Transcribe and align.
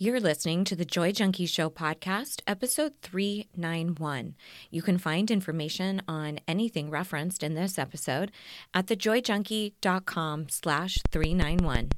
You're 0.00 0.20
listening 0.20 0.62
to 0.66 0.76
the 0.76 0.84
Joy 0.84 1.10
Junkie 1.10 1.46
Show 1.46 1.68
podcast, 1.70 2.40
episode 2.46 2.92
391. 3.02 4.36
You 4.70 4.80
can 4.80 4.96
find 4.96 5.28
information 5.28 6.02
on 6.06 6.38
anything 6.46 6.88
referenced 6.88 7.42
in 7.42 7.54
this 7.54 7.80
episode 7.80 8.30
at 8.72 8.86
thejoyjunkie.com 8.86 10.50
slash 10.50 10.98
391. 11.10 11.90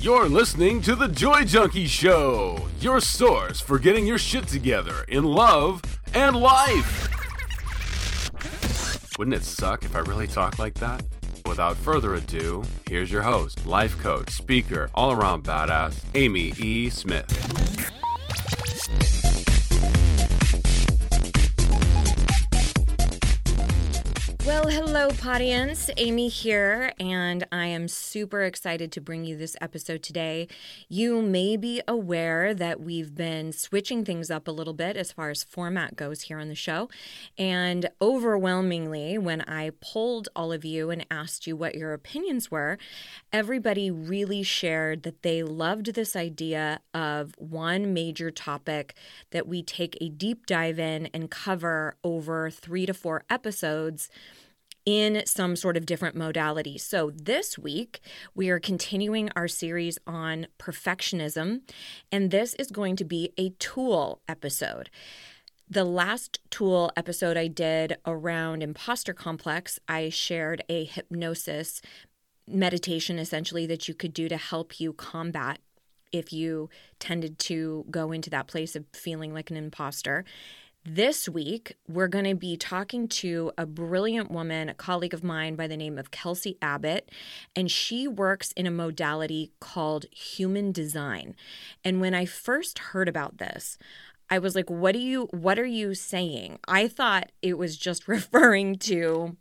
You're 0.00 0.28
listening 0.28 0.82
to 0.82 0.96
The 0.96 1.06
Joy 1.06 1.44
Junkie 1.44 1.86
Show, 1.86 2.66
your 2.80 3.00
source 3.00 3.60
for 3.60 3.78
getting 3.78 4.06
your 4.06 4.18
shit 4.18 4.48
together 4.48 5.04
in 5.06 5.22
love 5.22 5.80
and 6.14 6.34
life. 6.34 7.13
Wouldn't 9.16 9.36
it 9.36 9.44
suck 9.44 9.84
if 9.84 9.94
I 9.94 10.00
really 10.00 10.26
talked 10.26 10.58
like 10.58 10.74
that? 10.74 11.04
Without 11.46 11.76
further 11.76 12.14
ado, 12.14 12.64
here's 12.88 13.12
your 13.12 13.22
host, 13.22 13.64
life 13.64 13.96
coach, 13.98 14.30
speaker, 14.30 14.90
all 14.94 15.12
around 15.12 15.44
badass, 15.44 16.02
Amy 16.16 16.52
E. 16.58 16.90
Smith. 16.90 17.30
Hello, 24.74 25.08
audience. 25.24 25.88
Amy 25.96 26.26
here, 26.26 26.92
and 26.98 27.46
I 27.52 27.66
am 27.66 27.86
super 27.86 28.42
excited 28.42 28.90
to 28.90 29.00
bring 29.00 29.24
you 29.24 29.36
this 29.36 29.56
episode 29.60 30.02
today. 30.02 30.48
You 30.88 31.22
may 31.22 31.56
be 31.56 31.80
aware 31.86 32.52
that 32.54 32.80
we've 32.80 33.14
been 33.14 33.52
switching 33.52 34.04
things 34.04 34.32
up 34.32 34.48
a 34.48 34.50
little 34.50 34.74
bit 34.74 34.96
as 34.96 35.12
far 35.12 35.30
as 35.30 35.44
format 35.44 35.94
goes 35.94 36.22
here 36.22 36.40
on 36.40 36.48
the 36.48 36.56
show. 36.56 36.88
And 37.38 37.88
overwhelmingly, 38.02 39.16
when 39.16 39.42
I 39.42 39.70
polled 39.80 40.28
all 40.34 40.50
of 40.50 40.64
you 40.64 40.90
and 40.90 41.06
asked 41.08 41.46
you 41.46 41.54
what 41.54 41.76
your 41.76 41.92
opinions 41.92 42.50
were, 42.50 42.76
everybody 43.32 43.92
really 43.92 44.42
shared 44.42 45.04
that 45.04 45.22
they 45.22 45.44
loved 45.44 45.94
this 45.94 46.16
idea 46.16 46.80
of 46.92 47.32
one 47.38 47.94
major 47.94 48.32
topic 48.32 48.94
that 49.30 49.46
we 49.46 49.62
take 49.62 49.96
a 50.00 50.08
deep 50.08 50.46
dive 50.46 50.80
in 50.80 51.06
and 51.14 51.30
cover 51.30 51.96
over 52.02 52.50
three 52.50 52.86
to 52.86 52.94
four 52.94 53.22
episodes 53.30 54.10
in 54.86 55.22
some 55.26 55.56
sort 55.56 55.76
of 55.76 55.86
different 55.86 56.16
modality. 56.16 56.78
So, 56.78 57.10
this 57.14 57.58
week 57.58 58.00
we 58.34 58.50
are 58.50 58.60
continuing 58.60 59.30
our 59.34 59.48
series 59.48 59.98
on 60.06 60.46
perfectionism, 60.58 61.62
and 62.12 62.30
this 62.30 62.54
is 62.54 62.70
going 62.70 62.96
to 62.96 63.04
be 63.04 63.32
a 63.38 63.50
tool 63.50 64.20
episode. 64.28 64.90
The 65.68 65.84
last 65.84 66.40
tool 66.50 66.92
episode 66.96 67.36
I 67.36 67.46
did 67.48 67.96
around 68.06 68.62
imposter 68.62 69.14
complex, 69.14 69.78
I 69.88 70.10
shared 70.10 70.62
a 70.68 70.84
hypnosis 70.84 71.80
meditation 72.46 73.18
essentially 73.18 73.64
that 73.66 73.88
you 73.88 73.94
could 73.94 74.12
do 74.12 74.28
to 74.28 74.36
help 74.36 74.78
you 74.78 74.92
combat 74.92 75.58
if 76.12 76.32
you 76.32 76.68
tended 77.00 77.38
to 77.40 77.84
go 77.90 78.12
into 78.12 78.30
that 78.30 78.46
place 78.46 78.76
of 78.76 78.84
feeling 78.92 79.34
like 79.34 79.50
an 79.50 79.56
imposter. 79.56 80.24
This 80.86 81.30
week, 81.30 81.78
we're 81.88 82.08
going 82.08 82.26
to 82.26 82.34
be 82.34 82.58
talking 82.58 83.08
to 83.08 83.52
a 83.56 83.64
brilliant 83.64 84.30
woman, 84.30 84.68
a 84.68 84.74
colleague 84.74 85.14
of 85.14 85.24
mine 85.24 85.56
by 85.56 85.66
the 85.66 85.78
name 85.78 85.96
of 85.96 86.10
Kelsey 86.10 86.58
Abbott, 86.60 87.10
and 87.56 87.70
she 87.70 88.06
works 88.06 88.52
in 88.52 88.66
a 88.66 88.70
modality 88.70 89.50
called 89.60 90.04
human 90.10 90.72
design. 90.72 91.36
And 91.84 92.02
when 92.02 92.12
I 92.12 92.26
first 92.26 92.78
heard 92.78 93.08
about 93.08 93.38
this, 93.38 93.78
I 94.28 94.38
was 94.38 94.54
like, 94.54 94.68
what 94.68 94.92
do 94.92 94.98
you 94.98 95.28
what 95.30 95.58
are 95.58 95.64
you 95.64 95.94
saying? 95.94 96.58
I 96.68 96.88
thought 96.88 97.32
it 97.40 97.56
was 97.56 97.78
just 97.78 98.06
referring 98.08 98.76
to 98.80 99.38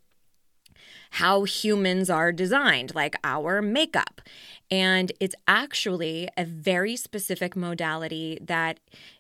how 1.18 1.44
humans 1.44 2.10
are 2.10 2.32
designed, 2.32 2.96
like 2.96 3.16
our 3.24 3.62
makeup. 3.62 4.20
And 4.72 5.12
it's 5.20 5.36
actually 5.48 6.28
a 6.36 6.44
very 6.44 6.96
specific 6.96 7.56
modality 7.56 8.40
that 8.42 8.80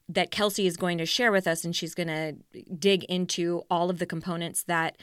that 0.10 0.32
Kelsey 0.32 0.66
is 0.66 0.76
going 0.76 0.98
to 0.98 1.06
share 1.06 1.32
with 1.32 1.46
us, 1.46 1.64
and 1.64 1.76
she's 1.76 1.94
going 1.94 2.08
to 2.08 2.36
dig 2.74 3.04
into 3.04 3.62
all 3.70 3.92
of 3.92 4.00
the 4.00 4.08
components 4.08 4.64
that 4.64 4.98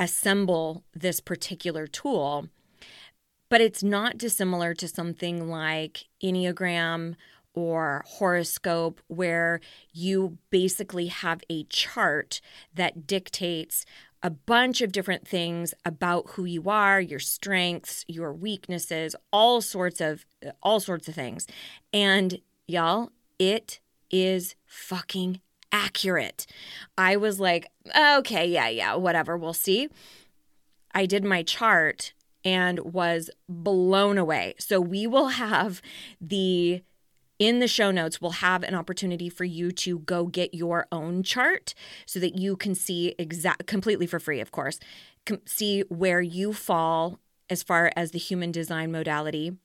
assemble 0.00 0.82
this 0.92 1.20
particular 1.20 1.86
tool. 1.86 2.48
But 3.48 3.60
it's 3.60 3.84
not 3.84 4.18
dissimilar 4.18 4.74
to 4.74 4.88
something 4.88 5.48
like 5.48 6.08
Enneagram 6.22 7.14
or 7.54 8.04
horoscope, 8.06 9.00
where 9.06 9.60
you 9.92 10.38
basically 10.50 11.06
have 11.06 11.42
a 11.48 11.62
chart 11.64 12.40
that 12.74 13.06
dictates 13.06 13.84
a 14.22 14.30
bunch 14.30 14.80
of 14.80 14.92
different 14.92 15.26
things 15.26 15.74
about 15.84 16.30
who 16.30 16.44
you 16.44 16.68
are, 16.68 17.00
your 17.00 17.20
strengths, 17.20 18.04
your 18.08 18.32
weaknesses, 18.32 19.14
all 19.32 19.60
sorts 19.60 20.00
of 20.00 20.24
all 20.62 20.80
sorts 20.80 21.08
of 21.08 21.14
things. 21.14 21.46
And 21.92 22.40
y'all, 22.66 23.10
it 23.38 23.80
is 24.10 24.54
fucking 24.66 25.40
accurate. 25.70 26.46
I 26.96 27.16
was 27.16 27.38
like, 27.38 27.70
okay, 27.96 28.46
yeah, 28.46 28.68
yeah, 28.68 28.94
whatever, 28.94 29.36
we'll 29.36 29.52
see. 29.52 29.88
I 30.94 31.06
did 31.06 31.24
my 31.24 31.42
chart 31.42 32.12
and 32.44 32.80
was 32.80 33.30
blown 33.48 34.16
away. 34.18 34.54
So 34.58 34.80
we 34.80 35.06
will 35.06 35.28
have 35.28 35.82
the 36.20 36.82
in 37.38 37.60
the 37.60 37.68
show 37.68 37.90
notes, 37.90 38.20
we'll 38.20 38.32
have 38.32 38.62
an 38.62 38.74
opportunity 38.74 39.28
for 39.28 39.44
you 39.44 39.70
to 39.72 40.00
go 40.00 40.26
get 40.26 40.54
your 40.54 40.86
own 40.90 41.22
chart 41.22 41.74
so 42.06 42.18
that 42.20 42.36
you 42.36 42.56
can 42.56 42.74
see 42.74 43.14
exact 43.18 43.66
completely 43.66 44.06
for 44.06 44.18
free, 44.18 44.40
of 44.40 44.50
course, 44.50 44.78
com- 45.24 45.40
see 45.46 45.82
where 45.88 46.20
you 46.20 46.52
fall 46.52 47.18
as 47.50 47.62
far 47.62 47.92
as 47.96 48.10
the 48.10 48.18
human 48.18 48.52
design 48.52 48.92
modality 48.92 49.56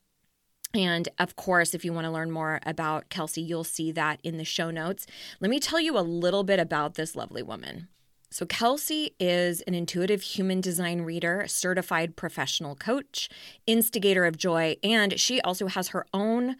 and 0.73 1.07
of 1.19 1.35
course, 1.35 1.73
if 1.73 1.85
you 1.85 1.93
want 1.93 2.05
to 2.05 2.11
learn 2.11 2.31
more 2.31 2.59
about 2.65 3.09
Kelsey, 3.09 3.41
you'll 3.41 3.63
see 3.63 3.91
that 3.91 4.19
in 4.23 4.37
the 4.37 4.43
show 4.43 4.71
notes. 4.71 5.05
Let 5.39 5.51
me 5.51 5.59
tell 5.59 5.79
you 5.79 5.97
a 5.97 6.01
little 6.01 6.43
bit 6.43 6.59
about 6.59 6.95
this 6.95 7.15
lovely 7.15 7.43
woman. 7.43 7.89
So, 8.31 8.47
Kelsey 8.47 9.13
is 9.19 9.61
an 9.61 9.75
intuitive 9.75 10.23
human 10.23 10.59
design 10.59 11.01
reader, 11.01 11.45
certified 11.47 12.15
professional 12.15 12.75
coach, 12.75 13.29
instigator 13.67 14.25
of 14.25 14.37
joy, 14.37 14.77
and 14.81 15.19
she 15.19 15.39
also 15.41 15.67
has 15.67 15.89
her 15.89 16.07
own 16.15 16.55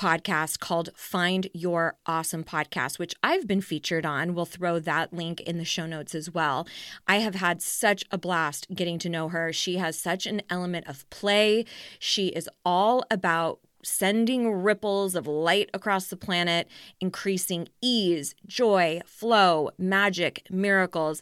podcast 0.00 0.60
called 0.60 0.88
Find 0.94 1.46
Your 1.52 1.94
Awesome 2.06 2.42
Podcast, 2.42 2.98
which 2.98 3.14
I've 3.22 3.46
been 3.46 3.60
featured 3.60 4.06
on. 4.06 4.34
We'll 4.34 4.46
throw 4.46 4.78
that 4.78 5.12
link 5.12 5.42
in 5.42 5.58
the 5.58 5.64
show 5.64 5.84
notes 5.84 6.14
as 6.14 6.30
well. 6.30 6.66
I 7.06 7.16
have 7.16 7.34
had 7.34 7.60
such 7.60 8.02
a 8.10 8.16
blast 8.16 8.66
getting 8.74 8.98
to 9.00 9.10
know 9.10 9.28
her. 9.28 9.52
She 9.52 9.76
has 9.76 9.98
such 9.98 10.24
an 10.24 10.40
element 10.48 10.86
of 10.88 11.08
play. 11.10 11.66
She 11.98 12.28
is 12.28 12.48
all 12.64 13.04
about 13.10 13.60
sending 13.84 14.50
ripples 14.50 15.14
of 15.14 15.26
light 15.26 15.68
across 15.74 16.06
the 16.06 16.16
planet, 16.16 16.66
increasing 16.98 17.68
ease, 17.82 18.34
joy, 18.46 19.02
flow, 19.04 19.68
magic, 19.76 20.46
miracles. 20.50 21.20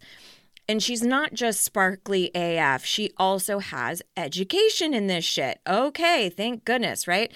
And 0.70 0.82
she's 0.82 1.02
not 1.02 1.32
just 1.32 1.62
sparkly 1.64 2.30
AF, 2.34 2.84
she 2.84 3.10
also 3.16 3.58
has 3.58 4.02
education 4.18 4.92
in 4.92 5.06
this 5.06 5.24
shit. 5.24 5.60
Okay, 5.66 6.28
thank 6.28 6.66
goodness, 6.66 7.08
right? 7.08 7.32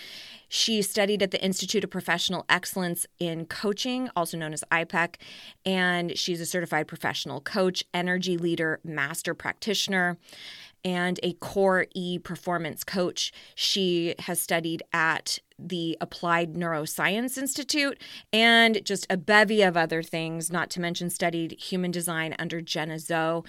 She 0.51 0.83
studied 0.83 1.23
at 1.23 1.31
the 1.31 1.43
Institute 1.43 1.83
of 1.83 1.89
Professional 1.89 2.45
Excellence 2.51 3.07
in 3.19 3.47
Coaching, 3.47 4.11
also 4.15 4.37
known 4.37 4.53
as 4.53 4.63
IPEC, 4.71 5.15
and 5.65 6.19
she's 6.19 6.43
a 6.43 6.47
certified 6.47 6.87
professional 6.87 7.41
coach, 7.41 7.83
energy 7.95 8.37
leader, 8.37 8.81
master 8.85 9.33
practitioner 9.33 10.19
and 10.85 11.21
a 11.23 11.35
core 11.35 11.87
E 11.95 12.19
performance 12.19 12.85
coach. 12.85 13.33
She 13.55 14.15
has 14.21 14.41
studied 14.41 14.83
at 14.93 15.39
the 15.59 15.97
Applied 16.01 16.55
Neuroscience 16.55 17.39
Institute 17.39 18.01
and 18.33 18.85
just 18.85 19.07
a 19.09 19.17
bevy 19.17 19.63
of 19.63 19.77
other 19.77 20.03
things, 20.03 20.51
not 20.51 20.71
to 20.71 20.81
mention 20.81 21.09
studied 21.09 21.53
human 21.53 21.91
design 21.91 22.35
under 22.39 22.61
Jenna 22.61 22.99
Zoe, 22.99 23.43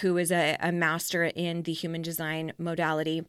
who 0.00 0.16
is 0.16 0.30
a, 0.30 0.56
a 0.60 0.70
master 0.70 1.24
in 1.24 1.62
the 1.62 1.72
human 1.72 2.02
design 2.02 2.52
modality. 2.58 3.24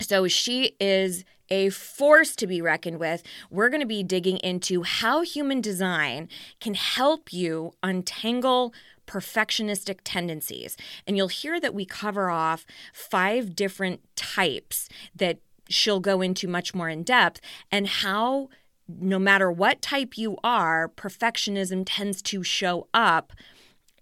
So 0.00 0.26
she 0.26 0.76
is 0.80 1.24
a 1.48 1.68
force 1.68 2.34
to 2.36 2.46
be 2.46 2.60
reckoned 2.60 2.98
with. 2.98 3.22
We're 3.50 3.68
going 3.68 3.80
to 3.82 3.86
be 3.86 4.02
digging 4.02 4.38
into 4.38 4.82
how 4.82 5.20
human 5.22 5.60
design 5.60 6.28
can 6.60 6.74
help 6.74 7.32
you 7.32 7.74
untangle 7.82 8.72
perfectionistic 9.12 9.98
tendencies. 10.04 10.76
And 11.06 11.16
you'll 11.16 11.28
hear 11.28 11.60
that 11.60 11.74
we 11.74 11.84
cover 11.84 12.30
off 12.30 12.64
five 12.94 13.54
different 13.54 14.00
types 14.16 14.88
that 15.14 15.38
she'll 15.68 16.00
go 16.00 16.22
into 16.22 16.48
much 16.48 16.74
more 16.74 16.88
in 16.88 17.02
depth 17.02 17.40
and 17.70 17.86
how 17.86 18.48
no 18.88 19.18
matter 19.18 19.50
what 19.50 19.80
type 19.80 20.18
you 20.18 20.36
are, 20.42 20.88
perfectionism 20.88 21.84
tends 21.86 22.20
to 22.22 22.42
show 22.42 22.88
up 22.92 23.32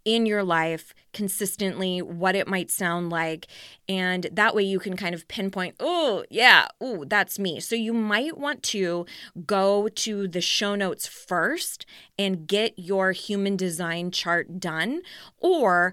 in 0.05 0.27
your 0.27 0.43
life 0.43 0.95
consistently, 1.13 2.01
what 2.01 2.35
it 2.35 2.47
might 2.49 2.71
sound 2.71 3.11
like. 3.11 3.47
And 3.89 4.29
that 4.33 4.55
way 4.55 4.63
you 4.63 4.79
can 4.79 4.97
kind 4.97 5.15
of 5.15 5.29
pinpoint, 5.29 5.77
oh, 5.81 6.25
yeah, 6.31 6.69
oh, 6.81 7.05
that's 7.07 7.39
me. 7.39 7.61
So 7.61 7.75
you 7.75 7.93
might 7.93 8.39
want 8.39 8.63
to 8.65 9.07
go 9.47 9.89
to 9.89 10.29
the 10.29 10.41
show 10.41 10.75
notes 10.75 11.07
first 11.07 11.87
and 12.19 12.47
get 12.47 12.75
your 12.77 13.13
human 13.13 13.57
design 13.57 14.11
chart 14.11 14.61
done, 14.61 15.03
or 15.39 15.93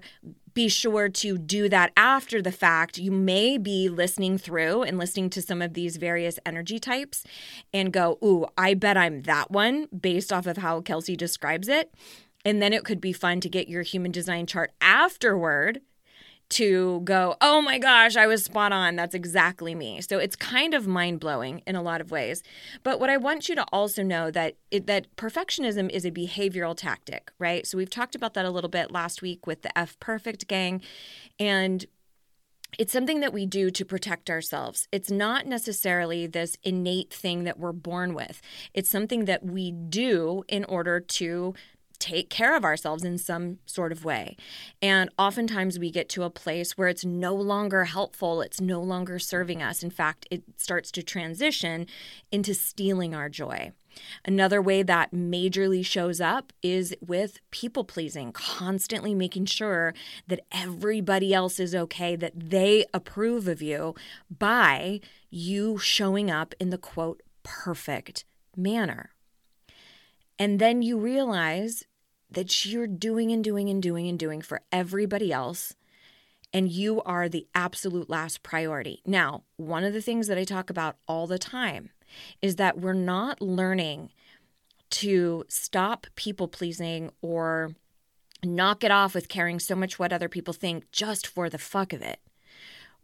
be 0.58 0.68
sure 0.68 1.08
to 1.08 1.38
do 1.38 1.68
that 1.68 1.92
after 1.96 2.42
the 2.42 2.50
fact. 2.50 2.98
You 2.98 3.12
may 3.12 3.58
be 3.58 3.88
listening 3.88 4.38
through 4.38 4.82
and 4.82 4.98
listening 4.98 5.30
to 5.30 5.40
some 5.40 5.62
of 5.62 5.74
these 5.74 5.98
various 5.98 6.40
energy 6.44 6.80
types 6.80 7.22
and 7.72 7.92
go, 7.92 8.18
Ooh, 8.24 8.44
I 8.58 8.74
bet 8.74 8.96
I'm 8.96 9.22
that 9.22 9.52
one 9.52 9.86
based 9.96 10.32
off 10.32 10.48
of 10.48 10.56
how 10.56 10.80
Kelsey 10.80 11.14
describes 11.14 11.68
it. 11.68 11.94
And 12.48 12.62
then 12.62 12.72
it 12.72 12.82
could 12.82 12.98
be 12.98 13.12
fun 13.12 13.42
to 13.42 13.48
get 13.50 13.68
your 13.68 13.82
human 13.82 14.10
design 14.10 14.46
chart 14.46 14.72
afterward 14.80 15.82
to 16.48 17.02
go, 17.04 17.36
oh 17.42 17.60
my 17.60 17.78
gosh, 17.78 18.16
I 18.16 18.26
was 18.26 18.42
spot 18.42 18.72
on. 18.72 18.96
That's 18.96 19.14
exactly 19.14 19.74
me. 19.74 20.00
So 20.00 20.16
it's 20.16 20.34
kind 20.34 20.72
of 20.72 20.86
mind 20.86 21.20
blowing 21.20 21.60
in 21.66 21.76
a 21.76 21.82
lot 21.82 22.00
of 22.00 22.10
ways. 22.10 22.42
But 22.82 23.00
what 23.00 23.10
I 23.10 23.18
want 23.18 23.50
you 23.50 23.54
to 23.56 23.64
also 23.64 24.02
know 24.02 24.30
that 24.30 24.56
it, 24.70 24.86
that 24.86 25.14
perfectionism 25.16 25.90
is 25.90 26.06
a 26.06 26.10
behavioral 26.10 26.74
tactic, 26.74 27.32
right? 27.38 27.66
So 27.66 27.76
we've 27.76 27.90
talked 27.90 28.14
about 28.14 28.32
that 28.32 28.46
a 28.46 28.50
little 28.50 28.70
bit 28.70 28.90
last 28.90 29.20
week 29.20 29.46
with 29.46 29.60
the 29.60 29.78
F 29.78 30.00
Perfect 30.00 30.48
gang, 30.48 30.80
and 31.38 31.84
it's 32.78 32.94
something 32.94 33.20
that 33.20 33.34
we 33.34 33.44
do 33.44 33.70
to 33.70 33.84
protect 33.84 34.30
ourselves. 34.30 34.88
It's 34.90 35.10
not 35.10 35.46
necessarily 35.46 36.26
this 36.26 36.56
innate 36.62 37.12
thing 37.12 37.44
that 37.44 37.58
we're 37.58 37.72
born 37.72 38.14
with. 38.14 38.40
It's 38.72 38.88
something 38.88 39.26
that 39.26 39.44
we 39.44 39.70
do 39.70 40.44
in 40.48 40.64
order 40.64 40.98
to 40.98 41.54
take 41.98 42.30
care 42.30 42.56
of 42.56 42.64
ourselves 42.64 43.04
in 43.04 43.18
some 43.18 43.58
sort 43.66 43.92
of 43.92 44.04
way. 44.04 44.36
And 44.80 45.10
oftentimes 45.18 45.78
we 45.78 45.90
get 45.90 46.08
to 46.10 46.22
a 46.22 46.30
place 46.30 46.76
where 46.76 46.88
it's 46.88 47.04
no 47.04 47.34
longer 47.34 47.84
helpful, 47.84 48.40
it's 48.40 48.60
no 48.60 48.80
longer 48.80 49.18
serving 49.18 49.62
us. 49.62 49.82
In 49.82 49.90
fact, 49.90 50.26
it 50.30 50.42
starts 50.56 50.90
to 50.92 51.02
transition 51.02 51.86
into 52.30 52.54
stealing 52.54 53.14
our 53.14 53.28
joy. 53.28 53.72
Another 54.24 54.62
way 54.62 54.82
that 54.82 55.12
majorly 55.12 55.84
shows 55.84 56.20
up 56.20 56.52
is 56.62 56.94
with 57.04 57.40
people 57.50 57.84
pleasing, 57.84 58.32
constantly 58.32 59.14
making 59.14 59.46
sure 59.46 59.94
that 60.28 60.40
everybody 60.52 61.34
else 61.34 61.58
is 61.58 61.74
okay, 61.74 62.14
that 62.14 62.32
they 62.50 62.84
approve 62.94 63.48
of 63.48 63.60
you 63.60 63.94
by 64.30 65.00
you 65.30 65.78
showing 65.78 66.30
up 66.30 66.54
in 66.60 66.70
the 66.70 66.78
quote 66.78 67.22
perfect 67.42 68.24
manner. 68.56 69.10
And 70.38 70.58
then 70.58 70.82
you 70.82 70.98
realize 70.98 71.84
that 72.30 72.66
you're 72.66 72.86
doing 72.86 73.32
and 73.32 73.42
doing 73.42 73.68
and 73.68 73.82
doing 73.82 74.08
and 74.08 74.18
doing 74.18 74.40
for 74.40 74.60
everybody 74.70 75.32
else. 75.32 75.74
And 76.52 76.70
you 76.70 77.02
are 77.02 77.28
the 77.28 77.46
absolute 77.54 78.08
last 78.08 78.42
priority. 78.42 79.02
Now, 79.04 79.44
one 79.56 79.84
of 79.84 79.92
the 79.92 80.02
things 80.02 80.28
that 80.28 80.38
I 80.38 80.44
talk 80.44 80.70
about 80.70 80.96
all 81.06 81.26
the 81.26 81.38
time 81.38 81.90
is 82.40 82.56
that 82.56 82.78
we're 82.78 82.94
not 82.94 83.42
learning 83.42 84.10
to 84.90 85.44
stop 85.48 86.06
people 86.16 86.48
pleasing 86.48 87.10
or 87.20 87.74
knock 88.44 88.84
it 88.84 88.90
off 88.90 89.14
with 89.14 89.28
caring 89.28 89.58
so 89.58 89.74
much 89.74 89.98
what 89.98 90.12
other 90.12 90.28
people 90.28 90.54
think 90.54 90.90
just 90.90 91.26
for 91.26 91.50
the 91.50 91.58
fuck 91.58 91.92
of 91.92 92.02
it. 92.02 92.20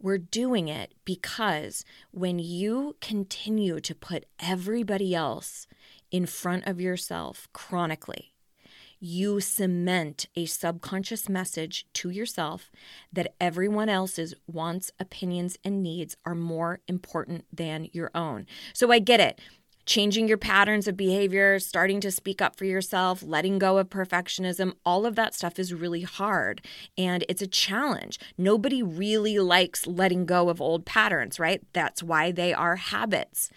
We're 0.01 0.17
doing 0.17 0.67
it 0.67 0.93
because 1.05 1.85
when 2.11 2.39
you 2.39 2.95
continue 3.01 3.79
to 3.79 3.95
put 3.95 4.25
everybody 4.39 5.15
else 5.15 5.67
in 6.11 6.25
front 6.25 6.67
of 6.67 6.81
yourself 6.81 7.47
chronically, 7.53 8.34
you 9.05 9.39
cement 9.39 10.25
a 10.35 10.47
subconscious 10.47 11.29
message 11.29 11.85
to 11.93 12.09
yourself 12.09 12.71
that 13.13 13.35
everyone 13.39 13.87
else's 13.87 14.33
wants, 14.47 14.91
opinions, 14.99 15.57
and 15.63 15.83
needs 15.83 16.17
are 16.25 16.33
more 16.33 16.79
important 16.87 17.45
than 17.53 17.87
your 17.93 18.09
own. 18.15 18.47
So 18.73 18.91
I 18.91 18.97
get 18.97 19.19
it. 19.19 19.39
Changing 19.85 20.27
your 20.27 20.39
patterns 20.39 20.87
of 20.87 20.97
behavior, 20.97 21.59
starting 21.59 22.01
to 22.01 22.09
speak 22.09 22.41
up 22.41 22.55
for 22.55 22.65
yourself, 22.65 23.21
letting 23.21 23.59
go 23.59 23.77
of 23.77 23.91
perfectionism, 23.91 24.73
all 24.83 25.05
of 25.05 25.15
that 25.15 25.35
stuff 25.35 25.59
is 25.59 25.71
really 25.71 26.01
hard 26.01 26.65
and 26.97 27.23
it's 27.29 27.43
a 27.43 27.47
challenge. 27.47 28.17
Nobody 28.39 28.81
really 28.81 29.37
likes 29.37 29.85
letting 29.85 30.25
go 30.25 30.49
of 30.49 30.59
old 30.59 30.87
patterns, 30.87 31.39
right? 31.39 31.61
That's 31.73 32.01
why 32.01 32.31
they 32.31 32.51
are 32.51 32.77
habits. 32.77 33.51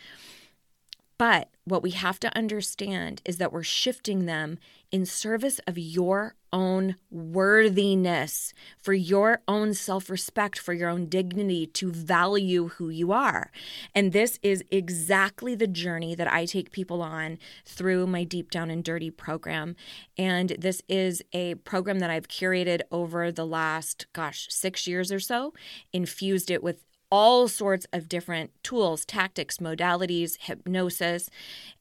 But 1.17 1.49
what 1.65 1.83
we 1.83 1.91
have 1.91 2.21
to 2.21 2.37
understand 2.37 3.21
is 3.25 3.39
that 3.39 3.53
we're 3.53 3.63
shifting 3.63 4.27
them 4.27 4.59
in 4.91 5.05
service 5.05 5.61
of 5.67 5.77
your 5.77 6.35
own 6.53 6.97
worthiness, 7.11 8.55
for 8.79 8.95
your 8.95 9.43
own 9.47 9.75
self 9.75 10.09
respect, 10.09 10.59
for 10.59 10.73
your 10.73 10.89
own 10.89 11.07
dignity, 11.07 11.67
to 11.67 11.93
value 11.93 12.69
who 12.69 12.89
you 12.89 13.13
are. 13.13 13.51
And 13.95 14.13
this 14.13 14.39
is 14.43 14.65
exactly 14.71 15.55
the 15.55 15.67
journey 15.67 16.15
that 16.15 16.33
I 16.33 16.47
take 16.47 16.71
people 16.71 17.03
on 17.03 17.39
through 17.65 18.07
my 18.07 18.25
Deep 18.25 18.51
Down 18.51 18.71
and 18.71 18.83
Dirty 18.83 19.11
program. 19.11 19.77
And 20.17 20.51
this 20.59 20.83
is 20.89 21.23
a 21.33 21.57
program 21.57 21.99
that 21.99 22.11
I've 22.11 22.29
curated 22.29 22.81
over 22.91 23.31
the 23.31 23.47
last, 23.47 24.07
gosh, 24.13 24.47
six 24.51 24.87
years 24.87 25.13
or 25.13 25.21
so, 25.21 25.53
infused 25.93 26.51
it 26.51 26.63
with 26.63 26.85
all 27.11 27.49
sorts 27.49 27.87
of 27.93 28.09
different 28.09 28.51
tools, 28.63 29.05
tactics, 29.05 29.59
modalities, 29.59 30.37
hypnosis, 30.41 31.31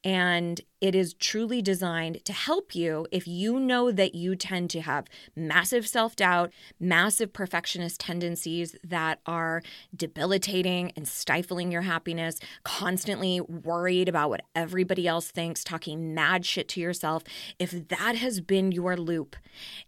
and 0.03 0.62
it 0.79 0.94
is 0.94 1.13
truly 1.13 1.62
designed 1.62 2.24
to 2.25 2.33
help 2.33 2.75
you 2.75 3.07
if 3.12 3.27
you 3.27 3.59
know 3.59 3.91
that 3.91 4.13
you 4.13 4.35
tend 4.35 4.69
to 4.69 4.81
have 4.81 5.07
massive 5.35 5.88
self 5.88 6.15
doubt, 6.15 6.51
massive 6.79 7.33
perfectionist 7.33 8.00
tendencies 8.00 8.75
that 8.83 9.19
are 9.25 9.63
debilitating 9.95 10.91
and 10.95 11.07
stifling 11.07 11.71
your 11.71 11.81
happiness, 11.81 12.39
constantly 12.63 13.41
worried 13.41 14.07
about 14.07 14.29
what 14.29 14.44
everybody 14.56 15.07
else 15.07 15.31
thinks, 15.31 15.63
talking 15.63 16.13
mad 16.13 16.45
shit 16.45 16.68
to 16.69 16.79
yourself. 16.79 17.24
If 17.57 17.88
that 17.88 18.15
has 18.15 18.39
been 18.41 18.71
your 18.71 18.95
loop 18.95 19.35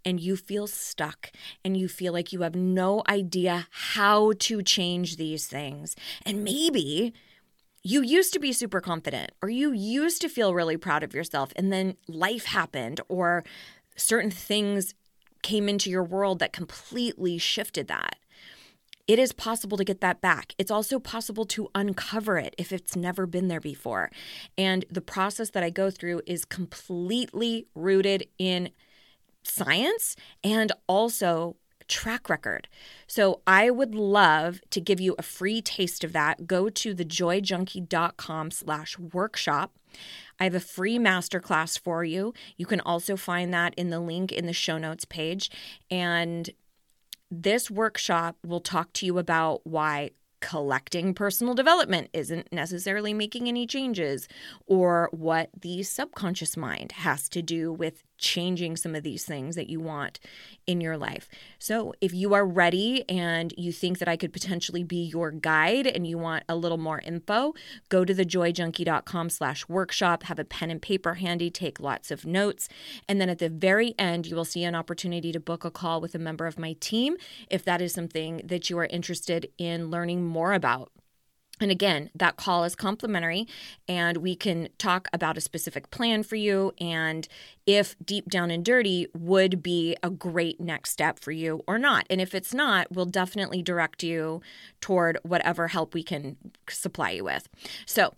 and 0.04 0.20
you 0.20 0.36
feel 0.36 0.66
stuck 0.66 1.32
and 1.64 1.78
you 1.78 1.88
feel 1.88 2.14
like 2.14 2.34
you 2.34 2.42
have 2.42 2.56
no 2.56 3.04
idea 3.08 3.68
how 3.70 4.34
to 4.40 4.64
change 4.64 5.18
these 5.18 5.48
things, 5.48 5.96
and 6.26 6.44
maybe 6.44 7.14
you 7.90 8.04
used 8.04 8.34
to 8.34 8.40
be 8.40 8.54
super 8.54 8.82
confident 8.82 9.32
or 9.42 9.50
you 9.50 9.72
used 9.72 10.22
to 10.22 10.30
feel 10.30 10.54
really 10.54 10.78
proud 10.78 11.02
of 11.02 11.16
yourself 11.16 11.52
and 11.56 11.74
then 11.74 11.96
life 12.08 12.46
happened 12.46 13.02
or 13.10 13.44
certain 13.96 14.30
things 14.30 14.94
came 15.42 15.68
into 15.68 15.90
your 15.90 16.04
world 16.04 16.38
that 16.38 16.54
completely 16.54 17.40
shifted 17.40 17.88
that. 17.88 18.18
It 19.08 19.18
is 19.18 19.34
possible 19.34 19.76
to 19.76 19.84
get 19.84 20.02
that 20.02 20.22
back. 20.22 20.54
It's 20.60 20.70
also 20.70 21.00
possible 21.00 21.46
to 21.46 21.68
uncover 21.74 22.38
it 22.38 22.54
if 22.60 22.72
it's 22.72 22.96
never 22.96 23.26
been 23.26 23.48
there 23.48 23.60
before. 23.60 24.12
And 24.56 24.86
the 24.92 25.02
process 25.02 25.50
that 25.50 25.64
I 25.64 25.72
go 25.72 25.90
through 25.90 26.22
is 26.28 26.46
completely 26.46 27.66
rooted 27.74 28.28
in 28.38 28.70
science 29.42 30.16
and 30.44 30.72
also 30.86 31.56
track 31.90 32.30
record. 32.30 32.70
So 33.08 33.42
I 33.46 33.70
would 33.70 33.94
love 33.94 34.62
to 34.70 34.80
give 34.80 35.02
you 35.02 35.16
a 35.18 35.24
free 35.24 35.62
taste 35.62 36.06
of 36.06 36.14
that. 36.14 36.48
Go 36.48 36.70
to 36.70 36.96
thejoyjunkie.com 36.96 38.52
slash 38.52 38.98
workshop. 38.98 39.74
I 40.40 40.46
have 40.46 40.56
a 40.56 40.62
free 40.62 40.98
masterclass 40.98 41.78
for 41.78 42.06
you. 42.06 42.34
You 42.56 42.66
can 42.66 42.80
also 42.80 43.18
find 43.18 43.54
that 43.54 43.74
in 43.76 43.90
the 43.90 44.00
link 44.00 44.32
in 44.32 44.46
the 44.46 44.54
show 44.54 44.78
notes 44.78 45.04
page. 45.04 45.52
And 45.92 46.50
this 47.30 47.70
workshop 47.70 48.38
will 48.46 48.62
talk 48.62 48.94
to 48.94 49.06
you 49.06 49.18
about 49.18 49.62
why 49.66 50.12
collecting 50.42 51.14
personal 51.14 51.54
development 51.54 52.10
isn't 52.14 52.52
necessarily 52.54 53.14
making 53.14 53.50
any 53.50 53.68
changes, 53.68 54.28
or 54.66 55.10
what 55.12 55.50
the 55.60 55.84
subconscious 55.84 56.56
mind 56.56 56.94
has 56.94 57.28
to 57.28 57.42
do 57.42 57.74
with 57.74 58.04
changing 58.20 58.76
some 58.78 58.96
of 58.96 59.04
these 59.04 59.26
things 59.26 59.56
that 59.56 59.70
you 59.70 59.80
want 59.80 60.20
in 60.68 60.82
your 60.82 60.98
life. 60.98 61.28
So, 61.58 61.94
if 62.02 62.14
you 62.14 62.34
are 62.34 62.46
ready 62.46 63.10
and 63.10 63.54
you 63.58 63.72
think 63.72 63.98
that 64.00 64.08
I 64.08 64.18
could 64.18 64.34
potentially 64.34 64.84
be 64.84 65.04
your 65.04 65.32
guide 65.32 65.88
and 65.88 66.06
you 66.06 66.18
want 66.18 66.44
a 66.48 66.56
little 66.56 66.78
more 66.78 67.00
info, 67.00 67.54
go 67.90 68.06
to 68.06 68.14
thejoyjunkie.com 68.14 69.30
slash 69.30 69.68
workshop, 69.68 70.24
have 70.24 70.40
a 70.40 70.46
pen 70.46 70.70
and 70.70 70.82
paper 70.82 71.16
handy, 71.16 71.50
take 71.50 71.80
lots 71.80 72.12
of 72.12 72.26
notes. 72.26 72.70
And 73.08 73.20
then 73.20 73.30
at 73.30 73.40
the 73.40 73.50
very 73.50 73.96
end, 73.98 74.28
you 74.28 74.36
will 74.36 74.46
see 74.46 74.64
an 74.64 74.76
opportunity 74.76 75.32
to 75.32 75.40
book 75.40 75.66
a 75.66 75.72
call 75.72 76.02
with 76.02 76.14
a 76.14 76.20
member 76.20 76.46
of 76.46 76.60
my 76.60 76.74
team 76.80 77.18
if 77.50 77.64
that 77.66 77.82
is 77.82 77.94
something 77.94 78.42
that 78.44 78.70
you 78.70 78.78
are 78.78 78.86
interested 78.86 79.50
in 79.58 79.90
learning 79.90 80.26
more 80.26 80.54
about. 80.54 80.92
And 81.60 81.72
again, 81.72 82.10
that 82.16 82.38
call 82.38 82.64
is 82.64 82.76
complimentary, 82.76 83.48
and 83.88 84.18
we 84.18 84.36
can 84.36 84.70
talk 84.78 85.08
about 85.12 85.38
a 85.38 85.42
specific 85.42 85.92
plan 85.92 86.24
for 86.24 86.36
you 86.36 86.74
and 86.80 87.28
if 87.66 87.96
deep 88.04 88.30
down 88.30 88.50
and 88.50 88.64
dirty 88.64 89.08
would 89.14 89.62
be 89.62 89.96
a 90.02 90.10
great 90.10 90.60
next 90.60 90.92
step 90.92 91.20
for 91.20 91.32
you 91.32 91.62
or 91.68 91.78
not. 91.78 92.06
And 92.10 92.22
if 92.22 92.34
it's 92.34 92.54
not, 92.54 92.88
we'll 92.92 93.06
definitely 93.06 93.62
direct 93.62 94.04
you 94.04 94.42
toward 94.82 95.20
whatever 95.24 95.68
help 95.68 95.94
we 95.94 96.04
can 96.04 96.38
supply 96.70 97.12
you 97.12 97.24
with. 97.24 97.48
So, 97.86 98.14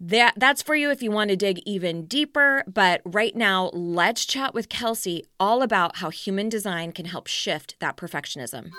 That 0.00 0.34
that's 0.36 0.62
for 0.62 0.76
you 0.76 0.90
if 0.92 1.02
you 1.02 1.10
want 1.10 1.30
to 1.30 1.36
dig 1.36 1.58
even 1.66 2.06
deeper, 2.06 2.62
but 2.68 3.00
right 3.04 3.34
now 3.34 3.70
let's 3.72 4.24
chat 4.24 4.54
with 4.54 4.68
Kelsey 4.68 5.24
all 5.40 5.60
about 5.60 5.96
how 5.96 6.10
human 6.10 6.48
design 6.48 6.92
can 6.92 7.06
help 7.06 7.26
shift 7.26 7.74
that 7.80 7.96
perfectionism. 7.96 8.70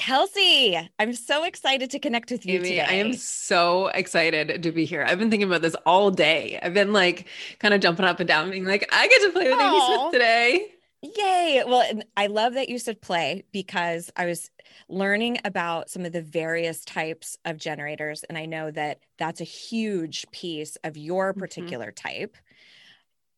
Kelsey, 0.00 0.78
I'm 0.98 1.12
so 1.12 1.44
excited 1.44 1.90
to 1.90 1.98
connect 1.98 2.30
with 2.30 2.46
you 2.46 2.54
Amy, 2.58 2.70
today. 2.70 2.80
I 2.88 2.94
am 2.94 3.12
so 3.12 3.88
excited 3.88 4.62
to 4.62 4.72
be 4.72 4.86
here. 4.86 5.04
I've 5.06 5.18
been 5.18 5.28
thinking 5.28 5.46
about 5.46 5.60
this 5.60 5.74
all 5.84 6.10
day. 6.10 6.58
I've 6.62 6.72
been 6.72 6.94
like 6.94 7.28
kind 7.58 7.74
of 7.74 7.82
jumping 7.82 8.06
up 8.06 8.18
and 8.18 8.26
down, 8.26 8.50
being 8.50 8.64
like, 8.64 8.88
I 8.90 9.08
get 9.08 9.20
to 9.26 9.30
play 9.32 9.50
with 9.50 9.60
Amy 9.60 9.80
Smith 9.86 10.12
today. 10.12 10.66
Yay. 11.02 11.64
Well, 11.66 11.86
I 12.16 12.28
love 12.28 12.54
that 12.54 12.70
you 12.70 12.78
said 12.78 13.02
play 13.02 13.44
because 13.52 14.10
I 14.16 14.24
was 14.24 14.50
learning 14.88 15.38
about 15.44 15.90
some 15.90 16.06
of 16.06 16.12
the 16.12 16.22
various 16.22 16.82
types 16.82 17.36
of 17.44 17.58
generators. 17.58 18.22
And 18.24 18.38
I 18.38 18.46
know 18.46 18.70
that 18.70 19.00
that's 19.18 19.42
a 19.42 19.44
huge 19.44 20.24
piece 20.30 20.76
of 20.82 20.96
your 20.96 21.34
Mhm. 21.34 21.38
particular 21.40 21.92
type. 21.92 22.38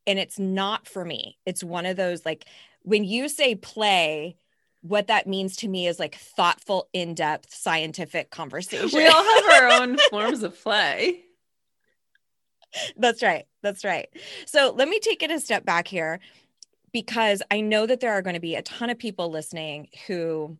And 0.07 0.17
it's 0.17 0.39
not 0.39 0.87
for 0.87 1.03
me. 1.03 1.39
It's 1.45 1.61
one 1.63 1.85
of 1.85 1.97
those 1.97 2.25
like 2.25 2.45
when 2.83 3.03
you 3.03 3.27
say 3.27 3.55
play, 3.55 4.37
what 4.83 5.07
that 5.07 5.27
means 5.27 5.55
to 5.55 5.67
me 5.67 5.87
is 5.87 5.97
like 5.97 6.15
thoughtful, 6.15 6.89
in 6.91 7.15
depth 7.15 7.53
scientific 7.53 8.29
conversation. 8.29 8.99
We 8.99 9.07
all 9.07 9.23
have 9.23 9.45
our 9.53 9.81
own 9.81 9.97
forms 10.09 10.43
of 10.43 10.61
play. 10.61 11.21
That's 12.97 13.23
right. 13.23 13.45
That's 13.61 13.85
right. 13.85 14.09
So 14.45 14.73
let 14.75 14.89
me 14.89 14.99
take 14.99 15.23
it 15.23 15.31
a 15.31 15.39
step 15.39 15.63
back 15.63 15.87
here 15.87 16.19
because 16.91 17.41
I 17.49 17.61
know 17.61 17.85
that 17.85 18.01
there 18.01 18.11
are 18.11 18.21
going 18.21 18.33
to 18.33 18.41
be 18.41 18.55
a 18.55 18.61
ton 18.61 18.89
of 18.89 18.99
people 18.99 19.29
listening 19.29 19.87
who 20.07 20.57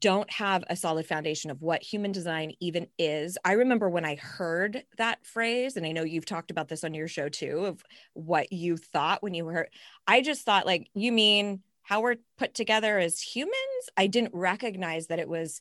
don't 0.00 0.30
have 0.30 0.64
a 0.68 0.76
solid 0.76 1.06
foundation 1.06 1.50
of 1.50 1.62
what 1.62 1.82
human 1.82 2.12
design 2.12 2.52
even 2.60 2.88
is. 2.98 3.38
I 3.44 3.52
remember 3.52 3.88
when 3.88 4.04
I 4.04 4.16
heard 4.16 4.82
that 4.96 5.24
phrase, 5.24 5.76
and 5.76 5.86
I 5.86 5.92
know 5.92 6.02
you've 6.02 6.26
talked 6.26 6.50
about 6.50 6.68
this 6.68 6.82
on 6.82 6.94
your 6.94 7.08
show 7.08 7.28
too, 7.28 7.66
of 7.66 7.84
what 8.14 8.52
you 8.52 8.76
thought 8.76 9.22
when 9.22 9.34
you 9.34 9.46
heard. 9.46 9.68
I 10.06 10.22
just 10.22 10.44
thought, 10.44 10.66
like, 10.66 10.88
you 10.94 11.12
mean 11.12 11.60
how 11.82 12.00
we're 12.00 12.16
put 12.38 12.54
together 12.54 12.98
as 12.98 13.20
humans? 13.20 13.54
I 13.96 14.06
didn't 14.06 14.34
recognize 14.34 15.08
that 15.08 15.18
it 15.18 15.28
was 15.28 15.60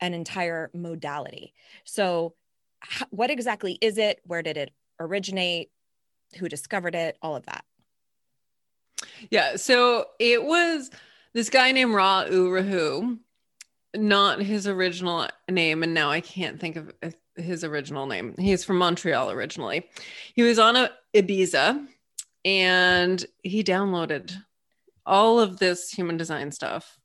an 0.00 0.14
entire 0.14 0.70
modality. 0.74 1.54
So, 1.84 2.34
what 3.10 3.30
exactly 3.30 3.78
is 3.80 3.96
it? 3.98 4.20
Where 4.24 4.42
did 4.42 4.56
it 4.56 4.72
originate? 4.98 5.70
Who 6.38 6.48
discovered 6.48 6.94
it? 6.94 7.16
All 7.22 7.36
of 7.36 7.46
that. 7.46 7.64
Yeah. 9.30 9.56
So 9.56 10.06
it 10.18 10.44
was 10.44 10.90
this 11.32 11.50
guy 11.50 11.72
named 11.72 11.94
Ra 11.94 12.24
Uru 12.24 12.62
Hu, 12.62 13.18
not 13.94 14.40
his 14.40 14.66
original 14.66 15.28
name. 15.50 15.82
And 15.82 15.94
now 15.94 16.10
I 16.10 16.20
can't 16.20 16.60
think 16.60 16.76
of 16.76 16.92
his 17.36 17.64
original 17.64 18.06
name. 18.06 18.34
He's 18.38 18.64
from 18.64 18.78
Montreal 18.78 19.30
originally. 19.30 19.88
He 20.34 20.42
was 20.42 20.58
on 20.58 20.76
a 20.76 20.90
Ibiza 21.14 21.86
and 22.44 23.24
he 23.42 23.62
downloaded 23.62 24.36
all 25.06 25.40
of 25.40 25.58
this 25.58 25.90
human 25.90 26.16
design 26.16 26.52
stuff 26.52 26.98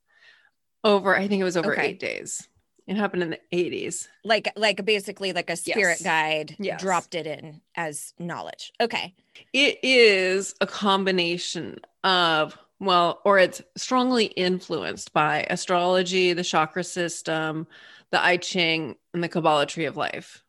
over, 0.84 1.16
I 1.16 1.28
think 1.28 1.40
it 1.40 1.44
was 1.44 1.56
over 1.56 1.72
Okay. 1.72 1.88
eight 1.88 2.00
days. 2.00 2.48
It 2.86 2.96
happened 2.96 3.22
in 3.22 3.30
the 3.30 3.40
80s. 3.52 4.08
Like, 4.24 4.50
like 4.56 4.82
basically, 4.84 5.32
like 5.34 5.50
a 5.50 5.56
spirit 5.56 6.00
Yes. 6.00 6.02
guide 6.02 6.56
Yes. 6.58 6.80
dropped 6.80 7.14
it 7.14 7.26
in 7.26 7.60
as 7.74 8.14
knowledge. 8.18 8.72
Okay. 8.80 9.14
It 9.52 9.78
is 9.82 10.54
a 10.62 10.66
combination 10.66 11.80
of, 12.02 12.56
well, 12.80 13.20
or 13.26 13.38
it's 13.38 13.60
strongly 13.76 14.26
influenced 14.26 15.12
by 15.12 15.46
astrology, 15.50 16.32
the 16.32 16.44
chakra 16.44 16.82
system, 16.82 17.66
the 18.10 18.22
I 18.24 18.38
Ching, 18.38 18.96
and 19.12 19.22
the 19.22 19.28
Kabbalah 19.28 19.66
tree 19.66 19.84
of 19.84 19.98
life. 19.98 20.42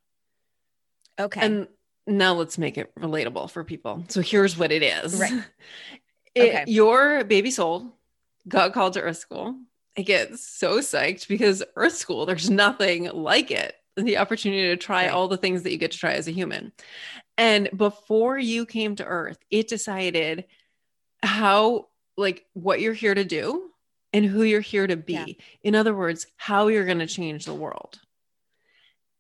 Okay. 1.20 1.42
And 1.42 1.68
now 2.08 2.34
let's 2.36 2.58
make 2.58 2.78
it 2.78 2.96
relatable 2.96 3.52
for 3.52 3.66
people. 3.66 4.06
So 4.08 4.22
here's 4.22 4.58
what 4.58 4.72
it 4.72 4.82
is. 4.84 5.20
Right. 5.20 5.44
It- 6.36 6.50
Okay. 6.50 6.64
Your 6.68 7.24
baby 7.24 7.52
soul 7.52 7.98
got 8.48 8.74
called 8.74 8.94
to 8.94 9.02
Earth 9.02 9.18
School. 9.18 9.60
I 9.98 10.02
get 10.02 10.38
so 10.40 10.80
psyched 10.80 11.28
because 11.28 11.64
Earth 11.76 11.96
School, 11.96 12.26
there's 12.26 12.50
nothing 12.50 13.06
like 13.12 13.52
it. 13.52 13.76
The 13.98 14.18
opportunity 14.18 14.68
to 14.70 14.78
try 14.78 15.06
Right. 15.06 15.12
all 15.12 15.28
the 15.28 15.38
things 15.38 15.64
that 15.64 15.72
you 15.72 15.78
get 15.78 15.92
to 15.92 15.98
try 15.98 16.14
as 16.14 16.28
a 16.28 16.32
human. 16.32 16.72
And 17.38 17.70
before 17.76 18.38
you 18.38 18.66
came 18.66 18.96
to 18.96 19.06
Earth, 19.06 19.40
it 19.50 19.68
decided 19.68 20.46
how, 21.22 21.90
like, 22.16 22.46
what 22.54 22.80
you're 22.80 22.94
here 22.94 23.14
to 23.16 23.26
do 23.26 23.72
and 24.14 24.24
who 24.26 24.44
you're 24.44 24.62
here 24.62 24.88
to 24.88 24.96
be. 24.96 25.14
Yeah. 25.14 25.26
In 25.64 25.76
other 25.76 25.94
words, 25.96 26.28
how 26.38 26.68
you're 26.68 26.86
going 26.86 27.00
to 27.00 27.08
change 27.08 27.44
the 27.46 27.54
world. 27.54 28.00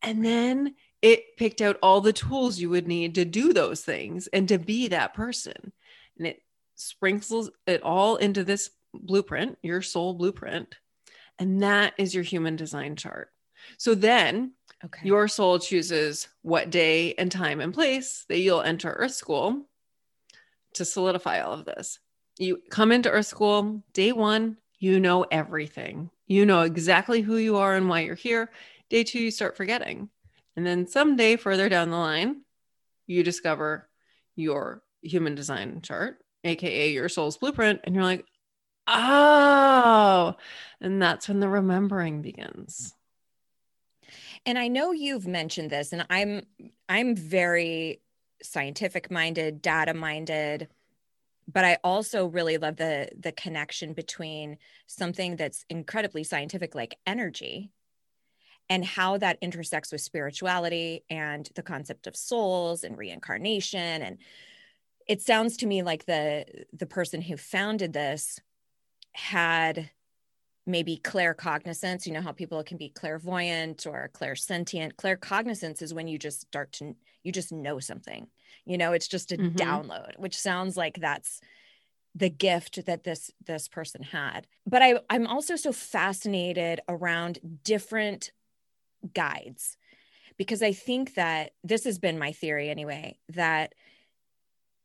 And 0.01 0.23
then 0.23 0.75
it 1.01 1.35
picked 1.37 1.61
out 1.61 1.77
all 1.83 1.99
the 2.01 2.13
tools 2.13 2.59
you 2.59 2.69
would 2.69 2.87
need 2.87 3.15
to 3.15 3.25
do 3.25 3.51
those 3.53 3.81
things 3.83 4.27
and 4.27 4.47
to 4.47 4.57
be 4.57 4.87
that 4.89 5.13
person. 5.13 5.73
And 6.17 6.27
it 6.27 6.41
sprinkles 6.79 7.49
it 7.67 7.83
all 7.83 8.15
into 8.15 8.43
this 8.43 8.71
blueprint, 8.93 9.57
your 9.61 9.81
soul 9.81 10.13
blueprint. 10.13 10.75
And 11.37 11.61
that 11.61 11.93
is 11.97 12.13
your 12.13 12.23
human 12.23 12.55
design 12.55 12.95
chart. 12.95 13.29
So 13.77 13.95
then 13.95 14.53
okay. 14.83 15.01
your 15.03 15.27
soul 15.27 15.59
chooses 15.59 16.27
what 16.41 16.69
day 16.69 17.13
and 17.15 17.31
time 17.31 17.59
and 17.61 17.73
place 17.73 18.25
that 18.29 18.39
you'll 18.39 18.61
enter 18.61 18.91
Earth 18.91 19.13
School 19.13 19.67
to 20.73 20.85
solidify 20.85 21.41
all 21.41 21.53
of 21.53 21.65
this. 21.65 21.99
You 22.37 22.61
come 22.69 22.91
into 22.91 23.09
Earth 23.09 23.27
School, 23.27 23.83
day 23.93 24.11
one, 24.11 24.57
you 24.79 24.99
know 24.99 25.25
everything. 25.29 26.09
You 26.27 26.45
know 26.45 26.61
exactly 26.61 27.21
who 27.21 27.37
you 27.37 27.57
are 27.57 27.75
and 27.75 27.89
why 27.89 28.01
you're 28.01 28.15
here. 28.15 28.49
Day 28.89 29.03
two, 29.03 29.19
you 29.19 29.31
start 29.31 29.57
forgetting. 29.57 30.09
And 30.55 30.65
then 30.65 30.87
someday 30.87 31.35
further 31.35 31.69
down 31.69 31.89
the 31.89 31.97
line, 31.97 32.41
you 33.07 33.23
discover 33.23 33.89
your 34.35 34.81
human 35.01 35.35
design 35.35 35.81
chart, 35.81 36.19
AKA 36.43 36.91
your 36.91 37.09
soul's 37.09 37.37
blueprint. 37.37 37.81
And 37.83 37.95
you're 37.95 38.03
like, 38.03 38.25
oh, 38.87 40.35
and 40.81 41.01
that's 41.01 41.27
when 41.27 41.39
the 41.39 41.49
remembering 41.49 42.21
begins. 42.21 42.95
and 44.45 44.57
I 44.57 44.67
know 44.67 44.91
you've 44.91 45.27
mentioned 45.27 45.69
this, 45.69 45.93
and 45.93 46.05
I'm 46.09 46.43
I'm 46.87 47.15
very 47.15 48.01
scientific 48.41 49.11
minded, 49.11 49.61
data 49.61 49.93
minded, 49.93 50.69
but 51.47 51.65
I 51.65 51.77
also 51.83 52.27
really 52.27 52.57
love 52.57 52.77
the 52.77 53.09
the 53.19 53.31
connection 53.31 53.93
between 53.93 54.57
something 54.87 55.35
that's 55.35 55.65
incredibly 55.69 56.23
scientific, 56.23 56.75
like 56.75 56.97
energy, 57.05 57.71
and 58.69 58.85
how 58.85 59.17
that 59.17 59.37
intersects 59.41 59.91
with 59.91 60.01
spirituality 60.01 61.03
and 61.09 61.49
the 61.55 61.63
concept 61.63 62.07
of 62.07 62.15
souls 62.15 62.83
and 62.83 62.97
reincarnation. 62.97 64.01
And 64.01 64.17
it 65.09 65.21
sounds 65.23 65.57
to 65.59 65.67
me 65.67 65.83
like 65.83 66.05
the 66.07 66.65
the 66.73 66.87
person 66.87 67.21
who 67.21 67.37
founded 67.37 67.93
this 67.93 68.39
had 69.15 69.91
maybe 70.67 70.97
claircognizance. 70.97 72.05
You 72.07 72.13
know 72.13 72.21
how 72.21 72.33
people 72.33 72.63
can 72.63 72.77
be 72.77 72.89
clairvoyant 72.89 73.87
or 73.87 74.09
clairsentient. 74.13 74.93
Claircognizance 74.95 75.81
is 75.81 75.93
when 75.93 76.07
you 76.07 76.19
just 76.19 76.41
start 76.41 76.73
to 76.73 76.95
you 77.23 77.31
just 77.31 77.51
know 77.51 77.79
something. 77.79 78.29
You 78.65 78.77
know, 78.77 78.93
it's 78.93 79.07
just 79.07 79.31
a 79.33 79.37
Mhm. 79.37 79.49
download, 79.57 80.17
which 80.19 80.37
sounds 80.37 80.77
like 80.77 80.99
that's 81.01 81.41
the 82.15 82.29
gift 82.29 82.85
that 82.85 83.03
this 83.03 83.31
this 83.45 83.67
person 83.67 84.03
had. 84.03 84.47
But 84.65 84.81
I 84.81 85.01
I'm 85.09 85.27
also 85.27 85.55
so 85.55 85.73
fascinated 85.73 86.81
around 86.89 87.39
different 87.63 88.31
guides 89.13 89.77
because 90.37 90.63
I 90.63 90.73
think 90.73 91.15
that 91.15 91.53
this 91.63 91.85
has 91.85 91.99
been 91.99 92.19
my 92.19 92.31
theory 92.31 92.69
anyway 92.69 93.19
that 93.29 93.75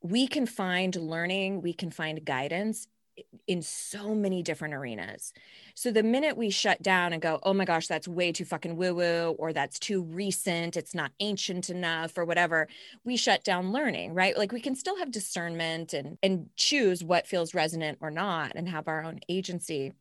we 0.04 0.28
can 0.28 0.44
find 0.44 0.94
learning, 0.96 1.62
we 1.62 1.72
can 1.72 1.90
find 1.90 2.22
guidance 2.22 2.86
in 3.46 3.62
so 3.62 4.14
many 4.14 4.42
different 4.42 4.74
arenas. 4.74 5.32
So 5.74 5.90
the 5.90 6.02
minute 6.02 6.36
we 6.36 6.50
shut 6.50 6.82
down 6.82 7.14
and 7.14 7.22
go, 7.22 7.38
oh 7.42 7.54
my 7.54 7.64
gosh, 7.64 7.86
that's 7.86 8.06
way 8.06 8.30
too 8.30 8.44
fucking 8.44 8.76
woo 8.76 8.94
woo, 8.94 9.34
or 9.38 9.54
that's 9.54 9.78
too 9.78 10.02
recent, 10.02 10.76
it's 10.76 10.94
not 10.94 11.12
ancient 11.20 11.70
enough, 11.70 12.18
or 12.18 12.26
whatever, 12.26 12.68
we 13.02 13.16
shut 13.16 13.44
down 13.44 13.72
learning, 13.72 14.12
right? 14.12 14.36
Like 14.36 14.52
we 14.52 14.60
can 14.60 14.74
still 14.74 14.98
have 14.98 15.10
discernment 15.10 15.94
and 15.94 16.18
and 16.22 16.50
choose 16.56 17.02
what 17.02 17.26
feels 17.26 17.54
resonant 17.54 17.98
or 18.02 18.10
not, 18.10 18.52
and 18.56 18.68
have 18.68 18.88
our 18.88 19.02
own 19.02 19.20
agency. 19.30 19.94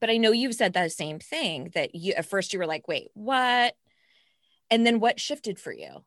But 0.00 0.08
I 0.08 0.16
know 0.16 0.32
you've 0.32 0.54
said 0.54 0.72
that 0.72 0.92
same 0.92 1.18
thing 1.18 1.72
that 1.74 1.94
you 1.94 2.14
at 2.14 2.24
first 2.24 2.54
you 2.54 2.58
were 2.60 2.66
like, 2.66 2.88
wait, 2.88 3.08
what? 3.12 3.76
And 4.70 4.86
then 4.86 5.00
what 5.00 5.20
shifted 5.20 5.58
for 5.58 5.72
you? 5.72 6.04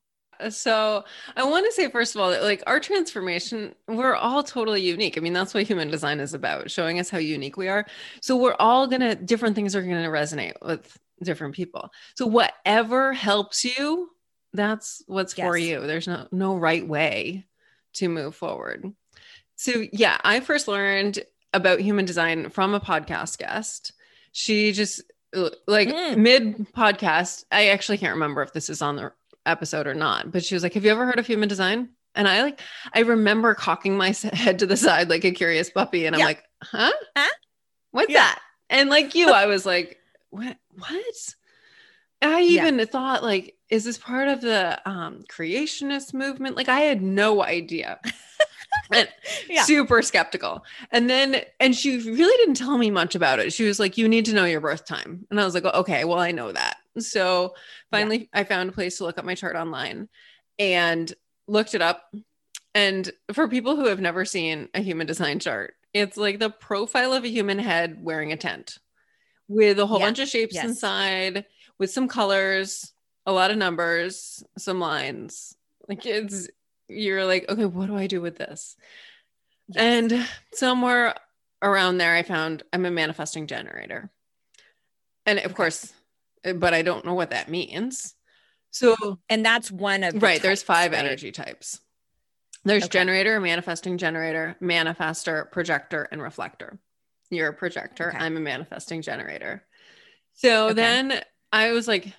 So 0.50 1.04
I 1.36 1.44
want 1.44 1.66
to 1.66 1.72
say, 1.72 1.90
first 1.90 2.16
of 2.16 2.22
all, 2.22 2.32
that 2.32 2.44
like 2.44 2.64
our 2.68 2.80
transformation, 2.80 3.76
we're 3.88 4.16
all 4.16 4.44
totally 4.44 4.82
unique. 4.82 5.18
I 5.18 5.22
mean, 5.22 5.34
that's 5.34 5.54
what 5.54 5.64
human 5.64 5.90
design 5.90 6.20
is 6.20 6.34
about, 6.34 6.72
showing 6.72 7.00
us 7.00 7.10
how 7.10 7.18
unique 7.18 7.58
we 7.58 7.68
are. 7.68 7.86
So 8.22 8.36
we're 8.36 8.56
all 8.60 8.88
gonna 8.88 9.16
different 9.16 9.56
things 9.56 9.76
are 9.76 9.82
gonna 9.82 10.10
resonate 10.10 10.54
with 10.62 10.98
different 11.24 11.56
people. 11.56 11.92
So 12.16 12.26
whatever 12.26 13.14
helps 13.14 13.64
you, 13.64 14.10
that's 14.54 15.04
what's 15.08 15.34
for 15.34 15.58
you. 15.58 15.86
There's 15.88 16.08
no 16.08 16.28
no 16.32 16.56
right 16.58 16.88
way 16.88 17.46
to 17.94 18.10
move 18.10 18.36
forward. 18.36 18.92
So 19.56 19.84
yeah, 19.94 20.18
I 20.24 20.40
first 20.40 20.68
learned 20.68 21.20
about 21.54 21.80
human 21.82 22.06
design 22.06 22.50
from 22.50 22.74
a 22.74 22.80
podcast 22.80 23.38
guest. 23.38 23.94
She 24.32 24.72
just 24.72 25.02
uh, 25.36 25.50
like 25.68 25.90
Mm. 25.90 26.18
mid 26.18 26.58
podcast. 26.74 27.46
I 27.52 27.68
actually 27.68 27.98
can't 27.98 28.14
remember 28.14 28.42
if 28.42 28.54
this 28.54 28.70
is 28.70 28.82
on 28.82 28.96
the 28.96 29.14
episode 29.46 29.88
or 29.88 29.94
not, 29.94 30.32
but 30.32 30.44
she 30.44 30.56
was 30.56 30.64
like, 30.64 30.74
Have 30.74 30.86
you 30.86 30.92
ever 30.92 31.06
heard 31.06 31.20
of 31.20 31.28
human 31.28 31.50
design? 31.50 31.90
And 32.16 32.28
I 32.28 32.44
like, 32.44 32.60
I 32.94 33.00
remember 33.00 33.54
cocking 33.56 33.96
my 33.98 34.12
head 34.34 34.60
to 34.60 34.66
the 34.66 34.78
side 34.78 35.10
like 35.10 35.24
a 35.24 35.32
curious 35.32 35.70
puppy. 35.70 36.06
And 36.06 36.16
I'm 36.16 36.20
Yeah. 36.20 36.26
like, 36.26 36.44
Huh? 36.64 36.92
Huh? 37.18 37.30
What's 37.92 38.12
Yeah. 38.12 38.20
that? 38.22 38.40
And 38.70 38.90
like 38.90 39.16
you, 39.16 39.30
I 39.32 39.46
was 39.48 39.66
like, 39.66 39.98
What? 40.30 40.58
What? 40.78 41.36
I 42.22 42.40
Yeah. 42.42 42.68
even 42.68 42.86
thought, 42.86 43.24
like, 43.24 43.56
is 43.70 43.84
this 43.84 43.98
part 43.98 44.28
of 44.28 44.42
the 44.42 44.80
um, 44.88 45.24
creationist 45.30 46.14
movement? 46.14 46.56
Like, 46.56 46.70
I 46.70 46.82
had 46.82 47.02
no 47.02 47.42
idea. 47.44 48.00
Yeah. 49.50 49.63
super 49.63 50.01
skeptical. 50.01 50.63
And 50.92 51.10
then, 51.10 51.42
and 51.60 51.75
she 51.75 51.98
really 52.10 52.36
didn't 52.38 52.56
tell 52.56 52.78
me 52.78 52.90
much 52.92 53.16
about 53.16 53.40
it. 53.40 53.54
She 53.54 53.66
was 53.66 53.80
like, 53.80 53.98
you 53.98 54.08
need 54.08 54.25
to 54.25 54.34
know 54.34 54.46
your 54.46 54.62
birth 54.62 54.86
time. 54.86 55.25
And 55.30 55.40
I 55.40 55.46
was 55.46 55.54
like, 55.54 55.66
okay, 55.66 56.04
well, 56.06 56.20
I 56.20 56.32
know 56.32 56.51
that. 56.51 56.78
So 57.00 57.54
finally, 57.90 58.30
I 58.34 58.44
found 58.44 58.70
a 58.70 58.74
place 58.74 58.98
to 58.98 59.04
look 59.06 59.18
up 59.18 59.25
my 59.25 59.36
chart 59.36 59.56
online 59.56 60.10
and 60.60 61.12
looked 61.48 61.74
it 61.74 61.82
up. 61.82 62.13
And 62.75 63.10
for 63.34 63.48
people 63.48 63.75
who 63.75 63.86
have 63.88 64.00
never 64.00 64.25
seen 64.25 64.70
a 64.74 64.82
human 64.82 65.08
design 65.08 65.40
chart, 65.40 65.75
it's 65.94 66.18
like 66.18 66.40
the 66.40 66.50
profile 66.50 67.13
of 67.13 67.24
a 67.25 67.30
human 67.30 67.60
head 67.60 67.98
wearing 68.01 68.32
a 68.32 68.38
tent 68.38 68.78
with 69.48 69.80
a 69.80 69.86
whole 69.86 70.00
Yeah. 70.00 70.06
bunch 70.08 70.20
of 70.20 70.30
shapes 70.30 70.56
Yes. 70.56 70.66
inside, 70.66 71.46
with 71.78 71.92
some 71.92 72.08
colors, 72.08 72.94
a 73.25 73.32
lot 73.34 73.51
of 73.51 73.58
numbers, 73.58 74.44
some 74.58 74.80
lines. 74.80 75.56
Like 75.90 76.06
it's, 76.06 76.48
you're 76.92 77.26
like, 77.26 77.46
okay, 77.50 77.66
what 77.66 77.88
do 77.88 77.96
I 77.96 78.08
do 78.08 78.22
with 78.22 78.38
this? 78.38 78.76
Yes. 79.68 80.12
And 80.12 80.28
somewhere 80.54 81.16
around 81.62 81.98
there, 81.98 82.16
I 82.16 82.24
found 82.24 82.64
I'm 82.74 82.86
a 82.86 82.92
manifesting 82.92 83.48
generator. 83.48 84.12
And 85.26 85.40
of 85.40 85.54
course, 85.54 85.94
uh, 86.46 86.54
but 86.54 86.74
I 86.74 86.82
don't 86.82 87.06
know 87.06 87.14
what 87.14 87.30
that 87.30 87.50
means. 87.50 88.16
So, 88.72 88.96
and 89.30 89.46
that's 89.46 89.72
one 89.72 90.04
of 90.04 90.14
the 90.14 90.20
right, 90.20 90.42
there's 90.42 90.64
five 90.64 90.92
right? 90.92 91.06
energy 91.06 91.32
types 91.32 91.80
there's 92.64 92.86
Okay. 92.86 93.00
generator, 93.00 93.40
manifesting 93.40 93.98
generator, 93.98 94.56
manifester, 94.62 95.52
projector, 95.52 96.08
and 96.12 96.22
reflector. 96.22 96.80
You're 97.30 97.50
a 97.50 97.54
projector. 97.54 98.10
Okay. 98.10 98.18
I'm 98.18 98.38
a 98.38 98.40
manifesting 98.40 99.02
generator. 99.02 99.66
So 100.34 100.68
Okay. 100.68 100.74
then 100.74 101.24
I 101.52 101.72
was 101.72 101.88
like, 101.88 102.14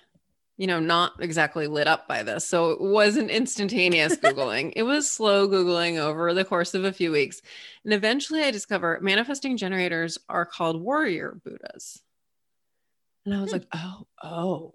you 0.57 0.67
know, 0.67 0.79
not 0.79 1.13
exactly 1.19 1.67
lit 1.67 1.87
up 1.87 2.07
by 2.07 2.23
this. 2.23 2.45
So 2.47 2.71
it 2.71 2.81
wasn't 2.81 3.31
instantaneous 3.31 4.15
Googling. 4.17 4.73
it 4.75 4.83
was 4.83 5.09
slow 5.09 5.47
Googling 5.47 5.97
over 5.97 6.33
the 6.33 6.45
course 6.45 6.73
of 6.73 6.83
a 6.85 6.93
few 6.93 7.11
weeks. 7.11 7.41
And 7.83 7.93
eventually 7.93 8.43
I 8.43 8.51
discover 8.51 8.99
manifesting 9.01 9.57
generators 9.57 10.17
are 10.29 10.45
called 10.45 10.81
warrior 10.81 11.37
Buddhas. 11.43 12.01
And 13.25 13.33
I 13.33 13.41
was 13.41 13.51
Hmm. 13.51 13.57
like, 13.57 13.67
oh, 13.73 14.07
oh, 14.23 14.73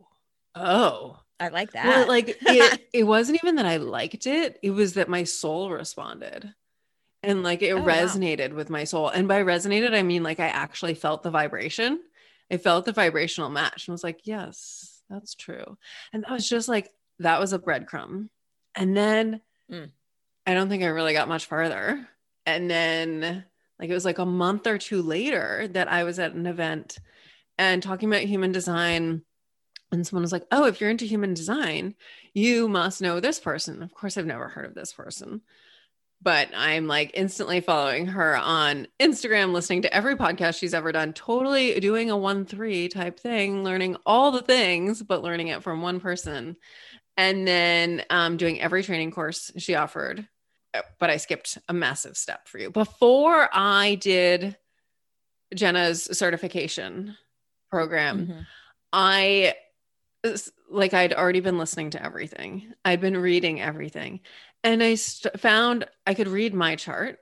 oh. 0.55 1.21
I 1.41 1.49
like 1.49 1.73
that. 1.73 1.87
Well, 1.87 2.09
like 2.09 2.37
it, 2.41 2.81
it 2.93 3.05
wasn't 3.05 3.39
even 3.43 3.57
that 3.57 3.67
I 3.67 3.77
liked 3.77 4.27
it. 4.27 4.59
It 4.63 4.71
was 4.73 4.95
that 4.95 5.09
my 5.09 5.23
soul 5.25 5.71
responded. 5.71 6.53
And 7.23 7.43
like 7.43 7.63
it 7.63 7.73
Oh, 7.73 7.79
wow. 7.79 7.85
resonated 7.85 8.53
with 8.55 8.71
my 8.71 8.85
soul. 8.85 9.09
And 9.09 9.29
by 9.29 9.43
resonated, 9.43 9.95
I 9.95 10.03
mean 10.03 10.23
like 10.23 10.41
I 10.41 10.49
actually 10.49 10.95
felt 10.95 11.23
the 11.23 11.31
vibration. 11.31 12.01
I 12.51 12.57
felt 12.57 12.85
the 12.87 12.93
vibrational 12.93 13.51
match 13.51 13.87
and 13.87 13.93
was 13.93 14.03
like, 14.03 14.21
yes, 14.25 14.98
that's 15.11 15.35
true. 15.35 15.77
And 16.13 16.25
that 16.25 16.31
was 16.31 16.49
just 16.49 16.69
like, 16.69 16.91
that 17.19 17.41
was 17.41 17.53
a 17.53 17.59
breadcrumb. 17.59 18.29
And 18.75 18.97
then 18.97 19.41
Mm. 19.71 19.91
I 20.47 20.55
don't 20.55 20.71
think 20.71 20.83
I 20.83 20.87
really 20.87 21.13
got 21.13 21.29
much 21.29 21.45
farther. 21.45 22.09
And 22.47 22.71
then 22.71 23.45
like 23.79 23.91
it 23.91 23.95
was 23.95 24.07
like 24.07 24.19
a 24.19 24.25
month 24.25 24.67
or 24.67 24.79
two 24.79 25.03
later 25.03 25.69
that 25.73 25.89
I 25.93 26.05
was 26.05 26.19
at 26.19 26.33
an 26.33 26.47
event 26.47 26.99
and 27.59 27.83
talking 27.83 28.09
about 28.09 28.23
human 28.23 28.51
design. 28.51 29.23
And 29.93 30.07
someone 30.07 30.23
was 30.23 30.33
like, 30.33 30.47
Oh, 30.51 30.65
if 30.65 30.81
you're 30.81 30.89
into 30.89 31.05
human 31.05 31.35
design, 31.35 31.95
you 32.33 32.67
must 32.67 33.03
know 33.03 33.21
this 33.21 33.39
person. 33.41 33.83
Of 33.83 33.93
course, 33.93 34.17
I've 34.17 34.25
never 34.25 34.49
heard 34.49 34.65
of 34.65 34.75
this 34.75 34.93
person, 34.93 35.43
but 36.21 36.49
I'm 36.55 36.87
like 36.87 37.13
instantly 37.15 37.61
following 37.61 38.07
her 38.07 38.37
on 38.37 38.89
Instagram, 39.01 39.53
listening 39.53 39.83
to 39.83 39.95
every 39.95 40.17
podcast 40.17 40.59
she's 40.59 40.75
ever 40.75 40.91
done, 40.93 41.13
totally 41.13 41.79
doing 41.81 42.11
a 42.11 42.17
one 42.17 42.45
three 42.45 42.89
type 42.89 43.21
thing, 43.21 43.63
learning 43.65 43.97
all 44.05 44.31
the 44.33 44.43
things, 44.43 45.03
but 45.03 45.23
learning 45.23 45.49
it 45.49 45.63
from 45.63 45.81
one 45.83 46.01
person. 46.01 46.57
And 47.17 47.47
then 47.47 48.05
um, 48.11 48.37
doing 48.37 48.61
every 48.61 48.83
training 48.83 49.11
course 49.11 49.51
she 49.59 49.75
offered. 49.75 50.27
Uh, 50.75 50.83
But 51.01 51.11
I 51.11 51.17
skipped 51.17 51.59
a 51.69 51.73
massive 51.73 52.17
step 52.17 52.47
for 52.49 52.59
you. 52.59 52.71
Before 52.71 53.49
I 53.53 53.97
did 53.97 54.57
Jenna's 55.55 56.05
certification 56.13 57.17
program, 57.71 58.27
Mhm. 58.27 58.47
I 58.93 59.55
s- 60.25 60.51
like 60.71 60.95
I'd 60.95 61.13
already 61.15 61.41
been 61.41 61.59
listening 61.59 61.91
to 61.91 62.05
everything. 62.05 62.73
I'd 62.85 63.01
been 63.01 63.17
reading 63.17 63.61
everything. 63.61 64.21
And 64.65 64.83
I 64.83 64.97
st- 64.97 65.39
found 65.41 65.87
I 66.07 66.15
could 66.15 66.29
read 66.29 66.53
my 66.55 66.77
chart 66.77 67.19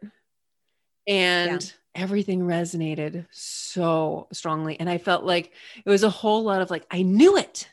and 1.06 1.72
everything 1.94 2.40
resonated 2.42 3.26
so 3.30 4.28
strongly 4.32 4.78
and 4.78 4.88
I 4.90 4.98
felt 4.98 5.24
like 5.24 5.52
it 5.84 5.88
was 5.88 6.02
a 6.02 6.10
whole 6.10 6.42
lot 6.44 6.60
of 6.60 6.70
like 6.70 6.86
I 6.90 7.02
knew 7.02 7.36
it. 7.36 7.68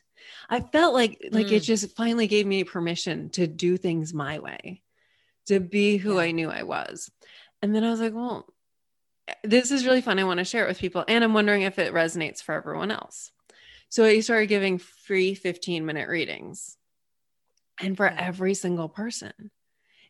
I 0.50 0.60
felt 0.62 0.94
like 0.94 1.20
like 1.32 1.52
it 1.52 1.64
Mm. 1.64 1.66
just 1.66 1.96
finally 1.96 2.28
gave 2.28 2.46
me 2.46 2.64
permission 2.64 3.30
to 3.32 3.48
do 3.48 3.76
things 3.78 4.14
my 4.14 4.40
way. 4.40 4.82
To 5.48 5.60
be 5.60 5.98
who 5.98 6.16
Yeah. 6.16 6.22
I 6.22 6.32
knew 6.32 6.50
I 6.50 6.64
was. 6.64 7.12
And 7.62 7.74
then 7.76 7.84
I 7.84 7.90
was 7.92 8.00
like, 8.00 8.14
well, 8.14 8.48
this 9.44 9.72
is 9.72 9.86
really 9.86 10.02
fun. 10.02 10.20
I 10.20 10.24
want 10.26 10.38
to 10.40 10.46
share 10.46 10.66
it 10.66 10.68
with 10.68 10.80
people. 10.80 11.04
And 11.08 11.24
I'm 11.24 11.34
wondering 11.34 11.62
if 11.64 11.80
it 11.80 11.94
resonates 11.94 12.42
for 12.44 12.54
everyone 12.54 12.92
else. 12.92 13.32
So 13.90 14.04
I 14.04 14.20
started 14.22 14.48
giving 14.48 14.78
free 14.78 15.34
15 15.36 15.86
minute 15.86 16.08
readings. 16.10 16.78
And 17.84 17.98
for 17.98 18.06
Yeah. 18.08 18.16
every 18.20 18.54
single 18.54 18.90
person, 18.90 19.52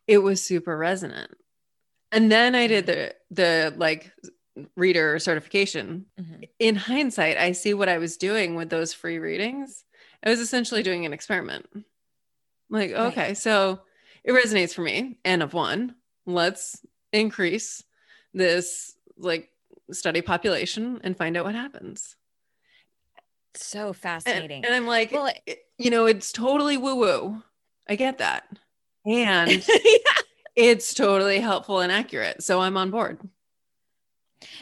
it 0.06 0.18
was 0.18 0.42
super 0.42 0.76
resonant. 0.76 1.32
And 2.12 2.30
then 2.30 2.54
I 2.54 2.66
did 2.66 2.86
the 2.86 3.14
the 3.30 3.74
like 3.76 4.12
reader 4.76 5.18
certification. 5.18 6.06
Mhm. 6.18 6.48
In 6.60 6.76
hindsight, 6.76 7.36
I 7.36 7.52
see 7.52 7.74
what 7.74 7.88
I 7.88 7.98
was 7.98 8.16
doing 8.16 8.54
with 8.54 8.70
those 8.70 8.92
free 8.94 9.18
readings. 9.18 9.84
I 10.22 10.30
was 10.30 10.38
essentially 10.38 10.82
doing 10.84 11.04
an 11.04 11.12
experiment. 11.12 11.66
Like, 12.70 12.92
Right. 12.92 13.06
okay, 13.12 13.34
so 13.34 13.80
it 14.22 14.32
resonates 14.32 14.72
for 14.72 14.82
me. 14.82 15.18
N 15.24 15.42
of 15.42 15.54
one. 15.54 15.96
Let's 16.24 16.84
increase 17.12 17.82
this 18.32 18.96
like 19.16 19.50
study 19.90 20.22
population 20.22 21.00
and 21.02 21.16
find 21.16 21.36
out 21.36 21.44
what 21.44 21.54
happens. 21.56 22.16
So 23.56 23.88
And, 23.88 23.96
fascinating. 23.96 24.64
and 24.64 24.74
I'm 24.74 24.86
like, 24.86 25.12
Well, 25.12 25.32
it- 25.46 25.68
you 25.78 25.90
know, 25.90 26.06
it's 26.06 26.30
totally 26.32 26.76
woo 26.76 26.94
woo. 26.96 27.42
I 27.88 27.96
get 27.96 28.18
that. 28.18 28.44
And 29.06 29.50
yeah. 29.68 30.12
it's 30.56 30.94
totally 30.94 31.40
helpful 31.40 31.80
and 31.80 31.92
accurate. 31.92 32.42
So 32.42 32.60
I'm 32.60 32.76
on 32.76 32.90
board. 32.90 33.18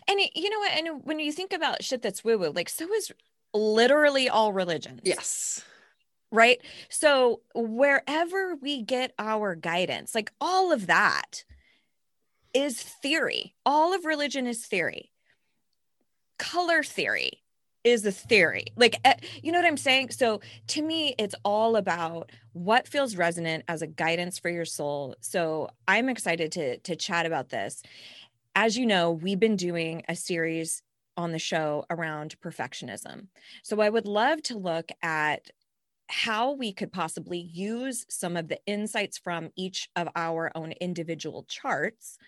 And 0.08 0.20
it- 0.20 0.36
you 0.36 0.50
know 0.50 0.58
what? 0.58 0.72
And 0.72 1.04
when 1.04 1.18
you 1.20 1.32
think 1.32 1.52
about 1.52 1.82
shit 1.84 2.02
that's 2.02 2.24
woo 2.24 2.38
woo, 2.38 2.50
like 2.50 2.68
so 2.68 2.92
is 2.94 3.12
literally 3.54 4.28
all 4.28 4.52
religions. 4.52 5.00
Yes. 5.04 5.64
Right. 6.30 6.60
So 6.88 7.42
wherever 7.54 8.54
we 8.56 8.82
get 8.82 9.12
our 9.18 9.54
guidance, 9.54 10.14
like 10.14 10.32
all 10.40 10.72
of 10.72 10.86
that 10.86 11.44
is 12.54 12.80
theory. 12.82 13.54
All 13.66 13.94
of 13.94 14.04
religion 14.06 14.46
is 14.46 14.64
theory. 14.64 15.10
Color 16.38 16.82
theory 16.82 17.41
is 17.84 18.06
a 18.06 18.12
theory. 18.12 18.66
Like, 18.76 18.96
eh, 19.04 19.14
you 19.42 19.52
know 19.52 19.58
what 19.58 19.66
I'm 19.66 19.76
saying? 19.76 20.10
So 20.10 20.40
to 20.68 20.82
me, 20.82 21.14
it's 21.18 21.34
all 21.44 21.76
about 21.76 22.30
what 22.52 22.86
feels 22.86 23.16
resonant 23.16 23.64
as 23.68 23.82
a 23.82 23.86
guidance 23.86 24.38
for 24.38 24.50
your 24.50 24.64
soul. 24.64 25.16
So 25.20 25.70
I'm 25.88 26.08
excited 26.08 26.52
to 26.52 26.78
to 26.78 26.96
chat 26.96 27.26
about 27.26 27.48
this. 27.48 27.82
As 28.54 28.76
you 28.76 28.86
know, 28.86 29.12
we've 29.12 29.40
been 29.40 29.56
doing 29.56 30.02
a 30.08 30.14
series 30.14 30.82
on 31.16 31.32
the 31.32 31.38
show 31.38 31.84
around 31.90 32.36
perfectionism. 32.40 33.26
So 33.62 33.80
I 33.80 33.90
would 33.90 34.06
love 34.06 34.42
to 34.44 34.58
look 34.58 34.90
at 35.02 35.50
how 36.08 36.52
we 36.52 36.72
could 36.72 36.92
possibly 36.92 37.38
use 37.38 38.04
some 38.08 38.36
of 38.36 38.48
the 38.48 38.60
insights 38.66 39.18
from 39.18 39.50
each 39.56 39.88
of 39.96 40.08
our 40.14 40.52
own 40.54 40.72
individual 40.72 41.44
charts 41.44 42.18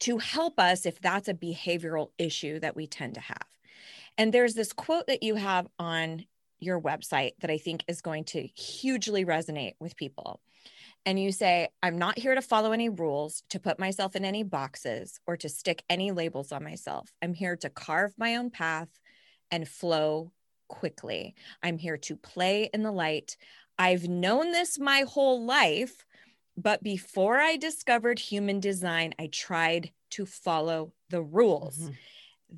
to 0.00 0.18
help 0.18 0.58
us 0.58 0.86
if 0.86 1.00
that's 1.00 1.28
a 1.28 1.34
behavioral 1.34 2.10
issue 2.18 2.58
that 2.60 2.76
we 2.76 2.86
tend 2.86 3.14
to 3.14 3.20
have. 3.20 3.46
And 4.18 4.32
there's 4.32 4.54
this 4.54 4.72
quote 4.72 5.06
that 5.08 5.22
you 5.22 5.34
have 5.34 5.66
on 5.78 6.24
your 6.58 6.80
website 6.80 7.32
that 7.40 7.50
I 7.50 7.58
think 7.58 7.84
is 7.86 8.00
going 8.00 8.24
to 8.24 8.42
hugely 8.42 9.24
resonate 9.24 9.74
with 9.78 9.96
people. 9.96 10.40
And 11.04 11.20
you 11.20 11.30
say, 11.30 11.68
I'm 11.82 11.98
not 11.98 12.18
here 12.18 12.34
to 12.34 12.42
follow 12.42 12.72
any 12.72 12.88
rules, 12.88 13.42
to 13.50 13.60
put 13.60 13.78
myself 13.78 14.16
in 14.16 14.24
any 14.24 14.42
boxes, 14.42 15.20
or 15.26 15.36
to 15.36 15.48
stick 15.48 15.84
any 15.88 16.10
labels 16.10 16.50
on 16.50 16.64
myself. 16.64 17.12
I'm 17.22 17.34
here 17.34 17.56
to 17.56 17.70
carve 17.70 18.14
my 18.16 18.36
own 18.36 18.50
path 18.50 18.88
and 19.50 19.68
flow 19.68 20.32
quickly. 20.68 21.34
I'm 21.62 21.78
here 21.78 21.96
to 21.98 22.16
play 22.16 22.70
in 22.74 22.82
the 22.82 22.90
light. 22.90 23.36
I've 23.78 24.08
known 24.08 24.50
this 24.50 24.78
my 24.78 25.02
whole 25.02 25.44
life, 25.44 26.04
but 26.56 26.82
before 26.82 27.38
I 27.38 27.56
discovered 27.56 28.18
human 28.18 28.58
design, 28.58 29.14
I 29.18 29.28
tried 29.28 29.92
to 30.10 30.26
follow 30.26 30.92
the 31.10 31.22
rules. 31.22 31.78
Mhm. 31.78 31.94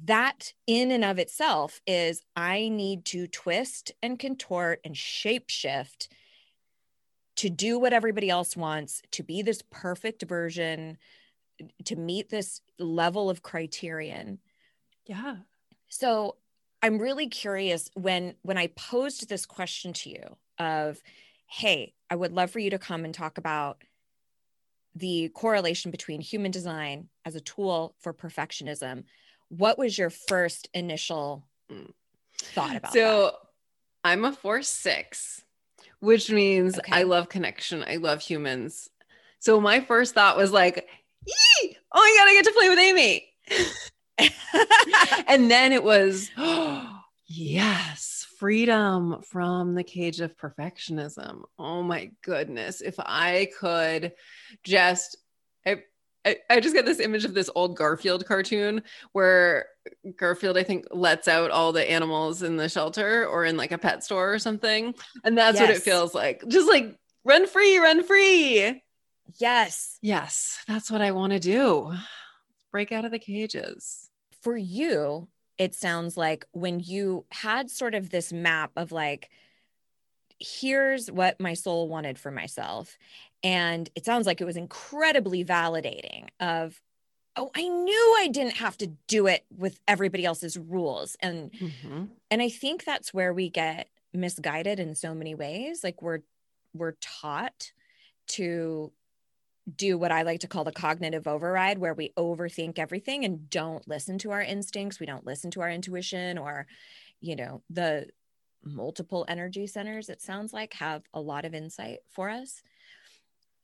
That, 0.05 0.53
in 0.67 0.91
and 0.91 1.05
of 1.05 1.19
itself, 1.19 1.81
is 1.87 2.23
I 2.37 2.69
need 2.69 3.05
to 3.07 3.27
twist 3.27 3.93
and 4.03 4.19
contort 4.19 4.81
and 4.85 4.97
shape 4.97 5.49
shift 5.49 6.09
to 7.37 7.49
do 7.49 7.79
what 7.79 7.93
everybody 7.93 8.29
else 8.29 8.57
wants, 8.57 9.01
to 9.13 9.23
be 9.23 9.43
this 9.43 9.63
perfect 9.71 10.23
version, 10.23 10.99
to 11.85 11.97
meet 11.97 12.29
this 12.29 12.61
level 12.79 13.31
of 13.31 13.43
criterion. 13.43 14.39
Yeah. 15.07 15.37
So 15.89 16.37
I'm 16.83 16.99
really 16.99 17.29
curious 17.29 17.91
when 17.95 18.35
when 18.43 18.59
I 18.59 18.69
posed 18.69 19.29
this 19.29 19.47
question 19.47 19.93
to 19.95 20.11
you 20.11 20.37
of, 20.59 21.01
hey, 21.47 21.95
I 22.11 22.17
would 22.17 22.33
love 22.33 22.51
for 22.51 22.59
you 22.59 22.71
to 22.71 22.79
come 22.79 23.05
and 23.05 23.15
talk 23.15 23.39
about 23.39 23.83
the 24.95 25.29
correlation 25.31 25.91
between 25.91 26.21
human 26.21 26.51
design 26.51 27.09
as 27.25 27.37
a 27.37 27.41
tool 27.41 27.95
for 28.01 28.13
perfectionism. 28.13 29.05
What 29.49 29.79
was 29.79 29.97
your 29.97 30.11
first 30.11 30.69
initial 30.75 31.45
thought 32.55 32.77
about 32.77 32.93
So 32.93 33.23
that? 33.25 33.35
I'm 34.05 34.25
a 34.25 34.33
four 34.33 34.63
six, 34.63 35.43
which 36.01 36.31
means 36.31 36.79
Okay. 36.79 36.93
I 36.93 37.03
love 37.05 37.29
connection. 37.29 37.85
I 37.87 37.97
love 37.97 38.21
humans. 38.21 38.89
So 39.41 39.61
my 39.61 39.81
first 39.81 40.15
thought 40.15 40.37
was 40.37 40.53
like, 40.53 40.87
Yee! 41.27 41.77
oh 41.93 42.01
my 42.01 42.15
God, 42.19 42.29
I 42.29 42.35
get 42.35 42.45
to 42.45 42.53
play 42.53 42.69
with 42.69 42.79
Amy. 42.79 43.29
and 45.29 45.51
then 45.51 45.73
it 45.73 45.83
was, 45.83 46.31
oh, 46.37 47.01
yes, 47.27 48.27
freedom 48.39 49.23
from 49.23 49.75
the 49.75 49.85
cage 49.85 50.21
of 50.21 50.37
perfectionism. 50.37 51.43
Oh 51.59 51.83
my 51.83 52.11
goodness. 52.23 52.81
If 52.81 52.95
I 52.99 53.51
could 53.59 54.13
just, 54.65 55.17
I, 55.67 55.83
I, 56.29 56.37
I 56.51 56.61
just 56.61 56.75
get 56.75 56.85
this 56.85 57.01
image 57.01 57.25
of 57.25 57.35
this 57.35 57.49
old 57.55 57.77
Garfield 57.77 58.27
cartoon 58.27 58.83
where 59.13 59.67
Garfield, 60.17 60.59
I 60.59 60.63
think, 60.63 60.87
lets 60.91 61.29
out 61.29 61.51
all 61.51 61.73
the 61.73 61.91
animals 61.91 62.43
in 62.43 62.57
the 62.57 62.69
shelter 62.69 63.27
or 63.27 63.45
in 63.45 63.57
like 63.57 63.73
a 63.73 63.79
pet 63.79 64.05
store 64.05 64.33
or 64.33 64.39
something. 64.39 64.95
And 65.25 65.39
that's 65.39 65.59
what 65.61 65.71
it 65.71 65.83
feels 65.83 66.15
like. 66.15 66.47
Just 66.49 66.69
like 66.69 66.97
run 67.25 67.47
free, 67.47 67.79
run 67.79 68.05
free. 68.05 68.83
yes. 69.39 69.99
Yes, 70.03 70.59
that's 70.69 70.91
what 70.91 71.01
I 71.01 71.13
want 71.13 71.33
to 71.33 71.39
do. 71.41 71.93
Break 72.71 72.93
out 72.93 73.05
of 73.05 73.11
the 73.11 73.19
cages. 73.19 74.11
For 74.43 74.57
you, 74.57 75.29
it 75.57 75.75
sounds 75.75 76.17
like 76.17 76.45
when 76.53 76.81
you 76.81 77.25
had 77.31 77.71
sort 77.71 77.95
of 77.95 78.11
this 78.11 78.33
map 78.33 78.73
of 78.77 78.93
like, 78.93 79.31
here's 80.39 81.11
what 81.11 81.41
my 81.41 81.55
soul 81.55 81.89
wanted 81.89 82.19
for 82.19 82.31
myself. 82.31 82.97
And 83.43 83.89
it 83.95 84.05
sounds 84.05 84.27
like 84.27 84.41
it 84.41 84.45
was 84.45 84.57
incredibly 84.57 85.45
validating 85.45 86.29
of, 86.41 86.81
oh, 87.37 87.51
I 87.55 87.69
knew 87.69 88.17
I 88.19 88.29
didn't 88.29 88.57
have 88.57 88.77
to 88.79 88.89
do 89.07 89.27
it 89.29 89.47
with 89.57 89.81
everybody 89.87 90.25
else's 90.25 90.57
rules. 90.59 91.17
And 91.21 91.53
Mhm. 91.53 92.11
and 92.31 92.43
I 92.43 92.49
think 92.49 92.85
that's 92.85 93.15
where 93.15 93.33
we 93.33 93.49
get 93.51 93.89
misguided 94.13 94.81
in 94.81 94.95
so 94.95 95.15
many 95.15 95.35
ways. 95.35 95.85
Like 95.85 96.03
we're 96.03 96.21
we're 96.75 96.93
taught 97.01 97.73
to 98.29 98.93
do 99.77 99.99
what 99.99 100.13
I 100.13 100.23
like 100.23 100.41
to 100.41 100.49
call 100.49 100.65
the 100.65 100.73
cognitive 100.73 101.27
override, 101.27 101.79
where 101.79 101.95
we 101.95 102.11
overthink 102.17 102.79
everything 102.79 103.25
and 103.25 103.51
don't 103.51 103.87
listen 103.87 104.19
to 104.19 104.31
our 104.33 104.43
instincts. 104.43 104.99
We 104.99 105.07
don't 105.07 105.27
listen 105.27 105.51
to 105.53 105.61
our 105.61 105.71
intuition 105.71 106.39
or, 106.39 106.67
you 107.21 107.37
know, 107.37 107.63
the 107.71 108.09
multiple 108.65 109.25
energy 109.29 109.67
centers, 109.67 110.09
it 110.09 110.21
sounds 110.23 110.53
like, 110.53 110.75
have 110.75 111.05
a 111.15 111.21
lot 111.21 111.45
of 111.45 111.55
insight 111.55 112.01
for 112.09 112.31
us. 112.31 112.63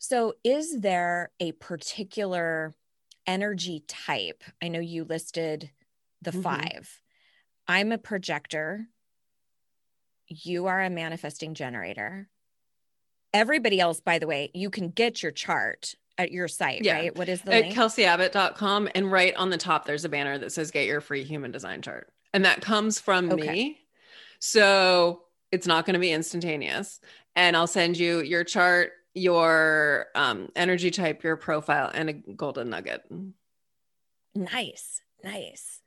So, 0.07 0.35
is 0.45 0.81
there 0.81 1.31
a 1.41 1.53
particular 1.53 2.75
energy 3.27 3.85
type? 3.89 4.45
I 4.61 4.69
know 4.69 4.79
you 4.79 5.03
listed 5.03 5.71
the 6.21 6.31
Mhm. 6.31 6.43
five. 6.43 7.01
I'm 7.67 7.91
a 7.91 7.97
projector. 7.97 8.89
You 10.29 10.67
are 10.67 10.83
a 10.83 10.91
manifesting 10.91 11.55
generator. 11.55 12.29
Everybody 13.33 13.81
else, 13.81 14.01
by 14.01 14.19
the 14.19 14.27
way, 14.27 14.51
you 14.53 14.69
can 14.69 14.91
get 14.91 15.23
your 15.23 15.33
chart 15.33 15.95
at 16.19 16.31
your 16.31 16.49
site, 16.49 16.85
Yeah. 16.85 16.97
right? 16.97 17.17
What 17.17 17.31
is 17.31 17.41
the 17.41 17.55
At 17.55 17.63
link? 17.63 17.75
kelseyabbott.com. 17.75 18.91
And 18.95 19.11
right 19.11 19.35
on 19.37 19.49
the 19.49 19.57
top, 19.57 19.87
there's 19.87 20.05
a 20.05 20.11
banner 20.11 20.37
that 20.37 20.53
says 20.53 20.71
get 20.71 20.87
your 20.87 21.01
free 21.01 21.25
human 21.25 21.51
design 21.51 21.81
chart. 21.81 22.13
And 22.35 22.45
that 22.45 22.61
comes 22.61 23.01
from 23.01 23.33
Okay. 23.33 23.53
me. 23.53 23.89
So 24.39 25.29
it's 25.51 25.67
not 25.67 25.87
going 25.87 25.95
to 25.95 25.99
be 26.01 26.13
instantaneous. 26.13 27.01
And 27.35 27.57
I'll 27.57 27.67
send 27.67 27.97
you 27.97 28.21
your 28.21 28.45
chart, 28.45 28.93
your 29.15 30.07
um, 30.15 30.49
energy 30.57 30.91
type, 30.91 31.23
your 31.23 31.37
profile, 31.37 31.91
and 31.93 32.11
a 32.11 32.13
golden 32.13 32.71
nugget. 32.71 33.03
Nice, 34.35 35.03
nice. 35.23 35.81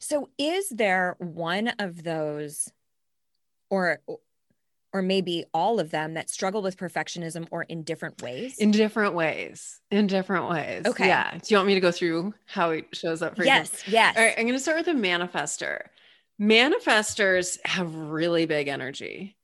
So 0.00 0.30
is 0.38 0.68
there 0.70 1.16
one 1.18 1.68
of 1.78 2.02
those 2.04 2.68
or 3.70 4.00
or 4.92 5.02
maybe 5.02 5.44
all 5.52 5.80
of 5.80 5.90
them 5.90 6.14
that 6.14 6.30
struggle 6.30 6.62
with 6.62 6.78
perfectionism 6.78 7.46
or 7.50 7.64
in 7.64 7.82
different 7.82 8.22
ways? 8.22 8.56
In 8.58 8.70
different 8.70 9.14
ways. 9.14 9.80
In 9.90 10.06
different 10.06 10.48
ways. 10.48 10.86
Okay. 10.86 11.06
Yeah. 11.06 11.32
Do 11.32 11.40
you 11.48 11.58
want 11.58 11.66
me 11.66 11.74
to 11.74 11.80
go 11.80 11.92
through 11.92 12.32
how 12.46 12.70
it 12.70 12.86
shows 12.92 13.20
up 13.20 13.36
for 13.36 13.42
you? 13.42 13.48
yes, 13.48 13.84
yes. 13.86 14.16
All 14.16 14.24
right, 14.24 14.34
I'm 14.38 14.44
going 14.44 14.54
to 14.54 14.60
start 14.60 14.78
with 14.78 14.88
a 14.88 14.98
manifester. 14.98 15.82
Manifestors 16.40 17.58
have 17.66 17.94
really 17.94 18.46
big 18.46 18.68
energy. 18.68 19.36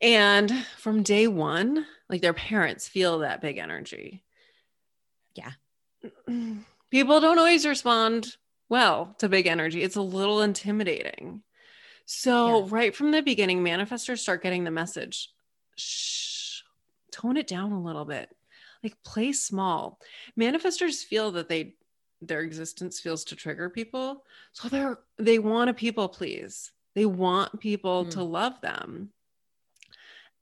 And 0.00 0.50
from 0.78 1.02
day 1.02 1.26
one, 1.26 1.84
like 2.08 2.20
their 2.22 2.32
parents 2.34 2.88
feel 2.88 3.18
that 3.20 3.40
big 3.40 3.58
energy. 3.58 4.22
Yeah. 5.34 5.52
People 6.90 7.20
don't 7.20 7.38
always 7.38 7.66
respond 7.66 8.36
well 8.68 9.14
to 9.18 9.28
big 9.28 9.46
energy. 9.46 9.82
It's 9.82 9.96
a 9.96 10.02
little 10.02 10.40
intimidating. 10.42 11.42
So, 12.06 12.60
Yeah. 12.64 12.66
right 12.70 12.94
from 12.96 13.10
the 13.10 13.22
beginning, 13.22 13.62
manifestors 13.62 14.18
start 14.18 14.42
getting 14.42 14.64
the 14.64 14.70
message 14.70 15.30
shh, 15.76 16.62
tone 17.12 17.36
it 17.36 17.46
down 17.46 17.72
a 17.72 17.80
little 17.82 18.04
bit, 18.06 18.34
like 18.82 18.94
play 19.04 19.32
small. 19.32 20.00
Manifestors 20.38 21.04
feel 21.04 21.32
that 21.32 21.48
they 21.48 21.74
their 22.20 22.40
existence 22.40 22.98
feels 22.98 23.22
to 23.22 23.36
trigger 23.36 23.70
people 23.70 24.24
so 24.52 24.68
they're 24.68 24.98
they 25.18 25.38
want 25.38 25.68
to 25.68 25.72
people 25.74 26.08
please 26.08 26.72
they 26.96 27.06
want 27.06 27.60
people 27.60 28.06
Mm. 28.06 28.10
to 28.10 28.24
love 28.24 28.60
them 28.60 29.12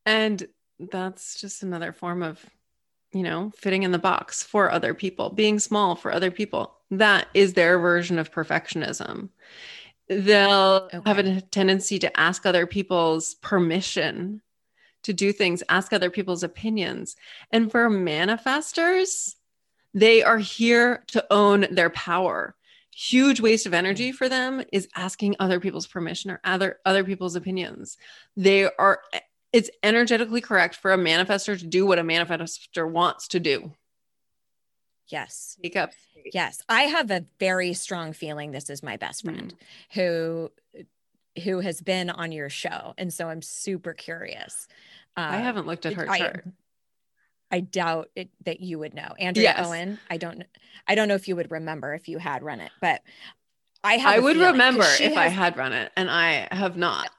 and 0.06 0.48
that's 0.78 1.40
just 1.40 1.62
another 1.62 1.92
form 1.92 2.22
of 2.22 2.44
you 3.12 3.22
know 3.22 3.52
fitting 3.56 3.82
in 3.82 3.92
the 3.92 3.98
box 3.98 4.42
for 4.42 4.70
other 4.70 4.94
people 4.94 5.30
being 5.30 5.58
small 5.58 5.96
for 5.96 6.12
other 6.12 6.30
people. 6.30 6.74
That 6.90 7.28
is 7.34 7.54
their 7.54 7.78
version 7.78 8.18
of 8.18 8.30
perfectionism. 8.30 9.30
They'll 10.08 10.88
have 11.04 11.18
a 11.18 11.40
tendency 11.40 11.98
to 11.98 12.20
ask 12.20 12.46
other 12.46 12.66
people's 12.66 13.34
permission 13.36 14.40
to 15.02 15.12
do 15.12 15.32
things 15.32 15.62
ask 15.68 15.92
other 15.92 16.10
people's 16.10 16.42
opinions. 16.42 17.16
And 17.50 17.70
for 17.70 17.88
manifestors 17.88 19.36
they 19.96 20.22
are 20.22 20.36
here 20.36 21.04
to 21.08 21.24
own 21.32 21.66
their 21.70 21.88
power. 21.88 22.54
Huge 22.94 23.40
waste 23.40 23.64
of 23.64 23.72
energy 23.72 24.12
mm. 24.12 24.14
for 24.14 24.28
them 24.28 24.62
is 24.70 24.88
asking 24.94 25.36
other 25.38 25.58
people's 25.58 25.86
permission 25.86 26.30
or 26.30 26.40
other 26.44 26.78
other 26.84 27.02
people's 27.02 27.34
opinions. 27.34 27.96
They 28.36 28.64
are 28.64 29.00
it's 29.56 29.70
energetically 29.82 30.40
correct 30.40 30.74
for 30.74 30.92
a 30.92 30.98
manifestor 30.98 31.58
to 31.58 31.66
do 31.66 31.86
what 31.86 31.98
a 31.98 32.02
manifestor 32.02 32.90
wants 32.90 33.28
to 33.28 33.40
do. 33.40 33.72
yes. 35.08 35.54
Speak 35.58 35.76
up. 35.76 35.92
Yes. 36.32 36.62
I 36.68 36.82
have 36.82 37.10
a 37.10 37.24
very 37.38 37.72
strong 37.72 38.12
feeling 38.12 38.50
this 38.50 38.68
is 38.70 38.82
my 38.82 38.96
best 38.96 39.24
friend 39.24 39.54
who 39.92 40.50
who 41.44 41.60
has 41.60 41.80
been 41.82 42.08
on 42.10 42.32
your 42.32 42.48
show. 42.48 42.94
And 42.98 43.12
so 43.12 43.28
I'm 43.28 43.42
super 43.42 43.92
curious. 43.92 44.66
I 45.16 45.36
Uh, 45.36 45.42
haven't 45.42 45.66
looked 45.66 45.86
at 45.86 45.92
her 45.94 46.08
I- 46.10 46.18
chart. 46.18 46.44
I 47.50 47.60
doubt 47.60 48.10
it, 48.16 48.30
that 48.44 48.58
you 48.60 48.78
would 48.80 48.92
know. 48.94 49.14
Andrea 49.20 49.54
Yes. 49.56 49.66
Owen, 49.66 49.98
I 50.10 50.16
don't 50.16 50.42
I 50.88 50.94
don't 50.96 51.06
know 51.08 51.14
if 51.14 51.28
you 51.28 51.36
would 51.36 51.50
remember 51.50 51.94
if 51.94 52.08
you 52.08 52.18
had 52.18 52.42
run 52.42 52.60
it, 52.60 52.72
but 52.80 53.02
I 53.84 53.98
have 53.98 54.14
I 54.16 54.18
would 54.18 54.36
remember 54.36 54.84
if 55.00 55.16
I 55.16 55.28
had 55.28 55.56
run 55.56 55.72
it 55.72 55.92
and 55.96 56.10
I 56.10 56.48
have 56.50 56.76
not. 56.76 57.10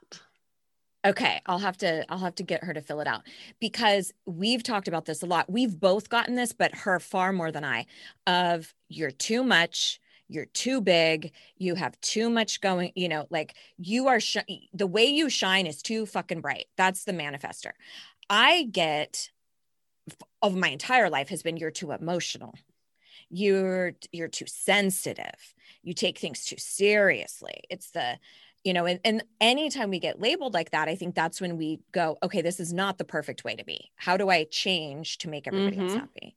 Okay, 1.08 1.40
I'll 1.46 1.60
have 1.60 1.78
to 1.78 2.06
I'll 2.12 2.18
have 2.18 2.36
to 2.36 2.44
get 2.44 2.66
her 2.66 2.74
to 2.74 2.82
fill 2.82 3.00
it 3.00 3.08
out 3.08 3.22
because 3.62 4.14
we've 4.26 4.62
talked 4.62 4.90
about 4.90 5.06
this 5.06 5.24
a 5.24 5.26
lot. 5.26 5.50
We've 5.50 5.80
both 5.80 6.10
gotten 6.10 6.36
this, 6.36 6.52
but 6.52 6.76
her 6.76 7.00
far 7.00 7.32
more 7.32 7.50
than 7.50 7.64
I 7.64 7.86
of 8.26 8.74
you're 8.90 9.12
too 9.12 9.42
much, 9.42 10.02
you're 10.28 10.48
too 10.48 10.82
big, 10.82 11.32
you 11.56 11.76
have 11.76 12.00
too 12.02 12.30
much 12.30 12.60
going, 12.60 12.92
you 12.96 13.08
know, 13.08 13.26
like 13.30 13.56
you 13.78 14.10
are 14.10 14.20
shi- 14.20 14.70
the 14.74 14.86
way 14.86 15.06
you 15.06 15.30
shine 15.30 15.66
is 15.66 15.82
too 15.82 16.06
fucking 16.06 16.42
bright. 16.42 16.66
That's 16.76 17.06
the 17.06 17.14
manifester. 17.14 17.72
I 18.30 18.64
get 18.64 19.30
of 20.42 20.56
my 20.56 20.70
entire 20.70 21.10
life 21.10 21.30
has 21.30 21.42
been 21.42 21.58
you're 21.58 21.72
too 21.72 21.92
emotional. 21.92 22.54
You're 23.30 23.94
you're 24.12 24.28
too 24.28 24.48
sensitive. 24.48 25.56
You 25.84 25.94
take 25.94 26.20
things 26.20 26.46
too 26.46 26.58
seriously. 26.58 27.62
It's 27.70 27.92
the 27.92 28.20
you 28.68 28.74
know 28.74 28.86
and, 28.86 29.00
and 29.06 29.24
anytime 29.40 29.90
we 29.90 29.98
get 29.98 30.20
labeled 30.20 30.54
like 30.54 30.72
that 30.72 30.90
i 30.90 30.96
think 30.96 31.16
that's 31.16 31.40
when 31.40 31.56
we 31.56 31.80
go 31.94 32.18
okay 32.22 32.42
this 32.42 32.60
is 32.60 32.74
not 32.74 32.98
the 32.98 33.06
perfect 33.06 33.46
way 33.46 33.56
to 33.56 33.64
be 33.64 33.90
how 33.96 34.18
do 34.18 34.30
i 34.30 34.44
change 34.44 35.18
to 35.20 35.30
make 35.30 35.48
everybody 35.48 35.80
else 35.80 35.94
Mhm. 35.94 36.00
happy 36.00 36.36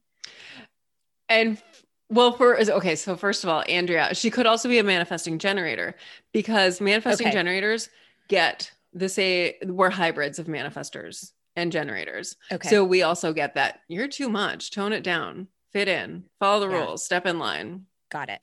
And 1.28 1.62
well, 2.08 2.32
for 2.32 2.58
okay, 2.58 2.96
so 2.96 3.16
first 3.16 3.44
of 3.44 3.50
all, 3.50 3.62
Andrea, 3.68 4.12
she 4.16 4.30
could 4.32 4.44
also 4.46 4.68
be 4.68 4.78
a 4.78 4.82
manifesting 4.82 5.38
generator 5.38 5.94
because 6.32 6.80
manifesting 6.80 7.28
Okay. 7.28 7.32
generators 7.32 7.88
get 8.26 8.72
the 8.92 9.08
say 9.08 9.56
we're 9.64 9.90
hybrids 9.90 10.38
of 10.40 10.46
manifestors. 10.46 11.32
and 11.56 11.72
generators. 11.72 12.36
Okay. 12.52 12.68
So 12.68 12.84
we 12.84 13.02
also 13.02 13.32
get 13.32 13.54
that 13.54 13.80
you're 13.88 14.08
too 14.08 14.28
much, 14.28 14.70
tone 14.70 14.92
it 14.92 15.02
down, 15.02 15.48
fit 15.72 15.88
in, 15.88 16.24
follow 16.38 16.60
the 16.60 16.68
Yeah. 16.72 16.84
rules, 16.84 17.04
step 17.04 17.26
in 17.26 17.38
line. 17.40 17.86
got 18.08 18.28
it. 18.28 18.40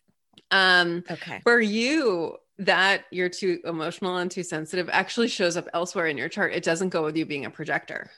Um, 0.52 1.04
Okay. 1.10 1.39
for 1.43 1.60
you, 1.60 2.38
that 2.60 3.06
you're 3.12 3.30
too 3.30 3.60
emotional 3.65 4.17
and 4.17 4.32
too 4.32 4.43
sensitive 4.43 4.89
actually 4.91 5.28
shows 5.28 5.58
up 5.58 5.67
elsewhere 5.74 6.08
in 6.08 6.17
your 6.17 6.30
chart. 6.30 6.54
It 6.54 6.63
doesn't 6.63 6.89
go 6.89 7.04
with 7.04 7.15
you 7.15 7.26
being 7.26 7.46
a 7.46 7.50
projector. 7.52 8.10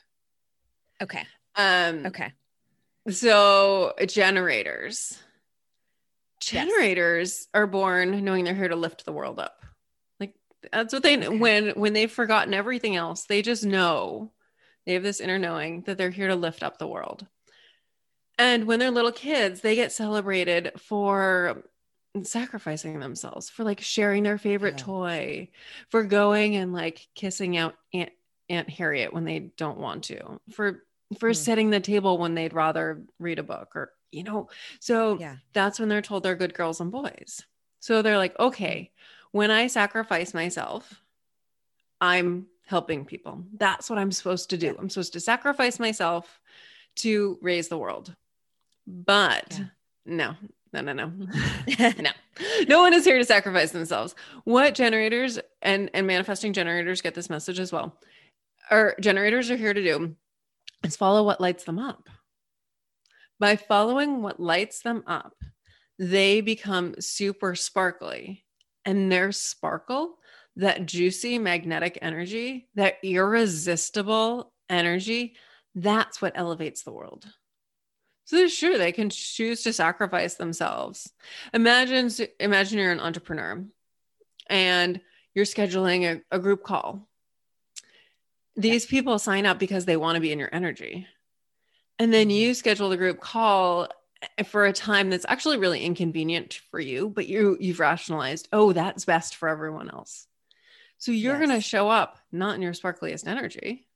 Okay. 1.02 1.24
Um, 1.56 2.06
Okay. 2.06 2.32
So 3.08 3.94
generators. 4.06 5.18
Generators 6.40 7.48
are 7.52 7.66
born 7.66 8.24
knowing 8.24 8.44
they're 8.44 8.54
here 8.54 8.68
to 8.68 8.76
lift 8.76 9.04
the 9.04 9.12
world 9.12 9.38
up. 9.38 9.62
Like 10.18 10.34
that's 10.72 10.92
what 10.92 11.02
they 11.02 11.18
Okay. 11.18 11.36
when 11.36 11.70
when 11.70 11.92
they've 11.92 12.10
forgotten 12.10 12.54
everything 12.54 12.96
else, 12.96 13.24
they 13.24 13.42
just 13.42 13.64
know. 13.64 14.32
They 14.86 14.94
have 14.94 15.02
this 15.02 15.20
inner 15.20 15.38
knowing 15.38 15.82
that 15.82 15.98
they're 15.98 16.10
here 16.10 16.28
to 16.28 16.34
lift 16.34 16.62
up 16.62 16.78
the 16.78 16.86
world. 16.88 17.26
And 18.38 18.64
when 18.66 18.78
they're 18.78 18.90
little 18.90 19.12
kids, 19.12 19.60
they 19.60 19.74
get 19.74 19.92
celebrated 19.92 20.72
for 20.78 21.62
sacrificing 22.22 23.00
themselves, 23.00 23.48
for 23.48 23.64
like 23.64 23.80
sharing 23.80 24.22
their 24.22 24.38
favorite 24.38 24.74
Yeah. 24.78 24.84
toy, 24.84 25.50
for 25.88 26.02
going 26.04 26.56
and 26.56 26.72
like 26.72 27.08
kissing 27.14 27.56
out 27.56 27.76
Aunt 27.94 28.12
Aunt 28.48 28.68
Harriet 28.68 29.12
when 29.12 29.24
they 29.24 29.38
don't 29.56 29.78
want 29.78 30.04
to, 30.04 30.40
for 30.50 30.84
for 31.18 31.30
Hmm. 31.30 31.34
setting 31.34 31.70
the 31.70 31.80
table 31.80 32.18
when 32.18 32.34
they'd 32.34 32.52
rather 32.52 33.04
read 33.18 33.38
a 33.38 33.42
book 33.44 33.74
or 33.76 33.92
you 34.12 34.24
know. 34.24 34.48
So 34.80 35.18
Yeah. 35.18 35.36
that's 35.52 35.78
when 35.78 35.88
they're 35.88 36.02
told 36.02 36.22
they're 36.24 36.34
good 36.34 36.54
girls 36.54 36.80
and 36.80 36.90
boys. 36.90 37.42
So 37.78 38.02
they're 38.02 38.18
like, 38.18 38.38
okay, 38.38 38.92
when 39.32 39.50
I 39.52 39.68
sacrifice 39.68 40.34
myself, 40.34 41.00
I'm 42.00 42.46
helping 42.66 43.04
people. 43.04 43.44
That's 43.54 43.88
what 43.88 43.98
I'm 43.98 44.12
supposed 44.12 44.50
to 44.50 44.56
do. 44.56 44.66
Yeah. 44.66 44.74
I'm 44.78 44.88
supposed 44.90 45.12
to 45.12 45.20
sacrifice 45.20 45.78
myself 45.78 46.40
to 46.96 47.38
raise 47.40 47.68
the 47.68 47.78
world. 47.78 48.14
But 48.86 49.60
no, 50.04 50.34
no, 50.72 50.80
no, 50.80 50.92
no. 50.92 51.06
no. 51.98 52.10
No 52.68 52.80
one 52.80 52.94
is 52.94 53.04
here 53.04 53.18
to 53.18 53.24
sacrifice 53.24 53.72
themselves. 53.72 54.14
What 54.44 54.74
generators 54.74 55.38
and, 55.62 55.90
and 55.94 56.06
manifesting 56.06 56.52
generators 56.52 57.02
get 57.02 57.14
this 57.14 57.30
message 57.30 57.58
as 57.58 57.72
well. 57.72 57.98
Or 58.70 58.94
generators 59.00 59.50
are 59.50 59.56
here 59.56 59.74
to 59.74 59.82
do 59.82 60.14
is 60.84 60.96
follow 60.96 61.24
what 61.24 61.40
lights 61.40 61.64
them 61.64 61.78
up. 61.78 62.08
By 63.38 63.56
following 63.56 64.22
what 64.22 64.38
lights 64.38 64.82
them 64.82 65.02
up, 65.06 65.34
they 65.98 66.40
become 66.40 66.94
super 67.00 67.54
sparkly. 67.54 68.44
And 68.84 69.10
their 69.10 69.32
sparkle, 69.32 70.16
that 70.56 70.86
juicy 70.86 71.38
magnetic 71.38 71.98
energy, 72.00 72.68
that 72.74 72.94
irresistible 73.02 74.52
energy, 74.68 75.34
that's 75.74 76.22
what 76.22 76.32
elevates 76.34 76.82
the 76.82 76.92
world. 76.92 77.26
So 78.30 78.46
sure, 78.46 78.78
they 78.78 78.92
can 78.92 79.10
choose 79.10 79.64
to 79.64 79.72
sacrifice 79.72 80.36
themselves. 80.36 81.12
Imagine, 81.52 82.08
imagine 82.38 82.78
you're 82.78 82.92
an 82.92 83.00
entrepreneur 83.00 83.64
and 84.46 85.00
you're 85.34 85.44
scheduling 85.44 86.04
a, 86.04 86.36
a 86.36 86.38
group 86.38 86.62
call. 86.62 87.08
These 88.54 88.86
people 88.86 89.18
sign 89.18 89.46
up 89.46 89.58
because 89.58 89.84
they 89.84 89.96
want 89.96 90.14
to 90.14 90.20
be 90.20 90.30
in 90.30 90.38
your 90.38 90.48
energy. 90.52 91.08
And 91.98 92.14
then 92.14 92.28
mm-hmm. 92.28 92.36
you 92.36 92.54
schedule 92.54 92.88
the 92.88 92.96
group 92.96 93.18
call 93.18 93.88
for 94.46 94.64
a 94.64 94.72
time 94.72 95.10
that's 95.10 95.26
actually 95.28 95.56
really 95.56 95.84
inconvenient 95.84 96.60
for 96.70 96.78
you, 96.78 97.08
but 97.08 97.26
you 97.26 97.56
you've 97.58 97.80
rationalized, 97.80 98.46
oh, 98.52 98.72
that's 98.72 99.04
best 99.04 99.34
for 99.34 99.48
everyone 99.48 99.90
else. 99.90 100.28
So 100.98 101.10
you're 101.10 101.38
going 101.38 101.50
to 101.50 101.60
show 101.60 101.90
up 101.90 102.16
not 102.30 102.54
in 102.54 102.62
your 102.62 102.74
sparkliest 102.74 103.26
energy. 103.26 103.88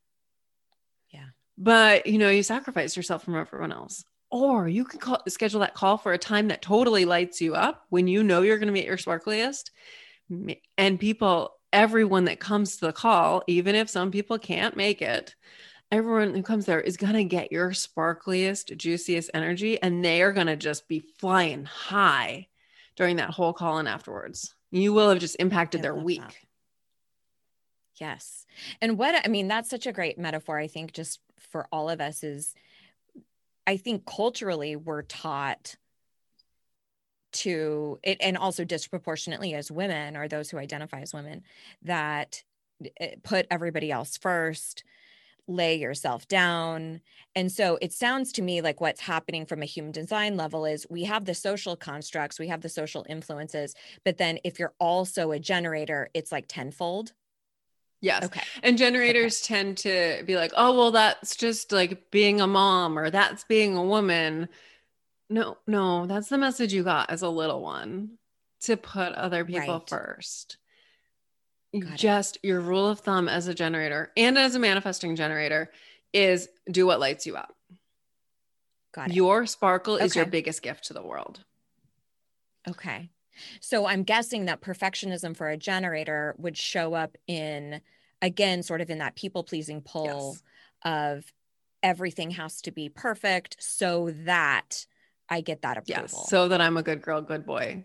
Yeah. 1.10 1.26
But 1.56 2.08
you 2.08 2.18
know, 2.18 2.30
you 2.30 2.42
sacrifice 2.42 2.96
yourself 2.96 3.22
from 3.22 3.36
everyone 3.36 3.70
else. 3.70 4.04
Or 4.34 4.66
you 4.66 4.84
can 4.84 4.98
call, 4.98 5.22
schedule 5.28 5.60
that 5.60 5.74
call 5.74 5.96
for 5.96 6.12
a 6.12 6.18
time 6.18 6.48
that 6.48 6.60
totally 6.60 7.04
lights 7.04 7.40
you 7.40 7.54
up 7.54 7.84
when 7.90 8.08
you 8.08 8.24
know 8.24 8.42
you're 8.42 8.58
going 8.58 8.66
to 8.66 8.72
be 8.72 8.80
at 8.80 8.86
your 8.86 8.96
sparkliest. 8.96 9.70
And 10.76 10.98
people, 10.98 11.54
everyone 11.72 12.24
that 12.24 12.40
comes 12.40 12.78
to 12.78 12.86
the 12.86 12.92
call, 12.92 13.44
even 13.46 13.76
if 13.76 13.88
some 13.88 14.10
people 14.10 14.36
can't 14.36 14.76
make 14.76 15.00
it, 15.02 15.36
everyone 15.92 16.34
who 16.34 16.42
comes 16.42 16.66
there 16.66 16.80
is 16.80 16.96
going 16.96 17.12
to 17.12 17.22
get 17.22 17.52
your 17.52 17.70
sparkliest, 17.70 18.76
juiciest 18.76 19.30
energy, 19.34 19.80
and 19.80 20.04
they 20.04 20.20
are 20.20 20.32
going 20.32 20.48
to 20.48 20.56
just 20.56 20.88
be 20.88 20.98
flying 21.20 21.64
high 21.64 22.48
during 22.96 23.14
that 23.16 23.30
whole 23.30 23.52
call 23.52 23.78
and 23.78 23.86
afterwards. 23.86 24.52
You 24.72 24.92
will 24.92 25.10
have 25.10 25.20
just 25.20 25.36
impacted 25.38 25.78
I 25.78 25.82
their 25.82 25.94
week. 25.94 26.22
that. 26.22 26.34
Yes. 28.00 28.46
And 28.82 28.98
what 28.98 29.14
I 29.24 29.28
mean, 29.28 29.46
that's 29.46 29.70
such 29.70 29.86
a 29.86 29.92
great 29.92 30.18
metaphor, 30.18 30.58
I 30.58 30.66
think, 30.66 30.92
just 30.92 31.20
for 31.38 31.68
all 31.70 31.88
of 31.88 32.00
us 32.00 32.24
is 32.24 32.52
I 33.66 33.76
think 33.76 34.04
culturally 34.06 34.76
we're 34.76 35.02
taught 35.02 35.76
to 37.32 37.98
it 38.02 38.18
and 38.20 38.36
also 38.36 38.64
disproportionately 38.64 39.54
as 39.54 39.70
women 39.70 40.16
or 40.16 40.28
those 40.28 40.50
who 40.50 40.58
identify 40.58 41.00
as 41.00 41.12
women 41.12 41.42
that 41.82 42.42
eh, 43.00 43.16
put 43.22 43.46
everybody 43.50 43.90
else 43.90 44.16
first 44.16 44.84
lay 45.46 45.74
yourself 45.74 46.26
down. 46.28 47.00
And 47.34 47.50
so 47.52 47.78
it 47.82 47.92
sounds 47.92 48.32
to 48.32 48.42
me 48.42 48.60
like 48.62 48.80
what's 48.80 49.00
happening 49.00 49.44
from 49.46 49.62
a 49.62 49.66
human 49.66 49.92
design 49.92 50.36
level 50.36 50.64
is 50.64 50.86
we 50.88 51.04
have 51.04 51.24
the 51.24 51.34
social 51.34 51.76
constructs 51.76 52.38
we 52.38 52.48
have 52.48 52.62
the 52.62 52.68
social 52.68 53.04
influences 53.08 53.74
but 54.04 54.16
then 54.16 54.38
if 54.44 54.58
you're 54.58 54.74
also 54.78 55.32
a 55.32 55.38
generator 55.38 56.08
it's 56.14 56.32
like 56.32 56.46
tenfold 56.48 57.12
Yes. 58.04 58.24
okay 58.24 58.42
And 58.62 58.76
generators 58.76 59.40
tend 59.40 59.78
to 59.78 60.22
be 60.26 60.36
like, 60.36 60.52
oh, 60.56 60.76
well, 60.76 60.90
that's 60.90 61.36
just 61.36 61.72
like 61.72 62.10
being 62.10 62.40
a 62.40 62.46
mom 62.46 62.98
or 62.98 63.08
that's 63.08 63.44
being 63.44 63.76
a 63.76 63.82
woman. 63.82 64.50
No, 65.30 65.56
no, 65.66 66.06
that's 66.06 66.28
the 66.28 66.36
message 66.36 66.74
you 66.74 66.84
got 66.84 67.10
as 67.10 67.22
a 67.22 67.28
little 67.30 67.62
one 67.62 68.18
to 68.62 68.76
put 68.76 69.12
other 69.14 69.44
people 69.46 69.78
Right. 69.78 69.88
first. 69.88 70.58
Got 71.72 71.94
it. 71.94 71.96
Just 71.96 72.38
your 72.42 72.60
rule 72.60 72.88
of 72.88 73.00
thumb 73.00 73.26
as 73.26 73.48
a 73.48 73.54
generator 73.54 74.12
and 74.18 74.36
as 74.36 74.54
a 74.54 74.58
manifesting 74.58 75.16
generator 75.16 75.72
is 76.12 76.48
do 76.70 76.86
what 76.86 77.00
lights 77.00 77.26
you 77.26 77.36
up. 77.36 77.56
got 78.94 79.08
it 79.08 79.14
Your 79.14 79.46
sparkle 79.46 79.96
is 79.96 80.14
your 80.14 80.26
biggest 80.26 80.60
gift 80.62 80.84
to 80.84 80.92
the 80.92 81.02
world. 81.02 81.40
Okay. 82.68 83.08
So 83.60 83.86
I'm 83.86 84.02
guessing 84.02 84.44
that 84.46 84.60
perfectionism 84.60 85.36
for 85.36 85.48
a 85.48 85.56
generator 85.56 86.34
would 86.38 86.56
show 86.56 86.94
up 86.94 87.16
in, 87.26 87.80
again, 88.22 88.62
sort 88.62 88.80
of 88.80 88.90
in 88.90 88.98
that 88.98 89.16
people 89.16 89.42
pleasing 89.44 89.80
pull 89.82 90.32
Yes. 90.32 90.42
of 90.84 91.32
everything 91.82 92.30
has 92.32 92.60
to 92.62 92.70
be 92.70 92.88
perfect 92.88 93.56
so 93.60 94.10
that 94.24 94.86
I 95.28 95.40
get 95.40 95.62
that 95.62 95.76
approval. 95.78 96.02
Yes. 96.02 96.28
So 96.28 96.48
that 96.48 96.60
I'm 96.60 96.76
a 96.76 96.82
good 96.82 97.02
girl, 97.02 97.20
good 97.22 97.44
boy, 97.46 97.84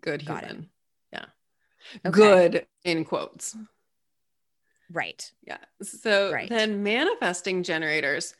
good 0.00 0.24
Got 0.24 0.42
it. 0.44 0.48
human. 0.48 0.70
Yeah. 1.12 1.24
Okay. 2.06 2.10
Good 2.10 2.66
in 2.84 3.04
quotes. 3.04 3.56
right. 4.90 5.30
Yeah. 5.46 5.58
So 5.82 6.32
Right. 6.32 6.48
then 6.48 6.82
manifesting 6.82 7.62
generators. 7.62 8.34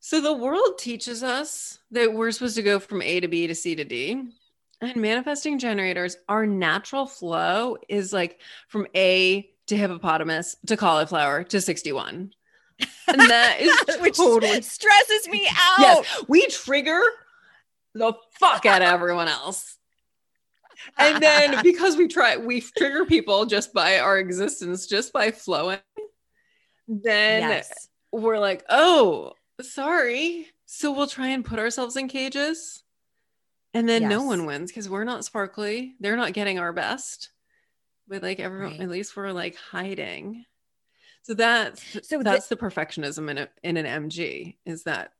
So 0.00 0.20
the 0.20 0.32
world 0.32 0.78
teaches 0.78 1.22
us 1.22 1.78
that 1.92 2.12
we're 2.12 2.30
supposed 2.32 2.56
to 2.56 2.62
go 2.62 2.78
from 2.78 3.02
A 3.02 3.20
to 3.20 3.28
B 3.28 3.46
to 3.46 3.54
C 3.54 3.74
to 3.74 3.84
D. 3.84 4.20
And 4.82 4.96
manifesting 4.96 5.60
generators, 5.60 6.16
our 6.28 6.44
natural 6.44 7.06
flow 7.06 7.76
is 7.88 8.12
like 8.12 8.40
from 8.68 8.88
A 8.96 9.48
to 9.68 9.76
hippopotamus 9.76 10.56
to 10.66 10.76
cauliflower 10.76 11.44
to 11.44 11.60
61. 11.60 12.32
And 13.06 13.20
that 13.20 13.60
is 13.88 14.00
Which 14.00 14.16
totally 14.16 14.60
stresses 14.62 15.28
me 15.28 15.46
out. 15.48 15.78
Yes, 15.78 16.24
we 16.26 16.46
trigger 16.48 17.00
the 17.94 18.14
fuck 18.40 18.66
out 18.66 18.82
of 18.82 18.88
everyone 18.88 19.28
else. 19.28 19.78
And 20.98 21.22
then 21.22 21.60
because 21.62 21.96
we 21.96 22.08
try, 22.08 22.36
we 22.36 22.60
trigger 22.60 23.04
people 23.04 23.46
just 23.46 23.72
by 23.72 24.00
our 24.00 24.18
existence, 24.18 24.88
just 24.88 25.12
by 25.12 25.30
flowing, 25.30 25.78
then 26.88 27.42
yes. 27.42 27.88
we're 28.10 28.40
like, 28.40 28.64
oh, 28.68 29.34
sorry. 29.60 30.48
So 30.66 30.90
we'll 30.90 31.06
try 31.06 31.28
and 31.28 31.44
put 31.44 31.60
ourselves 31.60 31.96
in 31.96 32.08
cages. 32.08 32.82
And 33.74 33.88
then 33.88 34.08
no 34.08 34.22
one 34.24 34.44
wins 34.46 34.70
because 34.70 34.88
we're 34.88 35.04
not 35.04 35.24
sparkly. 35.24 35.94
They're 36.00 36.16
not 36.16 36.32
getting 36.34 36.58
our 36.58 36.72
best. 36.72 37.30
But 38.08 38.22
like 38.22 38.40
everyone, 38.40 38.72
Right. 38.72 38.80
at 38.80 38.88
least 38.90 39.16
we're 39.16 39.32
like 39.32 39.56
hiding. 39.56 40.44
So 41.22 41.34
that's 41.34 41.82
So 42.06 42.18
the- 42.18 42.24
that's 42.24 42.48
the 42.48 42.56
perfectionism 42.56 43.30
in 43.30 43.38
a, 43.38 43.48
in 43.62 43.76
an 43.76 43.86
MG 43.86 44.56
is 44.66 44.82
that 44.84 45.12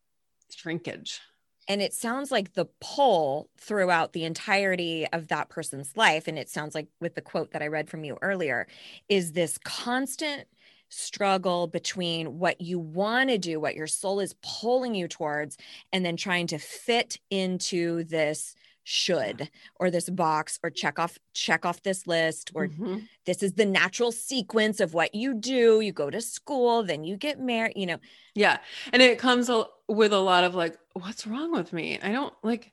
shrinkage. 0.54 1.20
And 1.68 1.80
it 1.80 1.94
sounds 1.94 2.32
like 2.32 2.54
the 2.54 2.66
pull 2.80 3.48
throughout 3.56 4.12
the 4.12 4.24
entirety 4.24 5.06
of 5.12 5.28
that 5.28 5.48
person's 5.48 5.96
life, 5.96 6.26
and 6.26 6.36
it 6.36 6.48
sounds 6.50 6.74
like 6.74 6.88
with 7.00 7.14
the 7.14 7.20
quote 7.22 7.52
that 7.52 7.62
I 7.62 7.68
read 7.68 7.88
from 7.88 8.02
you 8.04 8.18
earlier, 8.20 8.66
is 9.08 9.32
this 9.32 9.58
constant 9.58 10.48
struggle 10.92 11.66
between 11.66 12.38
what 12.38 12.60
you 12.60 12.78
want 12.78 13.30
to 13.30 13.38
do, 13.38 13.58
what 13.58 13.74
your 13.74 13.86
soul 13.86 14.20
is 14.20 14.34
pulling 14.42 14.94
you 14.94 15.08
towards, 15.08 15.56
and 15.92 16.04
then 16.04 16.16
trying 16.16 16.46
to 16.48 16.58
fit 16.58 17.18
into 17.30 18.04
this 18.04 18.54
should 18.84 19.48
or 19.76 19.90
this 19.92 20.10
box 20.10 20.58
or 20.62 20.68
check 20.68 20.98
off 20.98 21.16
check 21.34 21.64
off 21.64 21.82
this 21.84 22.04
list 22.08 22.50
or 22.52 22.66
Mhm. 22.66 23.06
this 23.26 23.40
is 23.40 23.52
the 23.52 23.64
natural 23.64 24.10
sequence 24.10 24.80
of 24.80 24.92
what 24.92 25.14
you 25.14 25.34
do 25.34 25.80
you 25.80 25.92
go 25.92 26.10
to 26.10 26.20
school 26.20 26.82
then 26.82 27.04
you 27.04 27.16
get 27.16 27.38
married 27.38 27.74
you 27.76 27.86
know 27.86 27.98
Yeah. 28.34 28.58
And 28.92 29.00
it 29.00 29.20
comes 29.20 29.48
a- 29.48 29.66
with 29.88 30.12
a 30.12 30.18
lot 30.18 30.42
of 30.42 30.56
like, 30.56 30.76
what's 30.94 31.28
wrong 31.28 31.52
with 31.52 31.72
me? 31.72 32.00
I 32.02 32.10
don't 32.10 32.34
like, 32.42 32.72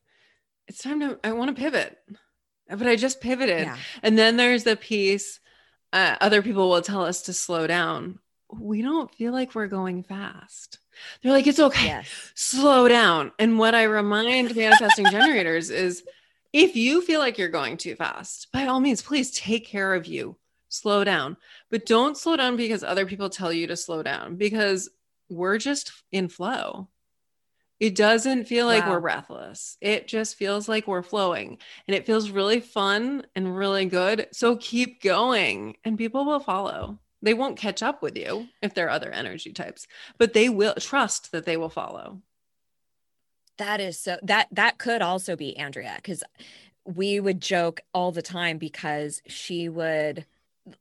it's 0.68 0.82
time 0.82 1.00
to, 1.02 1.20
I 1.24 1.32
want 1.34 1.56
to 1.56 1.62
pivot, 1.62 2.00
but 2.68 2.88
I 2.88 2.96
just 2.96 3.22
pivoted. 3.22 3.68
yeah 3.68 3.78
And 4.02 4.18
then 4.18 4.36
there's 4.38 4.64
the 4.64 4.76
piece, 4.78 5.40
uh, 5.94 6.16
other 6.22 6.42
people 6.42 6.70
will 6.70 6.82
tell 6.82 7.06
us 7.06 7.24
to 7.24 7.34
slow 7.34 7.68
down. 7.68 8.20
We 8.52 8.82
don't 8.82 9.14
feel 9.14 9.32
like 9.32 9.54
we're 9.54 9.68
going 9.68 10.04
fast. 10.04 10.80
They're 11.22 11.32
like, 11.32 11.48
it's 11.48 11.60
okay, 11.60 11.86
yes 11.86 12.30
slow 12.50 12.88
down. 12.88 13.32
And 13.38 13.60
what 13.60 13.76
I 13.76 13.84
remind 13.84 14.56
manifesting 14.56 15.06
generators 15.12 15.70
is 15.70 16.04
if 16.52 16.76
you 16.76 17.02
feel 17.02 17.20
like 17.20 17.38
you're 17.38 17.50
going 17.50 17.78
too 17.78 17.96
fast, 17.96 18.48
by 18.52 18.66
all 18.66 18.80
means, 18.80 19.02
please 19.02 19.32
take 19.32 19.68
care 19.68 19.94
of 19.94 20.08
you, 20.08 20.38
slow 20.70 21.04
down, 21.04 21.38
but 21.70 21.86
don't 21.86 22.18
slow 22.18 22.36
down 22.36 22.56
because 22.56 22.84
other 22.84 23.06
people 23.06 23.30
tell 23.30 23.54
you 23.54 23.68
to 23.68 23.78
slow 23.78 24.02
down 24.02 24.36
because 24.36 24.90
we're 25.30 25.60
just 25.60 25.92
in 26.12 26.28
flow. 26.28 26.88
It 27.80 27.96
doesn't 27.96 28.46
feel 28.46 28.66
like 28.66 28.84
Wow. 28.86 28.92
we're 28.92 29.00
breathless. 29.00 29.78
It 29.80 30.08
just 30.08 30.36
feels 30.36 30.68
like 30.68 30.86
we're 30.88 31.02
flowing 31.02 31.58
and 31.88 31.96
it 31.96 32.06
feels 32.06 32.30
really 32.30 32.60
fun 32.60 33.26
and 33.36 33.56
really 33.56 33.86
good. 33.86 34.28
So 34.34 34.58
keep 34.58 35.02
going 35.02 35.78
and 35.86 35.98
people 35.98 36.26
will 36.26 36.42
follow. 36.42 37.00
They 37.22 37.34
won't 37.34 37.58
catch 37.58 37.82
up 37.84 38.02
with 38.02 38.18
you 38.18 38.48
if 38.62 38.74
they're 38.74 38.90
other 38.90 39.12
energy 39.12 39.52
types, 39.54 39.88
but 40.18 40.34
they 40.34 40.50
will 40.50 40.76
trust 40.76 41.32
that 41.32 41.46
they 41.46 41.58
will 41.58 41.70
follow. 41.70 42.22
That 43.58 43.82
is 43.82 44.00
so 44.00 44.18
that 44.24 44.48
that 44.52 44.78
could 44.78 45.02
also 45.02 45.36
be 45.36 45.58
Andrea 45.58 45.94
because 45.98 46.24
we 46.86 47.20
would 47.20 47.42
joke 47.42 47.82
all 47.94 48.12
the 48.12 48.22
time 48.22 48.58
because 48.58 49.22
she 49.28 49.68
would 49.68 50.26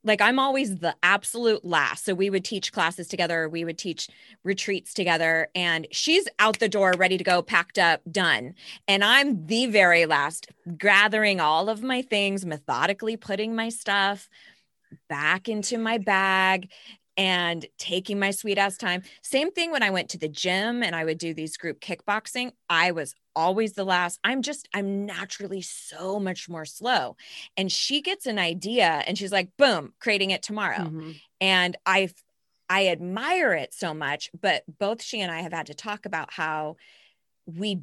like 0.03 0.21
I'm 0.21 0.39
always 0.39 0.77
the 0.77 0.95
absolute 1.03 1.63
last. 1.65 2.05
So 2.05 2.13
we 2.13 2.29
would 2.29 2.45
teach 2.45 2.71
classes 2.71 3.07
together, 3.07 3.49
we 3.49 3.65
would 3.65 3.77
teach 3.77 4.07
retreats 4.43 4.93
together, 4.93 5.49
and 5.55 5.87
she's 5.91 6.27
out 6.39 6.59
the 6.59 6.69
door, 6.69 6.93
ready 6.97 7.17
to 7.17 7.23
go, 7.23 7.41
packed 7.41 7.77
up, 7.77 8.01
done. 8.11 8.53
And 8.87 9.03
I'm 9.03 9.45
the 9.45 9.67
very 9.67 10.05
last, 10.05 10.47
gathering 10.77 11.39
all 11.39 11.69
of 11.69 11.83
my 11.83 12.01
things, 12.01 12.45
methodically 12.45 13.17
putting 13.17 13.55
my 13.55 13.69
stuff 13.69 14.29
back 15.07 15.47
into 15.47 15.77
my 15.77 15.97
bag 15.97 16.69
and 17.19 17.65
taking 17.77 18.17
my 18.17 18.31
sweet 18.31 18.57
ass 18.57 18.77
time. 18.77 19.03
Same 19.21 19.51
thing 19.51 19.71
when 19.71 19.83
I 19.83 19.89
went 19.89 20.07
to 20.11 20.17
the 20.17 20.29
gym 20.29 20.81
and 20.81 20.95
I 20.95 21.03
would 21.03 21.17
do 21.17 21.33
these 21.33 21.57
group 21.57 21.81
kickboxing. 21.81 22.53
I 22.69 22.91
was 22.91 23.13
always 23.35 23.73
the 23.73 23.83
last. 23.83 24.21
I'm 24.23 24.41
just, 24.41 24.69
I'm 24.73 25.05
naturally 25.05 25.61
so 25.61 26.17
much 26.17 26.47
more 26.47 26.63
slow. 26.63 27.17
And 27.57 27.69
she 27.69 28.01
gets 28.01 28.25
an 28.25 28.39
idea 28.39 29.03
and 29.05 29.17
she's 29.17 29.33
like, 29.33 29.49
boom, 29.57 29.93
creating 29.99 30.31
it 30.31 30.41
tomorrow. 30.41 30.85
Mhm. 30.85 31.19
And 31.41 31.75
I, 31.85 32.09
I 32.69 32.87
admire 32.87 33.51
it 33.53 33.73
so 33.73 33.93
much. 33.93 34.29
But 34.39 34.63
both 34.79 35.01
she 35.01 35.19
and 35.19 35.29
I 35.29 35.41
have 35.41 35.51
had 35.51 35.65
to 35.65 35.73
talk 35.73 36.05
about 36.05 36.31
how 36.31 36.77
we, 37.45 37.81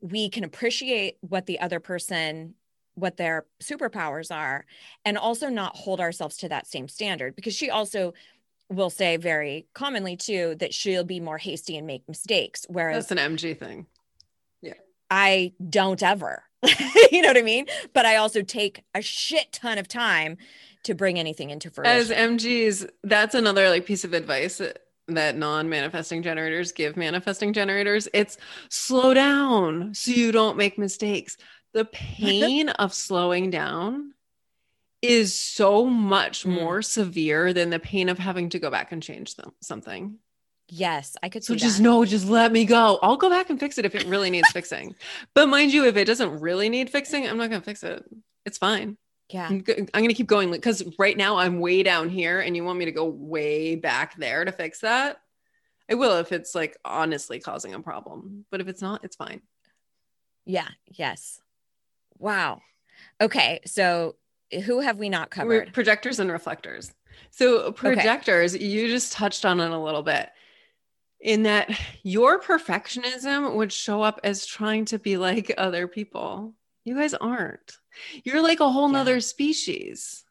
we 0.00 0.30
can 0.30 0.42
appreciate 0.42 1.18
what 1.20 1.46
the 1.46 1.60
other 1.60 1.78
person 1.78 2.56
what 2.96 3.16
their 3.16 3.44
superpowers 3.60 4.34
are 4.34 4.64
and 5.04 5.18
also 5.18 5.48
not 5.48 5.76
hold 5.76 6.00
ourselves 6.00 6.36
to 6.36 6.48
that 6.48 6.64
same 6.64 6.86
standard 6.86 7.34
because 7.34 7.54
she 7.54 7.68
also 7.68 8.14
will 8.70 8.90
say 8.90 9.16
very 9.16 9.66
commonly 9.74 10.16
too 10.16 10.54
that 10.58 10.74
she'll 10.74 11.04
be 11.04 11.20
more 11.20 11.38
hasty 11.38 11.76
and 11.76 11.86
make 11.86 12.08
mistakes 12.08 12.66
whereas 12.68 13.08
That's 13.08 13.20
an 13.20 13.36
MG 13.36 13.58
thing. 13.58 13.86
Yeah. 14.62 14.74
I 15.10 15.52
don't 15.68 16.02
ever 16.02 16.44
you 17.12 17.20
know 17.20 17.28
what 17.28 17.36
I 17.36 17.42
mean 17.42 17.66
but 17.92 18.06
I 18.06 18.16
also 18.16 18.42
take 18.42 18.82
a 18.94 19.02
shit 19.02 19.52
ton 19.52 19.78
of 19.78 19.86
time 19.86 20.38
to 20.84 20.94
bring 20.94 21.18
anything 21.18 21.50
into 21.50 21.70
fruition. 21.70 21.96
As 21.96 22.10
MGs, 22.10 22.88
that's 23.02 23.34
another 23.34 23.68
like 23.68 23.84
piece 23.84 24.04
of 24.04 24.14
advice 24.14 24.58
that, 24.58 24.84
that 25.08 25.36
non-manifesting 25.36 26.22
generators 26.22 26.72
give 26.72 26.96
manifesting 26.96 27.52
generators. 27.52 28.08
It's 28.14 28.38
slow 28.68 29.12
down 29.12 29.94
so 29.94 30.12
you 30.12 30.30
don't 30.30 30.56
make 30.56 30.78
mistakes. 30.78 31.36
The 31.72 31.84
pain 31.92 32.68
of 32.68 32.94
slowing 32.94 33.50
down 33.50 34.13
is 35.08 35.38
so 35.38 35.84
much 35.84 36.44
Mm. 36.44 36.52
more 36.60 36.82
severe 36.82 37.52
than 37.52 37.70
the 37.70 37.78
pain 37.78 38.08
of 38.08 38.18
having 38.18 38.48
to 38.50 38.58
go 38.58 38.70
back 38.70 38.92
and 38.92 39.02
change 39.02 39.36
them, 39.36 39.52
something. 39.60 40.18
yes 40.68 41.16
I 41.22 41.28
could 41.28 41.44
So 41.44 41.54
just 41.54 41.76
that. 41.78 41.82
no, 41.82 42.04
just 42.04 42.26
let 42.26 42.50
me 42.50 42.64
go. 42.64 42.98
I'll 43.02 43.16
go 43.18 43.28
back 43.28 43.50
and 43.50 43.60
fix 43.60 43.76
it 43.78 43.84
if 43.84 43.94
it 43.94 44.06
really 44.06 44.30
needs 44.30 44.50
fixing. 44.50 44.94
But 45.34 45.48
mind 45.48 45.72
you, 45.72 45.84
if 45.86 45.96
it 45.96 46.06
doesn't 46.06 46.40
really 46.40 46.68
need 46.70 46.88
fixing, 46.90 47.28
I'm 47.28 47.36
not 47.36 47.50
going 47.50 47.60
to 47.60 47.64
fix 47.64 47.82
it. 47.82 48.02
It's 48.46 48.58
fine. 48.58 48.96
yeah 49.30 49.46
I'm, 49.48 49.60
go- 49.60 49.74
I'm 49.74 49.86
going 50.02 50.08
to 50.08 50.14
keep 50.14 50.26
going 50.26 50.50
because 50.50 50.82
right 50.98 51.16
now 51.16 51.36
I'm 51.36 51.60
way 51.60 51.82
down 51.82 52.08
here 52.08 52.40
and 52.40 52.56
you 52.56 52.64
want 52.64 52.78
me 52.78 52.86
to 52.86 52.92
go 52.92 53.04
way 53.06 53.76
back 53.76 54.16
there 54.16 54.44
to 54.44 54.52
fix 54.52 54.80
that. 54.80 55.18
I 55.90 55.94
will 55.94 56.16
if 56.18 56.32
it's 56.32 56.54
like 56.54 56.76
honestly 56.84 57.40
causing 57.40 57.74
a 57.74 57.80
problem. 57.80 58.46
But 58.50 58.60
if 58.62 58.68
it's 58.68 58.80
not, 58.82 59.04
it's 59.04 59.16
fine. 59.16 59.42
yeah 60.46 60.68
yes 60.86 61.40
wow 62.18 62.60
okay 63.20 63.60
so 63.66 64.14
who 64.60 64.80
have 64.80 64.98
we 64.98 65.08
not 65.08 65.30
covered 65.30 65.72
projectors 65.72 66.18
and 66.18 66.30
reflectors. 66.30 66.92
So 67.30 67.72
projectors, 67.72 68.56
you 68.56 68.88
just 68.88 69.12
touched 69.12 69.44
on 69.44 69.60
it 69.60 69.70
a 69.70 69.78
little 69.78 70.02
bit. 70.02 70.30
In 71.20 71.44
that 71.44 71.70
your 72.02 72.40
perfectionism 72.40 73.54
would 73.54 73.72
show 73.72 74.02
up 74.02 74.20
as 74.22 74.44
trying 74.44 74.84
to 74.86 74.98
be 74.98 75.16
like 75.16 75.52
other 75.56 75.88
people. 75.88 76.54
You 76.84 76.94
guys 76.96 77.14
aren't. 77.14 77.78
You're 78.24 78.42
like 78.42 78.60
a 78.60 78.68
whole 78.70 78.88
Yeah. 78.88 78.98
nother 78.98 79.20
species. 79.20 80.24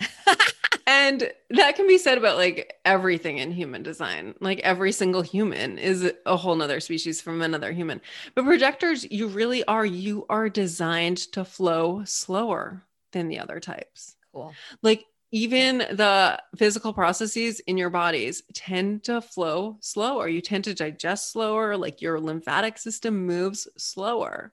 and 0.86 1.30
that 1.50 1.76
can 1.76 1.86
be 1.86 1.98
said 1.98 2.18
about 2.18 2.36
like 2.36 2.74
everything 2.84 3.38
in 3.38 3.52
human 3.52 3.82
design. 3.82 4.34
Like 4.40 4.58
every 4.60 4.90
single 4.92 5.22
human 5.22 5.78
is 5.78 6.12
a 6.26 6.36
whole 6.36 6.56
nother 6.56 6.80
species 6.80 7.20
from 7.20 7.40
another 7.40 7.70
human. 7.72 8.00
But 8.34 8.44
projectors, 8.44 9.08
you 9.10 9.28
really 9.28 9.62
are, 9.64 9.86
you 9.86 10.26
are 10.28 10.48
designed 10.48 11.18
to 11.32 11.44
flow 11.44 12.02
slower 12.04 12.82
than 13.12 13.28
the 13.28 13.38
other 13.38 13.60
types. 13.60 14.16
cool 14.32 14.58
Like 14.82 15.06
even 15.32 15.78
the 15.78 16.42
physical 16.56 16.92
processes 16.92 17.60
in 17.60 17.78
your 17.78 17.90
bodies 17.90 18.42
tend 18.54 19.04
to 19.04 19.20
flow 19.22 19.78
slower. 19.80 20.28
You 20.28 20.40
tend 20.42 20.64
to 20.64 20.74
digest 20.74 21.32
slower, 21.32 21.76
like 21.76 22.02
your 22.02 22.20
lymphatic 22.20 22.78
system 22.78 23.26
moves 23.26 23.68
slower. 23.78 24.52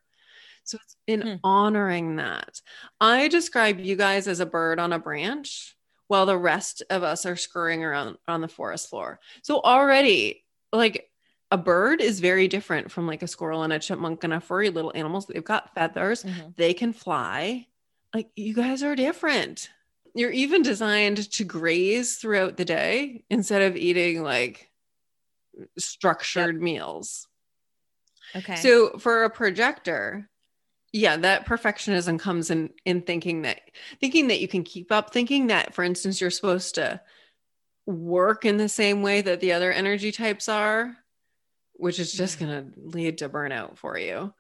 So 0.63 0.78
it's 0.84 0.95
in 1.08 1.24
Hmm. 1.24 1.36
honoring 1.43 2.17
that. 2.17 2.62
I 3.02 3.28
describe 3.28 3.80
you 3.80 3.95
guys 3.95 4.28
as 4.28 4.39
a 4.39 4.45
bird 4.45 4.80
on 4.80 4.93
a 4.93 5.00
branch 5.00 5.76
while 6.08 6.26
the 6.26 6.38
rest 6.38 6.84
of 6.89 7.04
us 7.04 7.26
are 7.26 7.36
scurrying 7.36 7.84
around 7.84 8.17
on 8.28 8.41
the 8.41 8.48
forest 8.48 8.89
floor. 8.89 9.19
So 9.43 9.62
already, 9.62 10.45
like 10.74 11.10
a 11.52 11.58
bird 11.58 12.02
is 12.02 12.19
very 12.19 12.48
different 12.48 12.91
from 12.91 13.08
like 13.08 13.24
a 13.24 13.28
squirrel 13.28 13.63
and 13.63 13.74
a 13.74 13.80
chipmunk 13.80 14.24
and 14.24 14.34
a 14.34 14.41
furry 14.41 14.69
little 14.69 14.91
animals. 14.95 15.26
They've 15.28 15.43
got 15.43 15.74
feathers 15.74 16.24
Mhm. 16.24 16.56
they 16.58 16.74
can 16.74 16.93
fly. 16.93 17.67
Like 18.13 18.30
you 18.36 18.54
guys 18.54 18.84
are 18.84 18.95
different. 18.95 19.69
You're 20.15 20.32
even 20.32 20.62
designed 20.62 21.32
to 21.32 21.43
graze 21.43 22.17
throughout 22.17 22.58
the 22.58 22.65
day 22.65 23.24
instead 23.30 23.62
of 23.62 23.78
eating 23.78 24.24
like 24.24 24.69
structured 25.78 26.62
meals. 26.62 27.28
okay 28.36 28.56
So 28.56 28.98
for 28.98 29.24
a 29.24 29.30
projector, 29.30 30.30
yeah, 30.91 31.17
that 31.17 31.45
perfectionism 31.45 32.19
comes 32.19 32.50
in 32.50 32.72
in 32.86 33.02
thinking 33.02 33.43
that 33.43 33.62
thinking 34.00 34.28
that 34.30 34.39
you 34.39 34.48
can 34.48 34.63
keep 34.63 34.91
up, 34.91 35.12
thinking 35.12 35.48
that 35.48 35.74
for 35.74 35.84
instance 35.84 36.19
you're 36.19 36.32
supposed 36.32 36.76
to 36.76 37.00
work 37.86 38.45
in 38.45 38.58
the 38.58 38.69
same 38.69 39.02
way 39.02 39.22
that 39.22 39.39
the 39.39 39.54
other 39.54 39.72
energy 39.72 40.12
types 40.12 40.50
are, 40.50 40.95
which 41.74 42.00
is 42.00 42.13
just 42.13 42.38
mm. 42.38 42.41
going 42.41 42.52
to 42.52 42.80
lead 42.98 43.17
to 43.19 43.30
burnout 43.30 43.78
for 43.78 43.98
you. 43.98 44.34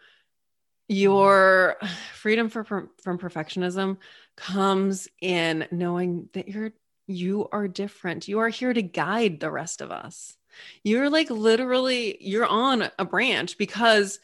Mm-hmm. 0.89 0.95
Your 0.95 1.77
freedom 2.15 2.49
for, 2.49 2.63
from 2.63 3.17
perfectionism 3.19 3.97
comes 4.35 5.07
in 5.21 5.67
knowing 5.71 6.29
that 6.33 6.47
you're 6.47 6.71
you 7.07 7.47
are 7.51 7.67
different. 7.67 8.27
You 8.27 8.39
are 8.39 8.49
here 8.49 8.71
to 8.71 8.81
guide 8.83 9.39
the 9.39 9.49
rest 9.51 9.81
of 9.81 9.91
us. 9.91 10.37
You're 10.83 11.09
like 11.09 11.29
literally 11.31 12.17
you're 12.21 12.45
on 12.45 12.89
a 12.99 13.05
branch 13.05 13.57
because 13.57 14.19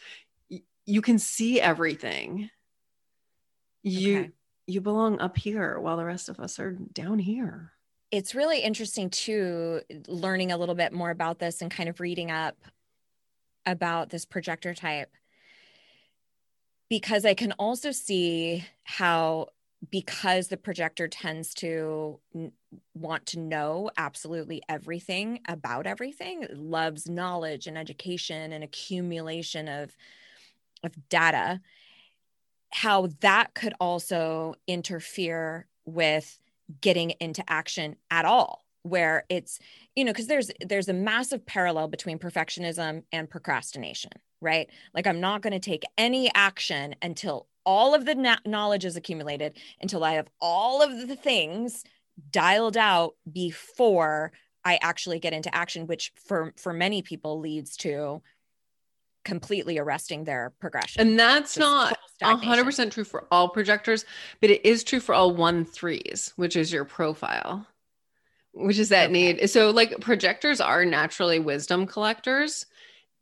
y- 0.51 0.61
you 0.85 1.01
can 1.01 1.17
see 1.19 1.59
everything. 1.59 2.49
You 3.83 4.19
Okay. 4.19 4.31
you 4.67 4.81
belong 4.81 5.19
up 5.19 5.37
here 5.37 5.79
while 5.79 5.97
the 5.97 6.05
rest 6.05 6.29
of 6.29 6.39
us 6.39 6.59
are 6.59 6.71
down 6.73 7.19
here. 7.19 7.71
it's 8.11 8.33
really 8.35 8.61
interesting 8.61 9.09
too 9.09 9.81
learning 10.07 10.51
a 10.51 10.57
little 10.57 10.75
bit 10.75 10.93
more 10.93 11.09
about 11.11 11.37
this 11.39 11.61
and 11.61 11.69
kind 11.71 11.89
of 11.89 11.99
reading 11.99 12.31
up 12.31 12.55
about 13.65 14.09
this 14.09 14.25
projector 14.25 14.73
type 14.73 15.11
because 16.89 17.25
i 17.25 17.33
can 17.33 17.51
also 17.53 17.91
see 17.91 18.65
how 18.83 19.47
because 19.91 20.47
the 20.47 20.57
projector 20.57 21.07
tends 21.07 21.53
to 21.53 22.19
n- 22.33 22.51
want 22.93 23.25
to 23.25 23.39
know 23.39 23.89
absolutely 23.97 24.61
everything 24.69 25.39
about 25.47 25.85
everything 25.85 26.45
loves 26.53 27.07
knowledge 27.09 27.67
and 27.67 27.77
education 27.77 28.51
and 28.51 28.63
accumulation 28.63 29.67
of 29.67 29.95
of 30.83 30.93
data 31.09 31.59
how 32.71 33.07
that 33.21 33.53
could 33.53 33.73
also 33.79 34.55
interfere 34.67 35.67
with 35.85 36.39
getting 36.81 37.11
into 37.19 37.43
action 37.47 37.95
at 38.11 38.25
all 38.25 38.65
where 38.83 39.23
it's 39.29 39.59
you 39.95 40.03
know 40.03 40.11
because 40.11 40.27
there's 40.27 40.51
there's 40.65 40.89
a 40.89 40.93
massive 40.93 41.45
parallel 41.45 41.87
between 41.87 42.19
perfectionism 42.19 43.03
and 43.11 43.29
procrastination 43.29 44.11
right 44.45 44.69
like 44.93 45.07
i'm 45.07 45.19
not 45.19 45.41
going 45.41 45.53
to 45.53 45.59
take 45.59 45.83
any 45.97 46.31
action 46.33 46.95
until 47.01 47.47
all 47.65 47.93
of 47.93 48.05
the 48.05 48.15
na- 48.15 48.37
knowledge 48.45 48.85
is 48.85 48.95
accumulated 48.95 49.57
until 49.81 50.03
i 50.03 50.13
have 50.13 50.27
all 50.39 50.81
of 50.81 51.07
the 51.07 51.15
things 51.15 51.83
dialed 52.31 52.77
out 52.77 53.15
before 53.29 54.31
i 54.63 54.79
actually 54.81 55.19
get 55.19 55.33
into 55.33 55.53
action 55.53 55.87
which 55.87 56.13
for 56.15 56.53
for 56.55 56.71
many 56.71 57.01
people 57.01 57.39
leads 57.39 57.75
to 57.75 58.21
completely 59.25 59.77
arresting 59.77 60.23
their 60.23 60.53
progression. 60.61 61.01
And 61.01 61.19
that's 61.19 61.57
not 61.57 61.97
hundred 62.21 62.63
percent 62.63 62.93
true 62.93 63.03
for 63.03 63.25
all 63.29 63.49
projectors, 63.49 64.05
but 64.39 64.49
it 64.49 64.65
is 64.65 64.85
true 64.85 65.01
for 65.01 65.13
all 65.13 65.33
one 65.33 65.65
threes, 65.65 66.31
which 66.37 66.55
is 66.55 66.71
your 66.71 66.85
profile, 66.85 67.67
which 68.53 68.79
is 68.79 68.89
that 68.89 69.05
okay. 69.05 69.33
need. 69.33 69.49
So 69.49 69.71
like 69.71 69.99
projectors 69.99 70.61
are 70.61 70.85
naturally 70.85 71.39
wisdom 71.39 71.85
collectors. 71.85 72.67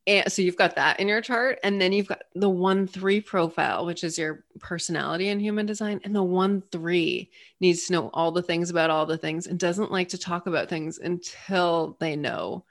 And 0.05 0.31
so 0.31 0.41
you've 0.41 0.57
got 0.57 0.75
that 0.75 0.99
in 0.99 1.07
your 1.07 1.21
chart. 1.21 1.59
And 1.63 1.79
then 1.79 1.93
you've 1.93 2.07
got 2.07 2.23
the 2.35 2.49
one 2.49 2.87
three 2.87 3.21
profile, 3.21 3.85
which 3.85 4.03
is 4.03 4.17
your 4.17 4.43
personality 4.59 5.29
and 5.29 5.41
human 5.41 5.65
design. 5.65 6.01
And 6.03 6.13
the 6.15 6.23
one 6.23 6.61
three 6.71 7.31
needs 7.61 7.85
to 7.85 7.93
know 7.93 8.09
all 8.13 8.31
the 8.31 8.41
things 8.41 8.69
about 8.69 8.89
all 8.89 9.05
the 9.05 9.17
things 9.17 9.47
and 9.47 9.57
doesn't 9.57 9.91
like 9.91 10.09
to 10.09 10.17
talk 10.17 10.47
about 10.47 10.67
things 10.67 10.97
until 10.97 11.95
they 11.99 12.15
know 12.15 12.65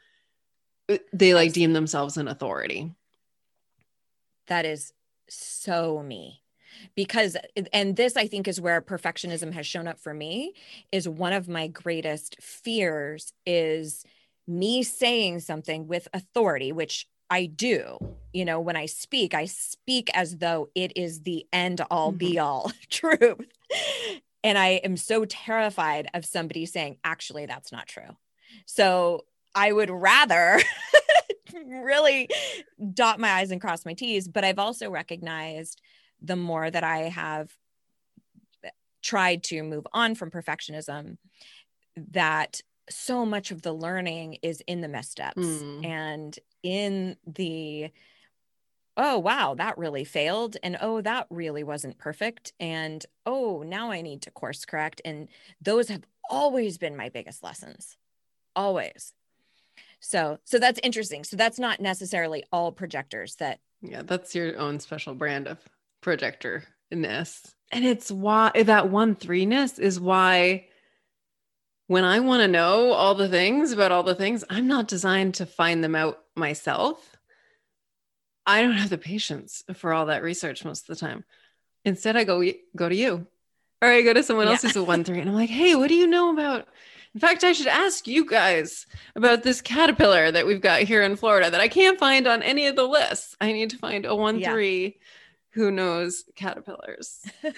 uh, 0.88 0.98
they 1.12 1.34
like 1.34 1.52
deem 1.52 1.72
themselves 1.72 2.16
an 2.16 2.28
authority 2.28 2.92
that 4.48 4.64
is 4.64 4.92
so 5.28 6.02
me 6.02 6.42
because 6.96 7.36
and 7.72 7.96
this 7.96 8.16
i 8.16 8.26
think 8.26 8.48
is 8.48 8.60
where 8.60 8.80
perfectionism 8.82 9.52
has 9.52 9.66
shown 9.66 9.86
up 9.86 9.98
for 10.00 10.12
me 10.12 10.52
is 10.90 11.08
one 11.08 11.32
of 11.32 11.48
my 11.48 11.68
greatest 11.68 12.36
fears 12.40 13.32
is 13.46 14.04
me 14.48 14.82
saying 14.82 15.38
something 15.38 15.86
with 15.86 16.08
authority 16.12 16.72
which 16.72 17.06
i 17.32 17.46
do 17.46 17.98
you 18.32 18.44
know 18.44 18.60
when 18.60 18.76
i 18.76 18.86
speak 18.86 19.34
i 19.34 19.44
speak 19.44 20.10
as 20.14 20.36
though 20.38 20.68
it 20.74 20.92
is 20.96 21.22
the 21.22 21.46
end 21.52 21.80
all 21.90 22.10
mm-hmm. 22.10 22.18
be 22.18 22.38
all 22.38 22.70
truth 22.90 23.40
and 24.44 24.58
i 24.58 24.80
am 24.84 24.96
so 24.96 25.24
terrified 25.24 26.08
of 26.14 26.24
somebody 26.24 26.66
saying 26.66 26.96
actually 27.04 27.46
that's 27.46 27.72
not 27.72 27.86
true 27.86 28.16
so 28.66 29.24
i 29.54 29.72
would 29.72 29.90
rather 29.90 30.60
really 31.66 32.28
dot 32.92 33.20
my 33.20 33.30
I's 33.30 33.50
and 33.50 33.60
cross 33.60 33.84
my 33.84 33.94
T's. 33.94 34.28
But 34.28 34.44
I've 34.44 34.58
also 34.58 34.90
recognized 34.90 35.80
the 36.20 36.36
more 36.36 36.70
that 36.70 36.84
I 36.84 37.08
have 37.08 37.50
tried 39.02 39.42
to 39.44 39.62
move 39.62 39.86
on 39.92 40.14
from 40.14 40.30
perfectionism, 40.30 41.18
that 42.12 42.60
so 42.90 43.24
much 43.24 43.50
of 43.50 43.62
the 43.62 43.72
learning 43.72 44.38
is 44.42 44.62
in 44.66 44.80
the 44.80 44.88
missteps 44.88 45.38
mm. 45.38 45.84
and 45.84 46.38
in 46.62 47.16
the 47.26 47.90
oh 48.96 49.18
wow 49.18 49.54
that 49.54 49.78
really 49.78 50.04
failed 50.04 50.56
and 50.62 50.76
oh 50.80 51.00
that 51.00 51.26
really 51.30 51.64
wasn't 51.64 51.96
perfect 51.98 52.52
and 52.60 53.06
oh 53.24 53.62
now 53.64 53.90
i 53.90 54.02
need 54.02 54.20
to 54.22 54.30
course 54.30 54.64
correct 54.64 55.00
and 55.04 55.28
those 55.60 55.88
have 55.88 56.02
always 56.28 56.76
been 56.76 56.96
my 56.96 57.08
biggest 57.08 57.42
lessons 57.42 57.96
always 58.56 59.12
so 60.02 60.38
so 60.44 60.58
that's 60.58 60.80
interesting. 60.82 61.24
So 61.24 61.36
that's 61.36 61.58
not 61.58 61.80
necessarily 61.80 62.44
all 62.52 62.72
projectors 62.72 63.36
that 63.36 63.60
Yeah, 63.80 64.02
that's 64.02 64.34
your 64.34 64.58
own 64.58 64.80
special 64.80 65.14
brand 65.14 65.46
of 65.46 65.58
projector 66.00 66.64
in 66.90 67.02
this. 67.02 67.54
And 67.70 67.84
it's 67.84 68.10
why 68.10 68.50
that 68.64 68.90
one 68.90 69.14
threeness 69.14 69.78
is 69.78 69.98
why 69.98 70.66
when 71.92 72.04
I 72.04 72.20
want 72.20 72.40
to 72.40 72.48
know 72.48 72.92
all 72.92 73.14
the 73.14 73.28
things 73.28 73.72
about 73.72 73.92
all 73.92 74.02
the 74.02 74.14
things, 74.14 74.44
I'm 74.48 74.66
not 74.66 74.88
designed 74.88 75.34
to 75.34 75.46
find 75.46 75.84
them 75.84 75.94
out 75.94 76.20
myself. 76.34 77.16
I 78.46 78.62
don't 78.62 78.72
have 78.72 78.90
the 78.90 78.98
patience 78.98 79.62
for 79.74 79.92
all 79.92 80.06
that 80.06 80.22
research 80.22 80.64
most 80.64 80.88
of 80.88 80.98
the 80.98 81.06
time. 81.06 81.24
Instead, 81.84 82.16
I 82.16 82.24
go 82.24 82.42
go 82.74 82.88
to 82.88 82.94
you, 82.94 83.26
or 83.82 83.88
I 83.88 84.02
go 84.02 84.14
to 84.14 84.22
someone 84.22 84.48
else 84.48 84.62
who's 84.62 84.76
a 84.76 84.82
one 84.82 85.04
three, 85.04 85.20
and 85.20 85.28
I'm 85.28 85.36
like, 85.36 85.50
"Hey, 85.50 85.74
what 85.74 85.88
do 85.88 85.94
you 85.94 86.06
know 86.06 86.32
about 86.32 86.66
in 87.14 87.20
fact, 87.20 87.44
I 87.44 87.52
should 87.52 87.66
ask 87.66 88.06
you 88.06 88.24
guys 88.24 88.86
about 89.14 89.42
this 89.42 89.60
caterpillar 89.60 90.30
that 90.30 90.46
we've 90.46 90.62
got 90.62 90.82
here 90.82 91.02
in 91.02 91.16
Florida 91.16 91.50
that 91.50 91.60
I 91.60 91.68
can't 91.68 91.98
find 91.98 92.26
on 92.26 92.42
any 92.42 92.66
of 92.66 92.76
the 92.76 92.86
lists. 92.86 93.36
I 93.38 93.52
need 93.52 93.70
to 93.70 93.76
find 93.76 94.06
a 94.06 94.14
one 94.14 94.38
yeah. 94.38 94.50
three 94.50 94.98
who 95.50 95.70
knows 95.70 96.24
caterpillars. 96.36 97.20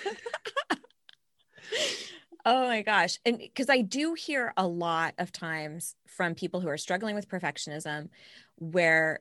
oh 2.45 2.67
my 2.67 2.83
gosh. 2.83 3.19
And 3.25 3.39
because 3.39 3.71
I 3.71 3.81
do 3.81 4.15
hear 4.15 4.53
a 4.57 4.67
lot 4.67 5.15
of 5.19 5.33
times 5.33 5.97
from 6.07 6.35
people 6.35 6.61
who 6.61 6.69
are 6.69 6.79
struggling 6.79 7.15
with 7.15 7.29
perfectionism 7.29 8.09
where 8.57 9.21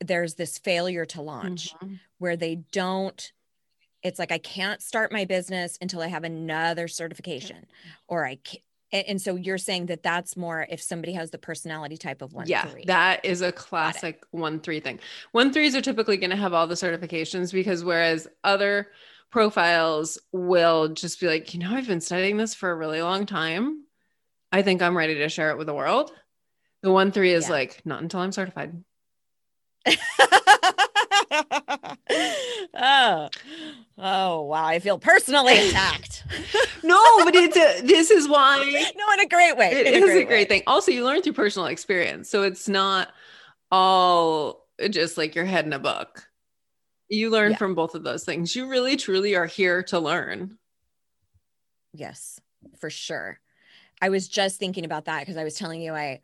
there's 0.00 0.34
this 0.34 0.58
failure 0.58 1.04
to 1.06 1.22
launch 1.22 1.74
mm-hmm. 1.74 1.94
where 2.18 2.36
they 2.36 2.56
don't 2.72 3.32
it's 4.02 4.18
like 4.18 4.32
I 4.32 4.38
can't 4.38 4.82
start 4.82 5.12
my 5.12 5.24
business 5.24 5.76
until 5.80 6.00
I 6.00 6.06
have 6.06 6.24
another 6.24 6.88
certification, 6.88 7.66
or 8.06 8.26
I 8.26 8.38
and, 8.92 9.04
and, 9.08 9.20
so 9.20 9.34
you're 9.34 9.58
saying 9.58 9.86
that 9.86 10.02
that's 10.02 10.36
more 10.36 10.66
if 10.70 10.80
somebody 10.80 11.12
has 11.12 11.30
the 11.30 11.38
personality 11.38 11.96
type 11.96 12.22
of 12.22 12.32
one 12.32 12.46
yeah 12.46 12.64
three. 12.66 12.84
that 12.86 13.24
is 13.24 13.42
a 13.42 13.52
classic 13.52 14.24
one 14.30 14.60
three 14.60 14.80
thing 14.80 14.98
one 15.32 15.52
threes 15.52 15.74
are 15.74 15.80
typically 15.80 16.16
going 16.16 16.30
to 16.30 16.36
have 16.36 16.54
all 16.54 16.66
the 16.66 16.74
certifications 16.74 17.52
because 17.52 17.84
whereas 17.84 18.28
other 18.44 18.88
profiles 19.30 20.18
will 20.32 20.88
just 20.88 21.20
be 21.20 21.26
like 21.26 21.52
you 21.54 21.60
know 21.60 21.70
i've 21.74 21.86
been 21.86 22.00
studying 22.00 22.36
this 22.36 22.54
for 22.54 22.70
a 22.70 22.76
really 22.76 23.02
long 23.02 23.26
time 23.26 23.84
i 24.52 24.62
think 24.62 24.80
i'm 24.82 24.96
ready 24.96 25.14
to 25.16 25.28
share 25.28 25.50
it 25.50 25.58
with 25.58 25.66
the 25.66 25.74
world 25.74 26.10
the 26.82 26.92
one 26.92 27.12
three 27.12 27.32
is 27.32 27.46
yeah. 27.46 27.52
like 27.52 27.84
not 27.84 28.02
until 28.02 28.20
i'm 28.20 28.32
certified 28.32 28.82
oh 32.74 33.28
Oh 34.00 34.42
wow, 34.42 34.64
I 34.64 34.78
feel 34.78 34.98
personally 34.98 35.58
attacked. 35.68 36.24
no, 36.84 37.24
but 37.24 37.34
it's 37.34 37.56
a, 37.56 37.84
this 37.84 38.10
is 38.10 38.28
why. 38.28 38.58
No, 38.96 39.12
in 39.14 39.20
a 39.20 39.28
great 39.28 39.56
way. 39.56 39.70
It 39.72 39.86
is 39.88 40.02
a 40.02 40.06
great, 40.06 40.22
a 40.22 40.24
great 40.24 40.48
thing. 40.48 40.62
Also, 40.66 40.92
you 40.92 41.04
learn 41.04 41.22
through 41.22 41.32
personal 41.32 41.66
experience, 41.66 42.28
so 42.28 42.42
it's 42.42 42.68
not 42.68 43.08
all 43.70 44.66
just 44.90 45.18
like 45.18 45.34
your 45.34 45.44
head 45.44 45.66
in 45.66 45.72
a 45.72 45.78
book. 45.78 46.27
You 47.08 47.30
learn 47.30 47.52
yeah. 47.52 47.56
from 47.56 47.74
both 47.74 47.94
of 47.94 48.04
those 48.04 48.24
things. 48.24 48.54
You 48.54 48.68
really, 48.68 48.96
truly 48.96 49.34
are 49.34 49.46
here 49.46 49.82
to 49.84 49.98
learn. 49.98 50.58
Yes, 51.94 52.40
for 52.78 52.90
sure. 52.90 53.40
I 54.00 54.10
was 54.10 54.28
just 54.28 54.58
thinking 54.58 54.84
about 54.84 55.06
that 55.06 55.20
because 55.20 55.36
I 55.36 55.44
was 55.44 55.54
telling 55.54 55.80
you 55.80 55.94
I 55.94 56.20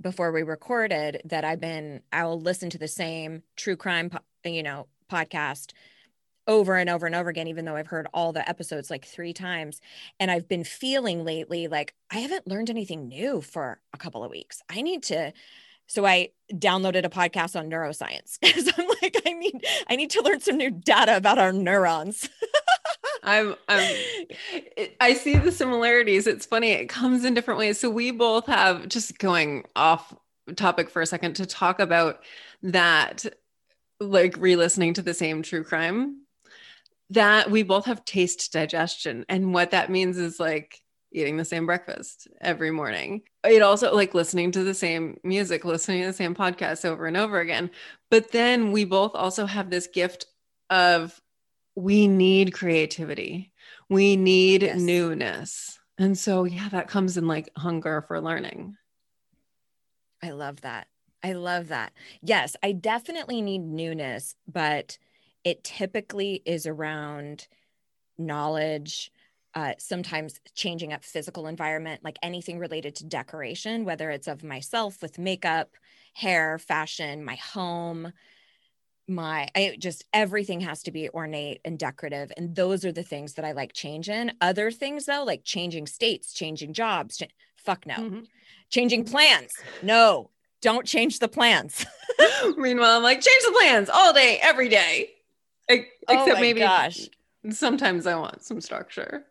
before 0.00 0.30
we 0.30 0.42
recorded 0.42 1.22
that 1.24 1.44
I've 1.44 1.60
been 1.60 2.02
I'll 2.12 2.40
listen 2.40 2.70
to 2.70 2.78
the 2.78 2.88
same 2.88 3.42
true 3.56 3.76
crime, 3.76 4.10
you 4.44 4.62
know, 4.62 4.86
podcast 5.10 5.72
over 6.46 6.76
and 6.76 6.88
over 6.88 7.06
and 7.06 7.14
over 7.14 7.28
again, 7.28 7.48
even 7.48 7.64
though 7.64 7.74
I've 7.74 7.88
heard 7.88 8.06
all 8.14 8.32
the 8.32 8.48
episodes 8.48 8.90
like 8.90 9.04
three 9.04 9.32
times. 9.32 9.80
And 10.20 10.30
I've 10.30 10.46
been 10.46 10.64
feeling 10.64 11.24
lately 11.24 11.66
like 11.66 11.94
I 12.10 12.18
haven't 12.18 12.46
learned 12.46 12.70
anything 12.70 13.08
new 13.08 13.40
for 13.40 13.80
a 13.92 13.98
couple 13.98 14.22
of 14.22 14.30
weeks. 14.30 14.62
I 14.70 14.82
need 14.82 15.02
to. 15.04 15.32
So 15.86 16.04
I 16.04 16.30
downloaded 16.52 17.04
a 17.04 17.08
podcast 17.08 17.58
on 17.58 17.70
neuroscience 17.70 18.38
because 18.42 18.70
I'm 18.76 18.86
like, 19.02 19.20
I 19.26 19.32
need, 19.32 19.64
I 19.88 19.96
need 19.96 20.10
to 20.10 20.22
learn 20.22 20.40
some 20.40 20.56
new 20.56 20.70
data 20.70 21.16
about 21.16 21.38
our 21.38 21.52
neurons. 21.52 22.28
I'm, 23.22 23.56
I'm, 23.68 23.96
I 25.00 25.14
see 25.14 25.36
the 25.36 25.50
similarities. 25.50 26.26
It's 26.26 26.46
funny. 26.46 26.70
It 26.70 26.88
comes 26.88 27.24
in 27.24 27.34
different 27.34 27.58
ways. 27.58 27.80
So 27.80 27.90
we 27.90 28.12
both 28.12 28.46
have 28.46 28.88
just 28.88 29.18
going 29.18 29.64
off 29.74 30.14
topic 30.54 30.90
for 30.90 31.02
a 31.02 31.06
second 31.06 31.34
to 31.36 31.46
talk 31.46 31.80
about 31.80 32.22
that, 32.62 33.24
like 33.98 34.36
re-listening 34.38 34.94
to 34.94 35.02
the 35.02 35.14
same 35.14 35.42
true 35.42 35.64
crime 35.64 36.26
that 37.10 37.50
we 37.50 37.62
both 37.62 37.86
have 37.86 38.04
taste 38.04 38.52
digestion. 38.52 39.24
And 39.28 39.54
what 39.54 39.70
that 39.70 39.90
means 39.90 40.18
is 40.18 40.40
like 40.40 40.80
eating 41.12 41.36
the 41.36 41.44
same 41.44 41.66
breakfast 41.66 42.28
every 42.40 42.70
morning. 42.70 43.22
It 43.46 43.62
also 43.62 43.94
like 43.94 44.14
listening 44.14 44.52
to 44.52 44.64
the 44.64 44.74
same 44.74 45.18
music, 45.22 45.64
listening 45.64 46.02
to 46.02 46.08
the 46.08 46.12
same 46.12 46.34
podcast 46.34 46.84
over 46.84 47.06
and 47.06 47.16
over 47.16 47.40
again. 47.40 47.70
But 48.10 48.32
then 48.32 48.72
we 48.72 48.84
both 48.84 49.14
also 49.14 49.46
have 49.46 49.70
this 49.70 49.86
gift 49.86 50.26
of 50.70 51.20
we 51.74 52.08
need 52.08 52.54
creativity, 52.54 53.52
we 53.88 54.16
need 54.16 54.62
yes. 54.62 54.80
newness. 54.80 55.78
And 55.98 56.18
so, 56.18 56.44
yeah, 56.44 56.68
that 56.70 56.88
comes 56.88 57.16
in 57.16 57.26
like 57.26 57.48
hunger 57.56 58.02
for 58.06 58.20
learning. 58.20 58.76
I 60.22 60.30
love 60.30 60.62
that. 60.62 60.88
I 61.22 61.32
love 61.32 61.68
that. 61.68 61.92
Yes, 62.22 62.56
I 62.62 62.72
definitely 62.72 63.40
need 63.42 63.60
newness, 63.60 64.34
but 64.46 64.98
it 65.44 65.64
typically 65.64 66.42
is 66.44 66.66
around 66.66 67.48
knowledge, 68.18 69.10
uh, 69.56 69.72
sometimes 69.78 70.38
changing 70.54 70.92
up 70.92 71.02
physical 71.02 71.46
environment, 71.46 72.04
like 72.04 72.18
anything 72.22 72.58
related 72.58 72.94
to 72.96 73.06
decoration, 73.06 73.86
whether 73.86 74.10
it's 74.10 74.28
of 74.28 74.44
myself 74.44 75.00
with 75.00 75.18
makeup, 75.18 75.70
hair, 76.12 76.58
fashion, 76.58 77.24
my 77.24 77.36
home. 77.36 78.12
my 79.08 79.48
I 79.56 79.76
just 79.78 80.04
everything 80.12 80.60
has 80.60 80.82
to 80.84 80.90
be 80.92 81.08
ornate 81.08 81.60
and 81.64 81.78
decorative 81.78 82.32
and 82.36 82.54
those 82.54 82.84
are 82.84 82.92
the 82.92 83.02
things 83.02 83.34
that 83.34 83.44
I 83.46 83.52
like 83.52 83.72
change 83.72 84.08
in. 84.10 84.32
Other 84.40 84.70
things 84.70 85.06
though, 85.06 85.24
like 85.24 85.42
changing 85.44 85.86
states, 85.86 86.34
changing 86.34 86.74
jobs, 86.74 87.16
ch- 87.16 87.22
fuck 87.56 87.86
no. 87.86 87.94
Mhm. 87.94 88.26
Changing 88.68 89.04
plans. 89.04 89.54
No. 89.82 90.30
Don't 90.60 90.86
change 90.86 91.18
the 91.20 91.28
plans. 91.28 91.86
Meanwhile, 92.58 92.96
I'm 92.96 93.02
like, 93.02 93.20
change 93.20 93.42
the 93.44 93.52
plans 93.52 93.88
all 93.88 94.12
day, 94.12 94.38
every 94.42 94.68
day. 94.68 95.10
E- 95.70 95.84
Oh 96.08 96.14
Except 96.14 96.34
my 96.34 96.40
maybe 96.40 96.60
gosh. 96.60 97.08
sometimes 97.50 98.06
I 98.06 98.16
want 98.16 98.42
some 98.42 98.60
structure. 98.60 99.24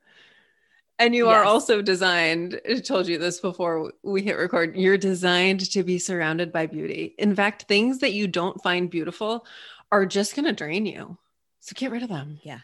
And 0.97 1.13
you 1.13 1.27
are 1.27 1.43
also 1.43 1.81
designed, 1.81 2.61
I 2.69 2.79
told 2.79 3.07
you 3.07 3.17
this 3.17 3.41
before 3.41 3.91
we 4.01 4.21
hit 4.21 4.37
record, 4.37 4.77
you're 4.77 4.97
designed 4.97 5.69
to 5.71 5.83
be 5.83 5.99
surrounded 5.99 6.53
by 6.53 6.67
beauty. 6.67 7.15
In 7.17 7.35
fact, 7.35 7.63
things 7.63 7.99
that 7.99 8.13
you 8.13 8.27
don't 8.27 8.61
find 8.63 8.89
beautiful 8.89 9.45
are 9.91 10.05
just 10.05 10.35
going 10.35 10.45
to 10.45 10.53
drain 10.53 10.85
you. 10.85 11.17
So 11.59 11.73
get 11.75 11.91
rid 11.91 12.03
of 12.03 12.09
them. 12.09 12.39
Yeah. 12.43 12.59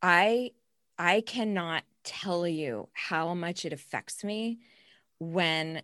I 0.00 0.52
I 0.98 1.22
cannot 1.22 1.82
tell 2.04 2.46
you 2.46 2.88
how 2.92 3.34
much 3.34 3.64
it 3.64 3.72
affects 3.72 4.22
me 4.22 4.60
when 5.18 5.82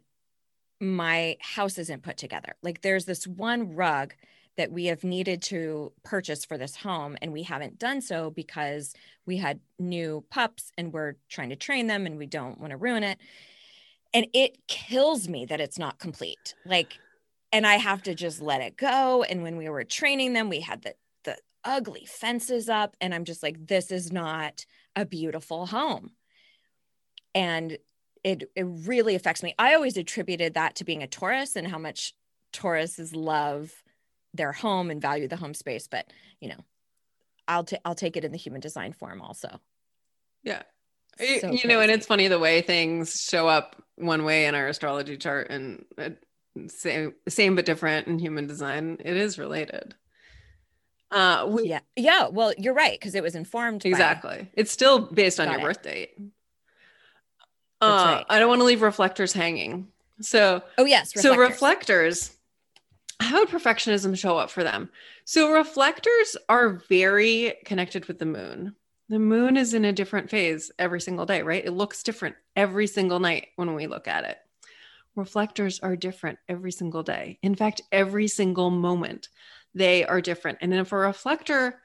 my 0.80 1.36
house 1.40 1.78
isn't 1.78 2.02
put 2.02 2.16
together. 2.16 2.54
Like 2.62 2.82
there's 2.82 3.06
this 3.06 3.26
one 3.26 3.74
rug 3.74 4.14
that 4.56 4.70
we 4.70 4.86
have 4.86 5.02
needed 5.02 5.42
to 5.42 5.92
purchase 6.02 6.44
for 6.44 6.58
this 6.58 6.76
home 6.76 7.16
and 7.22 7.32
we 7.32 7.42
haven't 7.42 7.78
done 7.78 8.00
so 8.00 8.30
because 8.30 8.94
we 9.26 9.38
had 9.38 9.60
new 9.78 10.24
pups 10.30 10.72
and 10.76 10.92
we're 10.92 11.14
trying 11.28 11.48
to 11.48 11.56
train 11.56 11.86
them 11.86 12.06
and 12.06 12.18
we 12.18 12.26
don't 12.26 12.60
want 12.60 12.70
to 12.70 12.76
ruin 12.76 13.02
it. 13.02 13.18
And 14.12 14.26
it 14.34 14.58
kills 14.68 15.26
me 15.26 15.46
that 15.46 15.60
it's 15.60 15.78
not 15.78 15.98
complete. 15.98 16.54
Like 16.66 16.98
and 17.50 17.66
I 17.66 17.76
have 17.76 18.02
to 18.04 18.14
just 18.14 18.40
let 18.40 18.60
it 18.60 18.76
go 18.76 19.22
and 19.22 19.42
when 19.42 19.56
we 19.56 19.68
were 19.68 19.84
training 19.84 20.32
them 20.32 20.48
we 20.48 20.60
had 20.60 20.82
the 20.82 20.94
the 21.24 21.36
ugly 21.64 22.06
fences 22.06 22.68
up 22.68 22.96
and 23.00 23.14
I'm 23.14 23.24
just 23.24 23.42
like 23.42 23.66
this 23.66 23.90
is 23.90 24.12
not 24.12 24.66
a 24.94 25.06
beautiful 25.06 25.66
home. 25.66 26.10
And 27.34 27.78
it 28.22 28.50
it 28.54 28.64
really 28.64 29.14
affects 29.14 29.42
me. 29.42 29.54
I 29.58 29.74
always 29.74 29.96
attributed 29.96 30.54
that 30.54 30.76
to 30.76 30.84
being 30.84 31.02
a 31.02 31.06
Taurus 31.06 31.56
and 31.56 31.66
how 31.66 31.78
much 31.78 32.14
Tauruses 32.52 33.16
love 33.16 33.82
their 34.34 34.52
home 34.52 34.90
and 34.90 35.00
value 35.00 35.28
the 35.28 35.36
home 35.36 35.54
space, 35.54 35.86
but 35.88 36.06
you 36.40 36.48
know, 36.48 36.64
I'll 37.48 37.64
ta- 37.64 37.78
I'll 37.84 37.94
take 37.94 38.16
it 38.16 38.24
in 38.24 38.32
the 38.32 38.38
human 38.38 38.60
design 38.60 38.92
form 38.92 39.20
also. 39.20 39.60
Yeah. 40.42 40.62
You- 41.20 41.40
So 41.40 41.50
you 41.50 41.68
know, 41.68 41.80
and 41.80 41.90
it's 41.90 42.06
funny 42.06 42.28
the 42.28 42.38
way 42.38 42.62
things 42.62 43.20
show 43.20 43.46
up 43.48 43.82
one 43.96 44.24
way 44.24 44.46
in 44.46 44.54
our 44.54 44.66
astrology 44.68 45.16
chart 45.16 45.50
and 45.50 45.84
uh, 45.98 46.10
same, 46.68 47.14
same 47.28 47.54
but 47.56 47.66
different 47.66 48.08
in 48.08 48.18
human 48.18 48.46
design. 48.46 48.98
It 49.04 49.16
is 49.16 49.38
related. 49.38 49.94
Uh, 51.10 51.46
we, 51.50 51.68
Yeah. 51.68 51.80
Yeah, 51.96 52.28
well, 52.28 52.54
you're 52.56 52.72
right 52.74 52.98
because 52.98 53.14
it 53.14 53.22
was 53.22 53.34
informed 53.34 53.82
by- 53.82 53.90
Exactly. 53.90 54.50
It's 54.54 54.72
still 54.72 55.00
based 55.00 55.38
on 55.38 55.50
your 55.50 55.60
it. 55.60 55.62
birth 55.62 55.82
date. 55.82 56.14
Uh, 57.82 57.86
right. 58.16 58.26
I 58.28 58.38
don't 58.38 58.48
want 58.48 58.60
to 58.60 58.64
leave 58.64 58.80
reflectors 58.80 59.32
hanging. 59.32 59.88
So, 60.20 60.62
Oh 60.78 60.84
yes, 60.84 61.12
so 61.14 61.36
reflectors. 61.36 62.30
How 63.20 63.40
would 63.40 63.48
perfectionism 63.48 64.16
show 64.16 64.38
up 64.38 64.50
for 64.50 64.64
them? 64.64 64.90
So 65.24 65.52
reflectors 65.52 66.36
are 66.48 66.82
very 66.88 67.54
connected 67.64 68.06
with 68.06 68.18
the 68.18 68.26
moon. 68.26 68.74
The 69.08 69.18
moon 69.18 69.56
is 69.56 69.74
in 69.74 69.84
a 69.84 69.92
different 69.92 70.30
phase 70.30 70.70
every 70.78 71.00
single 71.00 71.26
day, 71.26 71.42
right? 71.42 71.64
It 71.64 71.72
looks 71.72 72.02
different 72.02 72.36
every 72.56 72.86
single 72.86 73.20
night 73.20 73.48
when 73.56 73.74
we 73.74 73.86
look 73.86 74.08
at 74.08 74.24
it. 74.24 74.38
Reflectors 75.14 75.80
are 75.80 75.96
different 75.96 76.38
every 76.48 76.72
single 76.72 77.02
day. 77.02 77.38
In 77.42 77.54
fact, 77.54 77.82
every 77.92 78.28
single 78.28 78.70
moment 78.70 79.28
they 79.74 80.04
are 80.04 80.20
different. 80.20 80.58
And 80.60 80.72
if 80.72 80.92
a 80.92 80.96
reflector 80.96 81.80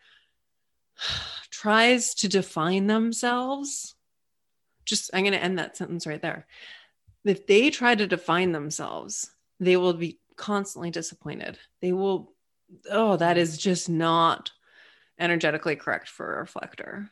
tries 1.50 2.14
to 2.16 2.28
define 2.28 2.88
themselves, 2.88 3.96
just 4.86 5.10
I'm 5.14 5.24
going 5.24 5.34
to 5.34 5.44
end 5.44 5.60
that 5.60 5.78
sentence 5.78 6.08
right 6.08 6.22
there. 6.22 6.48
If 7.26 7.46
they 7.46 7.70
try 7.70 7.96
to 7.96 8.08
define 8.08 8.54
themselves, 8.54 9.32
they 9.60 9.76
will 9.76 9.94
be 9.94 10.20
constantly 10.38 10.92
disappointed. 10.92 11.58
They 11.82 11.92
will, 11.92 12.32
oh, 12.90 13.18
that 13.18 13.38
is 13.38 13.58
just 13.58 13.90
not 13.90 14.52
energetically 15.20 15.76
correct 15.76 16.08
for 16.08 16.36
a 16.36 16.40
reflector. 16.40 17.10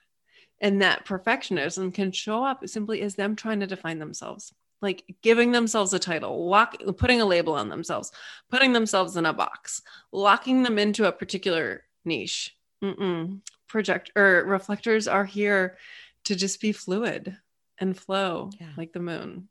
And 0.62 0.82
that 0.82 1.06
perfectionism 1.06 1.94
can 1.94 2.12
show 2.12 2.44
up 2.44 2.68
simply 2.68 3.02
as 3.02 3.16
them 3.16 3.36
trying 3.36 3.60
to 3.60 3.68
define 3.68 4.00
themselves, 4.00 4.54
like 4.82 5.04
giving 5.22 5.52
themselves 5.52 5.94
a 5.94 6.00
title, 6.00 6.48
lock, 6.48 6.76
putting 6.98 7.20
a 7.20 7.26
label 7.26 7.54
on 7.54 7.68
themselves, 7.70 8.12
putting 8.50 8.72
themselves 8.72 9.18
in 9.18 9.26
a 9.26 9.34
box, 9.34 9.82
locking 10.12 10.64
them 10.64 10.80
into 10.80 11.06
a 11.08 11.12
particular 11.12 11.84
niche. 12.06 12.56
Mm-mm. 12.84 13.42
Project 13.68 14.12
or 14.16 14.44
reflectors 14.46 15.08
are 15.08 15.26
here 15.26 15.78
to 16.26 16.36
just 16.36 16.62
be 16.62 16.72
fluid 16.72 17.38
and 17.80 17.98
flow 17.98 18.50
Yeah. 18.60 18.70
like 18.78 18.94
the 18.94 19.00
moon. 19.00 19.50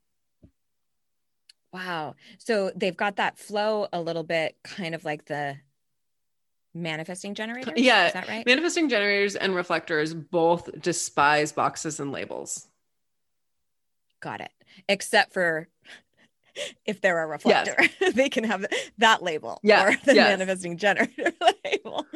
Wow. 1.74 2.14
So 2.38 2.70
they've 2.76 2.96
got 2.96 3.16
that 3.16 3.36
flow 3.36 3.88
a 3.92 4.00
little 4.00 4.22
bit 4.22 4.56
kind 4.62 4.94
of 4.94 5.04
like 5.04 5.24
the 5.24 5.56
manifesting 6.72 7.34
generators. 7.34 7.74
Yeah. 7.76 8.06
Is 8.06 8.12
that 8.12 8.28
right? 8.28 8.46
Manifesting 8.46 8.88
generators 8.88 9.34
and 9.34 9.56
reflectors 9.56 10.14
both 10.14 10.70
despise 10.80 11.50
boxes 11.50 11.98
and 11.98 12.12
labels. 12.12 12.68
Got 14.20 14.40
it. 14.40 14.52
Except 14.88 15.32
for 15.32 15.66
if 16.86 17.00
they're 17.00 17.20
a 17.20 17.26
reflector, 17.26 17.76
they 18.14 18.28
can 18.28 18.44
have 18.44 18.64
that 18.98 19.24
label 19.24 19.58
Yeah, 19.64 19.84
or 19.88 19.96
the 20.04 20.14
yes. 20.14 20.38
manifesting 20.38 20.76
generator 20.76 21.32
label. 21.64 22.06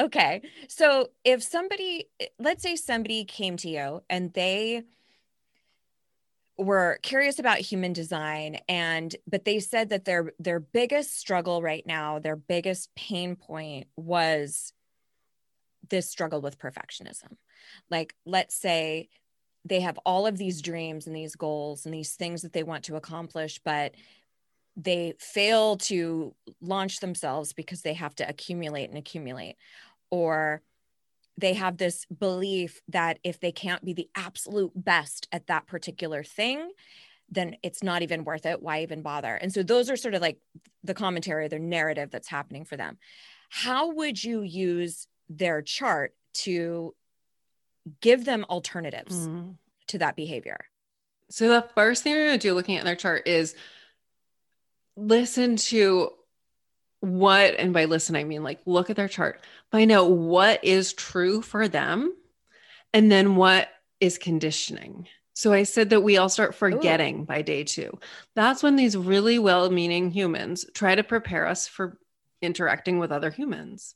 Okay. 0.00 0.40
So 0.68 1.10
if 1.22 1.42
somebody, 1.42 2.08
let's 2.38 2.62
say 2.62 2.76
somebody 2.76 3.24
came 3.26 3.58
to 3.58 3.68
you 3.68 4.02
and 4.08 4.32
they 4.32 4.84
were 6.58 6.98
curious 7.02 7.38
about 7.38 7.58
human 7.58 7.92
design 7.92 8.58
and 8.68 9.14
but 9.26 9.44
they 9.44 9.60
said 9.60 9.90
that 9.90 10.06
their 10.06 10.32
their 10.38 10.58
biggest 10.60 11.18
struggle 11.18 11.60
right 11.60 11.86
now 11.86 12.18
their 12.18 12.36
biggest 12.36 12.94
pain 12.94 13.36
point 13.36 13.86
was 13.96 14.72
this 15.88 16.08
struggle 16.08 16.40
with 16.40 16.58
perfectionism. 16.58 17.36
Like 17.90 18.14
let's 18.24 18.54
say 18.54 19.08
they 19.64 19.80
have 19.80 19.98
all 20.04 20.26
of 20.26 20.38
these 20.38 20.62
dreams 20.62 21.06
and 21.06 21.14
these 21.14 21.36
goals 21.36 21.84
and 21.84 21.94
these 21.94 22.14
things 22.14 22.42
that 22.42 22.52
they 22.52 22.62
want 22.62 22.84
to 22.84 22.96
accomplish 22.96 23.60
but 23.64 23.94
they 24.76 25.14
fail 25.18 25.76
to 25.76 26.34
launch 26.60 27.00
themselves 27.00 27.52
because 27.52 27.82
they 27.82 27.94
have 27.94 28.14
to 28.14 28.28
accumulate 28.28 28.90
and 28.90 28.98
accumulate 28.98 29.56
or 30.10 30.62
they 31.38 31.54
have 31.54 31.76
this 31.76 32.06
belief 32.06 32.80
that 32.88 33.18
if 33.22 33.40
they 33.40 33.52
can't 33.52 33.84
be 33.84 33.92
the 33.92 34.08
absolute 34.14 34.72
best 34.74 35.28
at 35.32 35.46
that 35.48 35.66
particular 35.66 36.22
thing 36.22 36.70
then 37.30 37.56
it's 37.62 37.82
not 37.82 38.02
even 38.02 38.24
worth 38.24 38.46
it. 38.46 38.62
Why 38.62 38.82
even 38.82 39.02
bother? 39.02 39.34
And 39.34 39.52
so 39.52 39.62
those 39.62 39.90
are 39.90 39.96
sort 39.96 40.14
of 40.14 40.22
like 40.22 40.38
the 40.84 40.94
commentary 40.94 41.48
the 41.48 41.58
narrative 41.58 42.10
that's 42.10 42.28
happening 42.28 42.64
for 42.64 42.76
them. 42.76 42.98
How 43.48 43.92
would 43.92 44.22
you 44.22 44.42
use 44.42 45.06
their 45.28 45.62
chart 45.62 46.14
to 46.34 46.94
give 48.00 48.24
them 48.24 48.44
alternatives 48.48 49.16
mm-hmm. 49.16 49.52
to 49.88 49.98
that 49.98 50.16
behavior? 50.16 50.58
So 51.30 51.48
the 51.48 51.68
first 51.74 52.02
thing 52.02 52.14
you're 52.14 52.26
going 52.26 52.38
to 52.38 52.48
do 52.48 52.54
looking 52.54 52.76
at 52.76 52.84
their 52.84 52.96
chart 52.96 53.26
is 53.26 53.56
listen 54.96 55.56
to 55.56 56.10
what, 57.06 57.54
and 57.54 57.72
by 57.72 57.84
listen, 57.84 58.16
I 58.16 58.24
mean 58.24 58.42
like 58.42 58.60
look 58.66 58.90
at 58.90 58.96
their 58.96 59.08
chart, 59.08 59.40
find 59.70 59.92
out 59.92 60.10
what 60.10 60.64
is 60.64 60.92
true 60.92 61.40
for 61.40 61.68
them, 61.68 62.12
and 62.92 63.10
then 63.10 63.36
what 63.36 63.68
is 64.00 64.18
conditioning. 64.18 65.06
So 65.34 65.52
I 65.52 65.62
said 65.64 65.90
that 65.90 66.00
we 66.00 66.16
all 66.16 66.28
start 66.28 66.54
forgetting 66.54 67.24
by 67.24 67.42
day 67.42 67.62
two. 67.62 67.98
That's 68.34 68.62
when 68.62 68.76
these 68.76 68.96
really 68.96 69.38
well 69.38 69.70
meaning 69.70 70.10
humans 70.10 70.64
try 70.74 70.94
to 70.94 71.04
prepare 71.04 71.46
us 71.46 71.68
for 71.68 71.98
interacting 72.42 72.98
with 72.98 73.12
other 73.12 73.30
humans. 73.30 73.94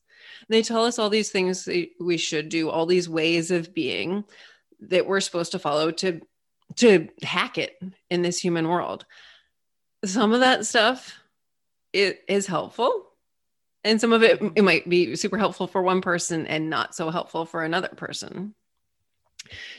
They 0.48 0.62
tell 0.62 0.84
us 0.84 0.98
all 0.98 1.10
these 1.10 1.30
things 1.30 1.68
we 1.98 2.16
should 2.16 2.48
do, 2.50 2.68
all 2.68 2.86
these 2.86 3.08
ways 3.08 3.50
of 3.50 3.74
being 3.74 4.24
that 4.80 5.06
we're 5.06 5.20
supposed 5.20 5.52
to 5.52 5.58
follow 5.58 5.90
to 5.92 6.20
to 6.76 7.08
hack 7.22 7.58
it 7.58 7.76
in 8.10 8.22
this 8.22 8.38
human 8.38 8.68
world. 8.68 9.04
Some 10.04 10.32
of 10.32 10.40
that 10.40 10.66
stuff 10.66 11.19
it 11.92 12.22
is 12.28 12.46
helpful. 12.46 13.06
And 13.82 14.00
some 14.00 14.12
of 14.12 14.22
it 14.22 14.40
it 14.56 14.62
might 14.62 14.88
be 14.88 15.16
super 15.16 15.38
helpful 15.38 15.66
for 15.66 15.82
one 15.82 16.02
person 16.02 16.46
and 16.46 16.68
not 16.68 16.94
so 16.94 17.10
helpful 17.10 17.46
for 17.46 17.64
another 17.64 17.88
person. 17.88 18.54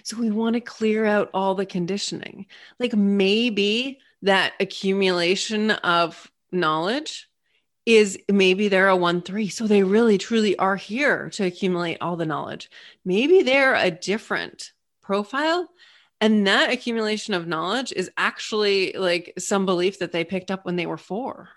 So 0.03 0.17
we 0.17 0.31
want 0.31 0.55
to 0.55 0.61
clear 0.61 1.05
out 1.05 1.29
all 1.33 1.55
the 1.55 1.65
conditioning. 1.65 2.47
Like 2.79 2.95
maybe 2.95 3.99
that 4.23 4.53
accumulation 4.59 5.71
of 5.71 6.31
knowledge 6.51 7.29
is 7.85 8.19
maybe 8.29 8.67
they're 8.67 8.89
a 8.89 8.95
1 8.95 9.21
3. 9.21 9.49
So 9.49 9.67
they 9.67 9.83
really 9.83 10.17
truly 10.17 10.57
are 10.57 10.75
here 10.75 11.29
to 11.31 11.45
accumulate 11.45 11.97
all 12.01 12.15
the 12.15 12.25
knowledge. 12.25 12.69
Maybe 13.05 13.41
they're 13.41 13.75
a 13.75 13.91
different 13.91 14.71
profile. 15.01 15.69
And 16.19 16.45
that 16.45 16.71
accumulation 16.71 17.33
of 17.33 17.47
knowledge 17.47 17.91
is 17.91 18.11
actually 18.15 18.93
like 18.93 19.33
some 19.39 19.65
belief 19.65 19.99
that 19.99 20.11
they 20.11 20.23
picked 20.23 20.51
up 20.51 20.65
when 20.65 20.75
they 20.75 20.85
were 20.85 20.97
four. 20.97 21.49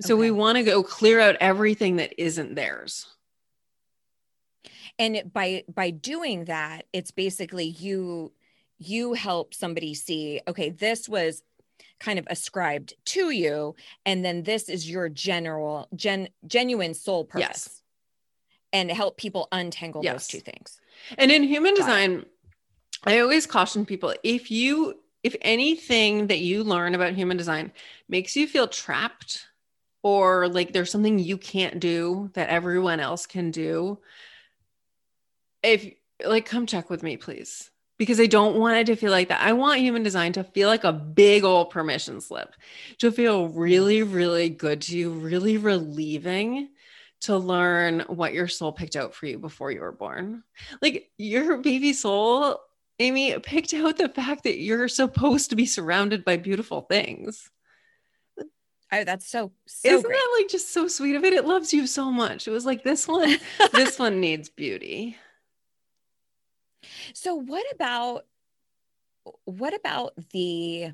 So 0.00 0.16
we 0.16 0.30
want 0.30 0.56
to 0.56 0.64
go 0.64 0.82
clear 0.82 1.20
out 1.20 1.36
everything 1.40 1.96
that 1.96 2.14
isn't 2.20 2.54
theirs. 2.54 3.06
and 4.98 5.22
by 5.32 5.64
by 5.74 5.90
doing 5.90 6.44
that 6.44 6.84
it's 6.92 7.10
basically 7.10 7.64
you 7.64 8.32
you 8.78 9.14
help 9.14 9.54
somebody 9.54 9.94
see 9.94 10.40
okay 10.46 10.70
this 10.70 11.08
was 11.08 11.42
kind 11.98 12.18
of 12.18 12.26
ascribed 12.30 12.94
to 13.04 13.30
you 13.30 13.74
and 14.04 14.24
then 14.24 14.42
this 14.42 14.68
is 14.68 14.88
your 14.90 15.08
general 15.08 15.88
gen 15.94 16.28
genuine 16.46 16.92
soul 16.94 17.24
purpose 17.24 17.40
Yes. 17.40 17.82
and 18.72 18.90
help 18.90 19.16
people 19.16 19.48
untangle 19.52 20.02
Yes. 20.02 20.12
those 20.14 20.28
two 20.28 20.40
things 20.40 20.80
And 21.16 21.30
in 21.32 21.42
human 21.42 21.74
design, 21.74 22.26
I 23.04 23.20
always 23.20 23.46
caution 23.46 23.86
people 23.86 24.14
if 24.22 24.50
you 24.50 24.98
if 25.22 25.36
anything 25.40 26.26
that 26.28 26.40
you 26.40 26.64
learn 26.64 26.94
about 26.94 27.14
human 27.14 27.36
design 27.36 27.72
makes 28.08 28.36
you 28.36 28.46
feel 28.46 28.68
trapped 28.68 29.46
or 30.02 30.48
like 30.48 30.72
there's 30.72 30.90
something 30.90 31.18
you 31.18 31.36
can't 31.36 31.80
do 31.80 32.30
that 32.34 32.48
everyone 32.48 33.00
else 33.00 33.26
can 33.26 33.50
do, 33.50 33.98
if 35.62 35.92
like 36.24 36.46
come 36.46 36.66
check 36.66 36.90
with 36.90 37.02
me 37.02 37.16
please 37.16 37.70
because 38.00 38.18
I 38.18 38.24
don't 38.24 38.56
want 38.56 38.78
it 38.78 38.86
to 38.86 38.96
feel 38.96 39.10
like 39.10 39.28
that. 39.28 39.42
I 39.42 39.52
want 39.52 39.80
human 39.80 40.02
design 40.02 40.32
to 40.32 40.42
feel 40.42 40.68
like 40.68 40.84
a 40.84 40.92
big 40.92 41.44
old 41.44 41.68
permission 41.68 42.22
slip, 42.22 42.54
to 42.96 43.12
feel 43.12 43.48
really, 43.48 44.02
really 44.02 44.48
good 44.48 44.80
to 44.82 44.96
you, 44.96 45.10
really 45.10 45.58
relieving 45.58 46.70
to 47.20 47.36
learn 47.36 48.00
what 48.08 48.32
your 48.32 48.48
soul 48.48 48.72
picked 48.72 48.96
out 48.96 49.14
for 49.14 49.26
you 49.26 49.38
before 49.38 49.70
you 49.70 49.80
were 49.80 49.92
born. 49.92 50.42
Like 50.80 51.10
your 51.18 51.58
baby 51.58 51.92
soul, 51.92 52.58
Amy, 52.98 53.38
picked 53.38 53.74
out 53.74 53.98
the 53.98 54.08
fact 54.08 54.44
that 54.44 54.58
you're 54.58 54.88
supposed 54.88 55.50
to 55.50 55.56
be 55.56 55.66
surrounded 55.66 56.24
by 56.24 56.38
beautiful 56.38 56.80
things. 56.80 57.50
Oh 58.92 59.04
that's 59.04 59.26
so 59.26 59.52
so 59.66 59.88
Isn't 59.88 60.02
great 60.02 60.16
that 60.16 60.36
like 60.38 60.48
just 60.48 60.72
so 60.72 60.88
sweet 60.88 61.16
of 61.16 61.24
it? 61.24 61.32
It 61.32 61.46
loves 61.46 61.72
you 61.72 61.86
so 61.86 62.10
much. 62.10 62.46
It 62.48 62.50
was 62.50 62.66
like 62.66 62.82
this 62.82 63.06
one, 63.08 63.36
this 63.72 63.98
one 63.98 64.20
needs 64.26 64.48
beauty. 64.48 65.16
so 67.14 67.34
what 67.34 67.64
about 67.74 68.26
what 69.44 69.74
about 69.74 70.14
the 70.32 70.92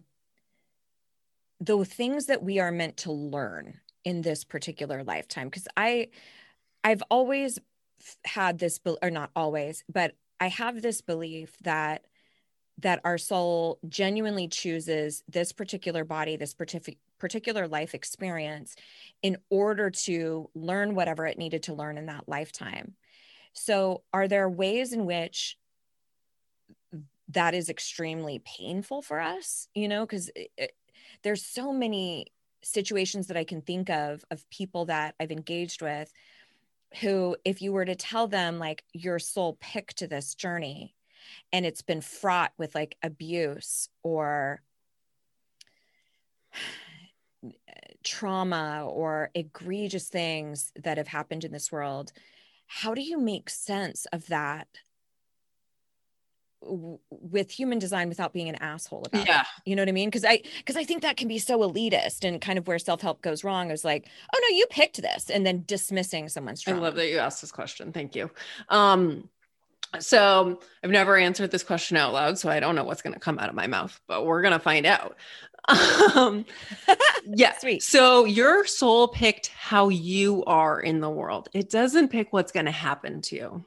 the 1.61 1.85
things 1.85 2.27
that 2.27 2.43
we 2.43 2.59
are 2.59 2.73
meant 2.73 2.97
to 2.99 3.13
learn 3.13 3.81
in 4.05 4.23
this 4.23 4.45
particular 4.45 5.03
lifetime 5.05 5.49
because 5.49 5.69
i 5.77 6.09
i've 6.85 7.03
always 7.11 7.59
had 8.25 8.59
this 8.59 8.79
or 9.03 9.11
not 9.11 9.31
always 9.35 9.85
but 9.89 10.15
i 10.41 10.49
have 10.49 10.83
this 10.83 11.01
belief 11.01 11.57
that 11.63 12.05
that 12.79 13.01
our 13.05 13.19
soul 13.19 13.79
genuinely 13.89 14.49
chooses 14.49 15.23
this 15.29 15.53
particular 15.53 16.05
body 16.05 16.37
this 16.37 16.55
partic- 16.55 16.99
particular 17.19 17.67
life 17.67 17.95
experience 17.95 18.77
in 19.23 19.39
order 19.49 19.91
to 19.91 20.51
learn 20.55 20.95
whatever 20.95 21.27
it 21.27 21.39
needed 21.39 21.63
to 21.65 21.75
learn 21.75 21.97
in 21.97 22.07
that 22.07 22.29
lifetime. 22.29 22.95
So 23.55 24.03
are 24.13 24.29
there 24.29 24.49
ways 24.49 24.93
in 24.93 25.07
which 25.07 25.57
that 27.31 27.55
is 27.55 27.71
extremely 27.71 28.43
painful 28.45 29.03
for 29.03 29.21
us? 29.21 29.69
You 29.75 29.89
know 29.89 30.05
because 30.05 30.31
there's 31.23 31.45
so 31.45 31.73
many 31.73 32.27
situations 32.63 33.29
that 33.29 33.37
i 33.37 33.45
can 33.45 33.61
think 33.63 33.89
of 33.91 34.25
of 34.31 34.49
people 34.51 34.87
that 34.87 35.15
i've 35.21 35.31
engaged 35.31 35.83
with 35.83 36.13
who 37.01 37.37
if 37.45 37.63
you 37.63 37.73
were 37.73 37.85
to 37.85 37.95
tell 37.95 38.27
them 38.27 38.59
like 38.59 38.83
your 38.93 39.21
soul 39.21 39.57
picked 39.61 40.09
this 40.09 40.35
journey 40.35 40.96
and 41.53 41.65
it's 41.67 41.83
been 41.83 42.01
fraught 42.01 42.53
with 42.59 42.75
like 42.75 42.97
abuse 43.03 43.89
or 44.03 44.61
trauma 48.03 48.87
or 48.89 49.31
egregious 49.35 50.09
things 50.09 50.73
that 50.83 50.97
have 50.97 51.09
happened 51.09 51.45
in 51.45 51.53
this 51.53 51.71
world 51.73 52.13
how 52.67 52.95
do 52.95 53.03
you 53.03 53.19
make 53.19 53.51
sense 53.51 54.07
of 54.13 54.27
that 54.29 54.69
with 57.11 57.51
human 57.51 57.79
design 57.79 58.09
without 58.09 58.33
being 58.33 58.49
an 58.49 58.55
asshole 58.57 59.05
about 59.07 59.23
it 59.23 59.29
Yeah. 59.29 59.45
you 59.65 59.77
know 59.77 59.83
what 59.83 59.89
i 59.89 59.93
mean 59.93 60.09
because 60.09 60.25
i 60.25 60.43
because 60.59 60.77
i 60.77 60.83
think 60.85 61.03
that 61.03 61.17
can 61.17 61.29
be 61.29 61.39
so 61.39 61.59
elitist 61.61 62.25
and 62.27 62.41
kind 62.41 62.59
of 62.59 62.67
where 62.67 62.79
self-help 62.79 63.23
goes 63.23 63.45
wrong 63.45 63.71
is 63.71 63.85
like 63.85 64.09
oh 64.35 64.41
no 64.51 64.57
you 64.57 64.67
picked 64.71 65.01
this 65.01 65.31
and 65.31 65.47
then 65.47 65.65
dismissing 65.67 66.29
someone's 66.29 66.67
I 66.67 66.73
love 66.73 66.95
that 66.97 67.09
you 67.09 67.19
asked 67.19 67.41
this 67.41 67.53
question. 67.53 67.93
Thank 67.93 68.17
you. 68.17 68.31
Um, 68.69 69.29
so 70.01 70.61
I've 70.83 70.91
never 70.91 71.17
answered 71.17 71.51
this 71.51 71.63
question 71.65 71.97
out 71.97 72.13
loud, 72.13 72.39
so 72.39 72.49
I 72.51 72.61
don't 72.61 72.75
know 72.75 72.85
what's 72.85 73.03
going 73.03 73.15
to 73.15 73.21
come 73.21 73.39
out 73.39 73.49
of 73.49 73.55
my 73.55 73.67
mouth, 73.67 73.99
but 74.09 74.25
we're 74.27 74.43
going 74.43 74.53
to 74.53 74.59
find 74.59 74.87
out. 74.87 75.17
Um, 76.15 76.45
yeah. 77.27 77.59
Sweet. 77.59 77.83
So 77.83 78.25
your 78.25 78.65
soul 78.67 79.09
picked 79.09 79.49
how 79.49 79.89
you 79.89 80.45
are 80.45 80.81
in 80.81 81.01
the 81.01 81.11
world. 81.11 81.49
It 81.53 81.71
doesn't 81.71 82.09
pick 82.09 82.33
what's 82.33 82.53
going 82.53 82.67
to 82.67 82.73
happen 82.73 83.21
to 83.23 83.35
you. 83.35 83.65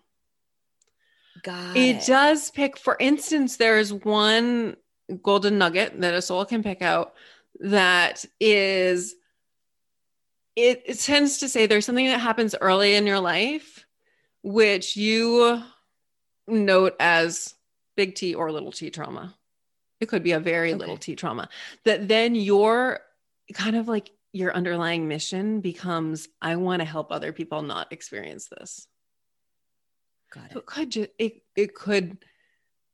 Got 1.43 1.75
It 1.75 1.97
it. 1.97 2.05
does 2.05 2.51
pick, 2.51 2.77
for 2.77 2.95
instance, 3.01 3.57
there's 3.57 3.91
one 3.91 4.77
golden 5.21 5.57
nugget 5.57 5.99
that 5.99 6.13
a 6.13 6.21
soul 6.21 6.45
can 6.45 6.63
pick 6.63 6.81
out 6.81 7.15
that 7.59 8.23
is, 8.39 9.15
it, 10.55 10.83
it 10.85 10.99
tends 10.99 11.39
to 11.39 11.49
say 11.49 11.65
there's 11.65 11.85
something 11.85 12.05
that 12.07 12.19
happens 12.21 12.55
early 12.61 12.95
in 12.95 13.07
your 13.07 13.19
life, 13.19 13.85
which 14.41 14.95
you 14.95 15.61
note 16.49 16.95
as 16.99 17.55
big 17.95 18.15
T 18.15 18.35
or 18.35 18.51
little 18.51 18.71
t 18.71 18.89
trauma. 18.89 19.35
It 19.99 20.07
could 20.07 20.23
be 20.23 20.31
a 20.31 20.39
very 20.39 20.73
little 20.73 20.97
t 20.97 21.15
trauma. 21.15 21.49
That 21.85 22.07
then 22.07 22.35
your 22.35 23.01
kind 23.53 23.75
of 23.75 23.87
like 23.87 24.11
your 24.31 24.53
underlying 24.53 25.07
mission 25.07 25.59
becomes 25.61 26.27
I 26.41 26.55
want 26.55 26.81
to 26.81 26.85
help 26.85 27.11
other 27.11 27.33
people 27.33 27.61
not 27.61 27.91
experience 27.91 28.47
this. 28.47 28.87
Got 30.31 30.51
So 30.51 30.59
it. 30.59 30.63
it 30.63 30.65
could 30.65 30.89
just 30.91 31.09
it 31.17 31.41
it 31.55 31.75
could 31.75 32.17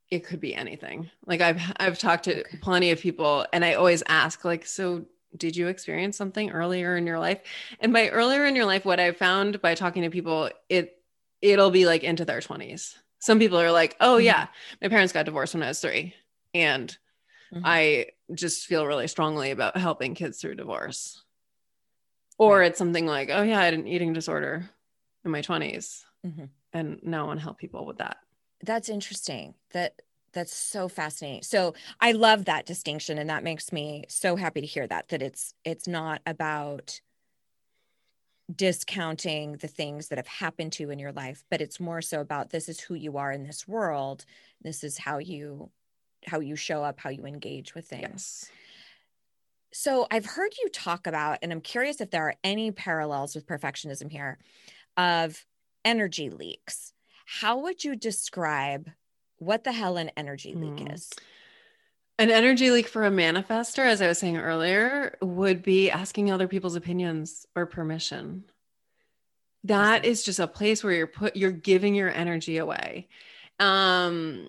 it 0.10 0.20
could 0.24 0.40
be 0.40 0.56
anything. 0.56 1.10
Like 1.26 1.42
I've 1.42 1.62
I've 1.78 2.00
talked 2.00 2.26
to 2.26 2.42
Okay. 2.42 2.58
plenty 2.62 2.92
of 2.92 3.00
people 3.00 3.46
and 3.54 3.66
I 3.66 3.74
always 3.74 4.04
ask 4.08 4.46
like 4.46 4.66
so 4.66 5.06
did 5.36 5.56
you 5.58 5.68
experience 5.68 6.16
something 6.16 6.52
earlier 6.52 6.96
in 6.96 7.06
your 7.06 7.20
life? 7.20 7.42
And 7.82 7.92
by 7.92 8.10
earlier 8.10 8.46
in 8.46 8.56
your 8.56 8.66
life 8.66 8.86
what 8.86 9.00
I 9.00 9.12
found 9.12 9.62
by 9.62 9.76
talking 9.76 10.04
to 10.04 10.10
people 10.10 10.50
it 10.70 10.98
it'll 11.42 11.72
be 11.72 11.86
like 11.86 12.04
into 12.04 12.26
their 12.26 12.40
20s. 12.40 12.96
Some 13.26 13.40
people 13.40 13.60
are 13.60 13.72
like, 13.72 13.96
"Oh 14.00 14.18
Mhm. 14.18 14.24
yeah, 14.26 14.50
my 14.84 14.88
parents 14.88 15.12
got 15.12 15.26
divorced 15.26 15.56
when 15.56 15.64
I 15.64 15.70
was 15.70 15.82
3." 15.82 16.14
And 16.54 16.96
Mhm. 17.52 17.66
I 17.66 18.08
just 18.36 18.68
feel 18.68 18.88
really 18.88 19.08
strongly 19.08 19.52
about 19.52 19.78
helping 19.78 20.16
kids 20.16 20.40
through 20.42 20.56
divorce. 20.56 21.24
Or 22.40 22.62
Right. 22.62 22.64
it's 22.64 22.78
something 22.78 23.06
like, 23.06 23.30
"Oh 23.30 23.44
yeah, 23.44 23.60
I 23.60 23.66
had 23.66 23.74
an 23.74 23.88
eating 23.88 24.14
disorder 24.14 24.70
in 25.24 25.32
my 25.32 25.42
20s." 25.42 26.06
Mhm. 26.24 26.56
And 26.74 27.00
now 27.04 27.24
I 27.26 27.28
want 27.28 27.40
to 27.40 27.44
help 27.44 27.58
people 27.58 27.86
with 27.86 27.98
that. 28.00 28.18
That's 28.64 28.90
interesting. 28.90 29.56
That 29.72 30.02
that's 30.34 30.54
so 30.54 30.88
fascinating. 30.90 31.44
So 31.44 31.74
I 32.02 32.12
love 32.12 32.46
that 32.46 32.66
distinction, 32.66 33.18
and 33.18 33.30
that 33.30 33.44
makes 33.44 33.72
me 33.72 34.04
so 34.10 34.36
happy 34.36 34.62
to 34.62 34.68
hear 34.68 34.88
that. 34.88 35.08
That 35.10 35.22
it's 35.22 35.54
it's 35.64 35.88
not 35.88 36.22
about 36.26 37.00
discounting 38.54 39.54
the 39.54 39.68
things 39.68 40.10
that 40.10 40.18
have 40.18 40.28
happened 40.28 40.72
to 40.74 40.84
you 40.84 40.92
in 40.92 41.00
your 41.00 41.12
life, 41.12 41.44
but 41.50 41.62
it's 41.62 41.80
more 41.80 42.02
so 42.02 42.22
about 42.22 42.52
this 42.52 42.70
is 42.70 42.80
who 42.80 42.94
you 42.94 43.18
are 43.18 43.32
in 43.32 43.44
this 43.44 43.68
world. 43.68 44.26
This 44.62 44.84
is 44.84 44.98
how 44.98 45.18
you 45.18 45.72
how 46.26 46.40
you 46.40 46.56
show 46.56 46.84
up, 46.84 47.00
how 47.00 47.10
you 47.10 47.26
engage 47.26 47.76
with 47.76 47.88
things. 47.88 48.02
Yes. 48.02 48.52
So 49.72 50.08
I've 50.10 50.26
heard 50.26 50.54
you 50.62 50.70
talk 50.70 51.06
about, 51.06 51.40
and 51.42 51.52
I'm 51.52 51.62
curious 51.62 52.02
if 52.02 52.10
there 52.10 52.28
are 52.28 52.36
any 52.44 52.72
parallels 52.72 53.36
with 53.36 53.46
perfectionism 53.46 54.10
here, 54.10 54.40
of 54.98 55.46
energy 55.84 56.30
leaks. 56.30 56.94
How 57.26 57.60
would 57.60 57.84
you 57.84 57.96
describe 57.96 58.90
what 59.38 59.64
the 59.64 59.72
hell 59.74 59.98
an 59.98 60.12
energy 60.16 60.56
leak 60.56 60.80
Hmm. 60.80 60.94
is? 60.94 61.12
An 62.18 62.32
energy 62.32 62.72
leak 62.72 62.88
for 62.88 63.06
a 63.06 63.12
manifester, 63.12 63.86
as 63.86 64.02
I 64.02 64.08
was 64.08 64.20
saying 64.20 64.38
earlier, 64.38 65.18
would 65.22 65.62
be 65.62 65.92
asking 65.92 66.32
other 66.32 66.48
people's 66.48 66.76
opinions 66.76 67.46
or 67.56 67.66
permission. 67.66 68.46
That 69.66 70.06
is 70.06 70.24
just 70.24 70.40
a 70.40 70.48
place 70.48 70.84
where 70.84 70.94
you're 70.94 71.08
put 71.08 71.36
you're 71.36 71.52
giving 71.52 71.94
your 71.96 72.10
energy 72.10 72.58
away. 72.58 73.10
Um 73.60 74.48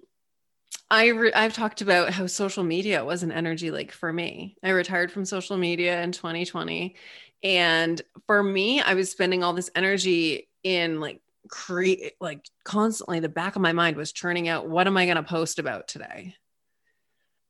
I 0.90 1.08
re- 1.08 1.32
I've 1.32 1.54
talked 1.54 1.80
about 1.80 2.10
how 2.12 2.26
social 2.28 2.62
media 2.62 3.04
was 3.04 3.24
an 3.24 3.32
energy 3.32 3.72
leak 3.72 3.90
for 3.90 4.12
me. 4.12 4.56
I 4.62 4.70
retired 4.70 5.10
from 5.10 5.24
social 5.24 5.56
media 5.56 6.00
in 6.02 6.12
2020 6.12 6.94
and 7.42 8.00
for 8.26 8.42
me 8.42 8.80
I 8.80 8.94
was 8.94 9.10
spending 9.10 9.42
all 9.42 9.54
this 9.54 9.70
energy 9.74 10.48
in 10.62 11.00
like 11.00 11.20
create 11.48 12.14
like 12.20 12.48
constantly 12.64 13.20
the 13.20 13.28
back 13.28 13.56
of 13.56 13.62
my 13.62 13.72
mind 13.72 13.96
was 13.96 14.12
churning 14.12 14.48
out 14.48 14.68
what 14.68 14.86
am 14.86 14.96
I 14.96 15.06
going 15.06 15.16
to 15.16 15.22
post 15.22 15.58
about 15.58 15.88
today? 15.88 16.34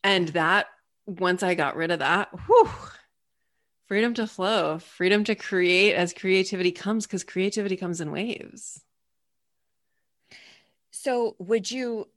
And 0.02 0.28
that 0.28 0.66
once 1.06 1.42
I 1.42 1.54
got 1.54 1.76
rid 1.76 1.90
of 1.90 2.00
that, 2.00 2.28
whew, 2.46 2.70
freedom 3.86 4.14
to 4.14 4.26
flow, 4.26 4.78
freedom 4.78 5.24
to 5.24 5.34
create 5.34 5.94
as 5.94 6.12
creativity 6.12 6.72
comes 6.72 7.06
because 7.06 7.24
creativity 7.24 7.76
comes 7.76 8.00
in 8.00 8.10
waves. 8.10 8.82
So 10.90 11.36
would 11.38 11.70
you 11.70 12.08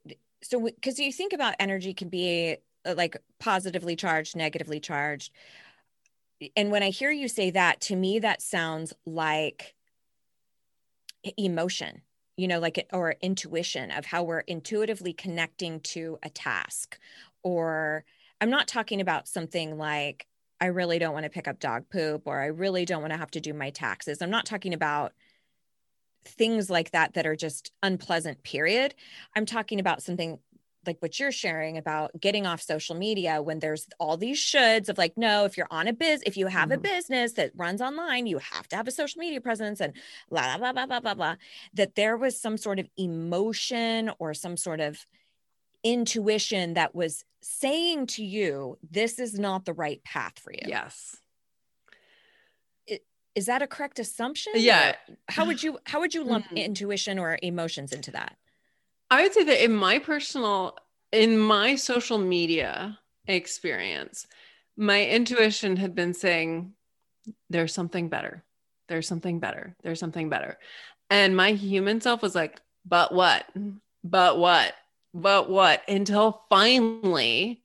so 0.42 0.60
because 0.60 0.98
you 0.98 1.12
think 1.12 1.32
about 1.32 1.54
energy 1.58 1.92
can 1.94 2.08
be 2.08 2.56
uh, 2.86 2.94
like 2.96 3.16
positively 3.38 3.96
charged, 3.96 4.36
negatively 4.36 4.80
charged. 4.80 5.32
and 6.56 6.70
when 6.70 6.82
I 6.82 6.90
hear 6.90 7.10
you 7.10 7.28
say 7.28 7.50
that, 7.50 7.80
to 7.82 7.96
me, 7.96 8.18
that 8.20 8.40
sounds 8.40 8.94
like 9.04 9.74
emotion, 11.36 12.02
you 12.36 12.48
know, 12.48 12.58
like, 12.58 12.86
or 12.92 13.16
intuition 13.20 13.90
of 13.90 14.06
how 14.06 14.22
we're 14.22 14.40
intuitively 14.40 15.12
connecting 15.12 15.80
to 15.80 16.18
a 16.22 16.30
task. 16.30 16.98
Or 17.42 18.04
I'm 18.40 18.50
not 18.50 18.68
talking 18.68 19.00
about 19.00 19.28
something 19.28 19.76
like, 19.78 20.26
I 20.60 20.66
really 20.66 20.98
don't 20.98 21.14
want 21.14 21.24
to 21.24 21.30
pick 21.30 21.48
up 21.48 21.58
dog 21.58 21.84
poop, 21.90 22.22
or 22.26 22.38
I 22.38 22.46
really 22.46 22.84
don't 22.84 23.00
want 23.00 23.12
to 23.12 23.18
have 23.18 23.30
to 23.32 23.40
do 23.40 23.54
my 23.54 23.70
taxes. 23.70 24.20
I'm 24.20 24.30
not 24.30 24.46
talking 24.46 24.74
about 24.74 25.12
things 26.24 26.68
like 26.68 26.90
that 26.90 27.14
that 27.14 27.26
are 27.26 27.36
just 27.36 27.72
unpleasant, 27.82 28.42
period. 28.42 28.94
I'm 29.34 29.46
talking 29.46 29.80
about 29.80 30.02
something 30.02 30.38
like 30.86 31.00
what 31.00 31.18
you're 31.20 31.32
sharing 31.32 31.76
about 31.76 32.10
getting 32.18 32.46
off 32.46 32.62
social 32.62 32.94
media 32.94 33.42
when 33.42 33.58
there's 33.58 33.86
all 33.98 34.16
these 34.16 34.38
shoulds 34.38 34.88
of 34.88 34.96
like 34.96 35.16
no 35.16 35.44
if 35.44 35.56
you're 35.56 35.66
on 35.70 35.88
a 35.88 35.92
biz 35.92 36.22
if 36.24 36.36
you 36.36 36.46
have 36.46 36.70
mm-hmm. 36.70 36.78
a 36.78 36.78
business 36.78 37.32
that 37.34 37.50
runs 37.54 37.82
online 37.82 38.26
you 38.26 38.38
have 38.38 38.66
to 38.68 38.76
have 38.76 38.88
a 38.88 38.90
social 38.90 39.18
media 39.18 39.40
presence 39.40 39.80
and 39.80 39.92
blah 40.30 40.56
blah 40.56 40.72
blah 40.72 40.86
blah 40.86 41.00
blah 41.00 41.14
blah 41.14 41.34
that 41.74 41.94
there 41.96 42.16
was 42.16 42.40
some 42.40 42.56
sort 42.56 42.78
of 42.78 42.88
emotion 42.96 44.10
or 44.18 44.32
some 44.32 44.56
sort 44.56 44.80
of 44.80 45.06
intuition 45.82 46.74
that 46.74 46.94
was 46.94 47.24
saying 47.42 48.06
to 48.06 48.24
you 48.24 48.76
this 48.90 49.18
is 49.18 49.38
not 49.38 49.64
the 49.64 49.72
right 49.72 50.02
path 50.04 50.38
for 50.38 50.52
you 50.52 50.60
yes 50.66 51.16
is 53.36 53.46
that 53.46 53.62
a 53.62 53.66
correct 53.66 53.98
assumption 53.98 54.52
yeah 54.56 54.90
or 55.08 55.16
how 55.28 55.46
would 55.46 55.62
you 55.62 55.78
how 55.86 56.00
would 56.00 56.12
you 56.12 56.22
lump 56.24 56.44
mm-hmm. 56.46 56.58
intuition 56.58 57.18
or 57.18 57.38
emotions 57.42 57.92
into 57.92 58.10
that 58.10 58.36
I 59.10 59.22
would 59.22 59.34
say 59.34 59.42
that 59.42 59.64
in 59.64 59.74
my 59.74 59.98
personal, 59.98 60.76
in 61.12 61.36
my 61.36 61.74
social 61.74 62.18
media 62.18 62.98
experience, 63.26 64.26
my 64.76 65.04
intuition 65.04 65.76
had 65.76 65.94
been 65.94 66.14
saying, 66.14 66.72
there's 67.50 67.74
something 67.74 68.08
better. 68.08 68.44
There's 68.88 69.08
something 69.08 69.40
better. 69.40 69.74
There's 69.82 69.98
something 69.98 70.28
better. 70.28 70.58
And 71.10 71.36
my 71.36 71.52
human 71.52 72.00
self 72.00 72.22
was 72.22 72.36
like, 72.36 72.60
but 72.86 73.12
what? 73.12 73.46
But 74.04 74.38
what? 74.38 74.74
But 75.12 75.50
what? 75.50 75.82
Until 75.88 76.44
finally 76.48 77.62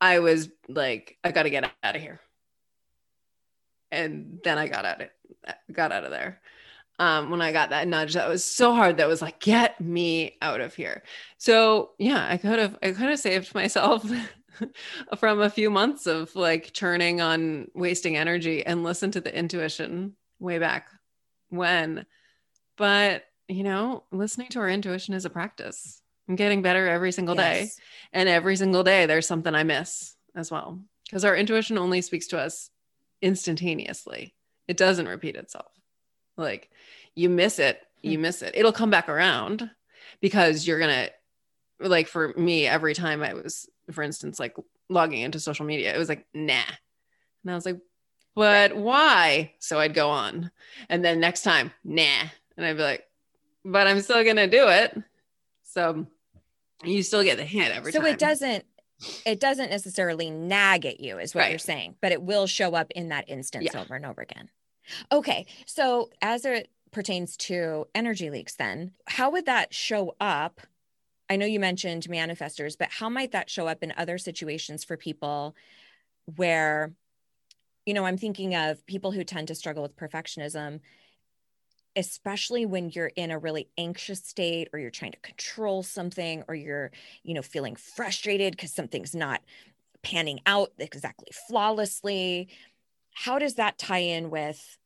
I 0.00 0.18
was 0.18 0.48
like, 0.68 1.18
I 1.22 1.30
got 1.30 1.44
to 1.44 1.50
get 1.50 1.70
out 1.82 1.96
of 1.96 2.02
here. 2.02 2.20
And 3.90 4.40
then 4.42 4.58
I 4.58 4.68
got 4.68 4.84
out 4.84 5.02
of 5.02 5.08
got 5.72 5.92
out 5.92 6.04
of 6.04 6.10
there 6.10 6.40
um, 6.98 7.30
when 7.30 7.40
I 7.40 7.52
got 7.52 7.70
that 7.70 7.88
nudge 7.88 8.14
that 8.14 8.28
was 8.28 8.44
so 8.44 8.72
hard 8.72 8.98
that 8.98 9.08
was 9.08 9.20
like, 9.20 9.40
get 9.40 9.80
me 9.80 10.36
out 10.40 10.60
of 10.60 10.74
here. 10.74 11.02
So 11.38 11.90
yeah, 11.98 12.26
I 12.28 12.36
could 12.36 12.58
have 12.58 12.78
I 12.82 12.92
could 12.92 13.08
have 13.08 13.18
saved 13.18 13.54
myself 13.54 14.08
from 15.18 15.40
a 15.40 15.50
few 15.50 15.70
months 15.70 16.06
of 16.06 16.34
like 16.36 16.72
churning 16.72 17.20
on 17.20 17.68
wasting 17.74 18.16
energy 18.16 18.64
and 18.64 18.84
listen 18.84 19.10
to 19.12 19.20
the 19.20 19.36
intuition 19.36 20.14
way 20.38 20.58
back 20.58 20.88
when. 21.48 22.06
But 22.76 23.24
you 23.48 23.62
know, 23.62 24.04
listening 24.10 24.48
to 24.50 24.60
our 24.60 24.68
intuition 24.68 25.14
is 25.14 25.24
a 25.24 25.30
practice. 25.30 26.00
I'm 26.28 26.36
getting 26.36 26.62
better 26.62 26.88
every 26.88 27.12
single 27.12 27.34
day. 27.34 27.70
And 28.12 28.28
every 28.28 28.56
single 28.56 28.82
day 28.82 29.06
there's 29.06 29.26
something 29.26 29.54
I 29.54 29.62
miss 29.62 30.14
as 30.34 30.50
well. 30.50 30.80
Because 31.04 31.24
our 31.24 31.36
intuition 31.36 31.78
only 31.78 32.00
speaks 32.00 32.28
to 32.28 32.38
us 32.38 32.70
instantaneously. 33.20 34.34
It 34.66 34.76
doesn't 34.76 35.08
repeat 35.08 35.36
itself. 35.36 35.70
Like 36.36 36.70
you 37.14 37.28
miss 37.28 37.58
it, 37.58 37.80
you 38.02 38.16
hmm. 38.16 38.22
miss 38.22 38.42
it. 38.42 38.54
It'll 38.54 38.72
come 38.72 38.90
back 38.90 39.08
around 39.08 39.70
because 40.20 40.66
you're 40.66 40.78
going 40.78 41.08
to, 41.08 41.88
like 41.88 42.08
for 42.08 42.32
me, 42.36 42.66
every 42.66 42.94
time 42.94 43.22
I 43.22 43.34
was, 43.34 43.68
for 43.92 44.02
instance, 44.02 44.38
like 44.40 44.56
logging 44.88 45.20
into 45.20 45.40
social 45.40 45.66
media, 45.66 45.94
it 45.94 45.98
was 45.98 46.08
like, 46.08 46.26
nah. 46.32 46.62
And 47.42 47.50
I 47.50 47.54
was 47.54 47.66
like, 47.66 47.80
but 48.34 48.74
why? 48.74 49.52
So 49.58 49.78
I'd 49.78 49.94
go 49.94 50.10
on. 50.10 50.50
And 50.88 51.04
then 51.04 51.20
next 51.20 51.42
time, 51.42 51.72
nah. 51.84 52.28
And 52.56 52.66
I'd 52.66 52.76
be 52.76 52.82
like, 52.82 53.04
but 53.64 53.86
I'm 53.86 54.00
still 54.00 54.24
going 54.24 54.36
to 54.36 54.46
do 54.46 54.68
it. 54.68 55.00
So 55.64 56.06
you 56.82 57.02
still 57.02 57.22
get 57.22 57.36
the 57.36 57.44
hint 57.44 57.74
every 57.74 57.92
so 57.92 58.00
time. 58.00 58.08
So 58.08 58.12
it 58.12 58.18
doesn't 58.18 58.64
it 59.26 59.40
doesn't 59.40 59.70
necessarily 59.70 60.30
nag 60.30 60.86
at 60.86 61.00
you 61.00 61.18
is 61.18 61.34
what 61.34 61.42
right. 61.42 61.50
you're 61.50 61.58
saying, 61.58 61.96
but 62.00 62.12
it 62.12 62.22
will 62.22 62.46
show 62.46 62.74
up 62.74 62.90
in 62.92 63.08
that 63.08 63.28
instance 63.28 63.70
yeah. 63.72 63.80
over 63.80 63.94
and 63.94 64.06
over 64.06 64.22
again. 64.22 64.48
Okay. 65.10 65.46
So, 65.66 66.10
as 66.22 66.44
it 66.44 66.68
pertains 66.90 67.36
to 67.36 67.86
energy 67.94 68.30
leaks, 68.30 68.54
then, 68.54 68.92
how 69.06 69.30
would 69.30 69.46
that 69.46 69.74
show 69.74 70.14
up? 70.20 70.60
I 71.28 71.36
know 71.36 71.46
you 71.46 71.58
mentioned 71.58 72.06
manifestors, 72.08 72.76
but 72.78 72.90
how 72.90 73.08
might 73.08 73.32
that 73.32 73.50
show 73.50 73.66
up 73.66 73.82
in 73.82 73.92
other 73.96 74.18
situations 74.18 74.84
for 74.84 74.96
people 74.96 75.56
where, 76.36 76.92
you 77.86 77.94
know, 77.94 78.04
I'm 78.04 78.18
thinking 78.18 78.54
of 78.54 78.84
people 78.86 79.10
who 79.10 79.24
tend 79.24 79.48
to 79.48 79.54
struggle 79.54 79.82
with 79.82 79.96
perfectionism, 79.96 80.80
especially 81.96 82.66
when 82.66 82.90
you're 82.90 83.12
in 83.16 83.30
a 83.30 83.38
really 83.38 83.68
anxious 83.78 84.24
state 84.24 84.68
or 84.72 84.78
you're 84.78 84.90
trying 84.90 85.12
to 85.12 85.18
control 85.20 85.82
something 85.82 86.42
or 86.48 86.54
you're, 86.54 86.90
you 87.22 87.34
know, 87.34 87.42
feeling 87.42 87.76
frustrated 87.76 88.52
because 88.56 88.72
something's 88.72 89.14
not 89.14 89.40
panning 90.02 90.40
out 90.46 90.70
exactly 90.78 91.28
flawlessly 91.48 92.48
how 93.14 93.38
does 93.38 93.54
that 93.54 93.78
tie 93.78 93.98
in 93.98 94.28
with 94.28 94.76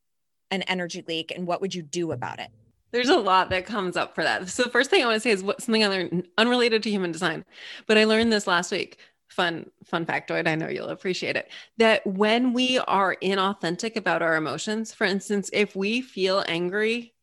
an 0.50 0.62
energy 0.62 1.04
leak 1.06 1.32
and 1.34 1.46
what 1.46 1.60
would 1.60 1.74
you 1.74 1.82
do 1.82 2.12
about 2.12 2.38
it? 2.38 2.48
There's 2.90 3.08
a 3.08 3.18
lot 3.18 3.50
that 3.50 3.66
comes 3.66 3.96
up 3.96 4.14
for 4.14 4.22
that. 4.22 4.48
So 4.48 4.62
the 4.62 4.70
first 4.70 4.88
thing 4.88 5.02
I 5.02 5.06
want 5.06 5.16
to 5.16 5.20
say 5.20 5.30
is 5.30 5.42
what 5.42 5.60
something 5.60 5.84
I 5.84 5.88
learned 5.88 6.28
unrelated 6.38 6.82
to 6.84 6.90
human 6.90 7.12
design, 7.12 7.44
but 7.86 7.98
I 7.98 8.04
learned 8.04 8.32
this 8.32 8.46
last 8.46 8.70
week. 8.70 8.98
Fun, 9.28 9.70
fun 9.84 10.06
factoid. 10.06 10.48
I 10.48 10.54
know 10.54 10.68
you'll 10.68 10.88
appreciate 10.88 11.36
it. 11.36 11.50
That 11.76 12.06
when 12.06 12.52
we 12.52 12.78
are 12.78 13.16
inauthentic 13.22 13.96
about 13.96 14.22
our 14.22 14.36
emotions, 14.36 14.92
for 14.92 15.04
instance, 15.04 15.50
if 15.52 15.76
we 15.76 16.00
feel 16.00 16.44
angry, 16.48 17.14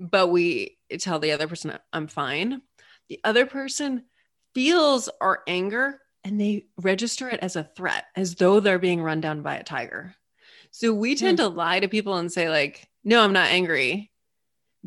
but 0.00 0.28
we 0.28 0.78
tell 0.98 1.18
the 1.18 1.32
other 1.32 1.46
person 1.46 1.78
I'm 1.92 2.06
fine, 2.06 2.62
the 3.08 3.20
other 3.22 3.46
person 3.46 4.04
feels 4.54 5.08
our 5.20 5.42
anger 5.46 6.00
and 6.24 6.40
they 6.40 6.66
register 6.78 7.28
it 7.28 7.40
as 7.40 7.54
a 7.54 7.70
threat, 7.76 8.06
as 8.16 8.34
though 8.34 8.58
they're 8.58 8.78
being 8.78 9.02
run 9.02 9.20
down 9.20 9.42
by 9.42 9.56
a 9.56 9.62
tiger. 9.62 10.16
So 10.72 10.92
we 10.92 11.12
hmm. 11.14 11.18
tend 11.18 11.36
to 11.38 11.48
lie 11.48 11.80
to 11.80 11.88
people 11.88 12.16
and 12.16 12.32
say, 12.32 12.48
like, 12.48 12.88
no, 13.04 13.22
I'm 13.22 13.32
not 13.32 13.50
angry 13.50 14.10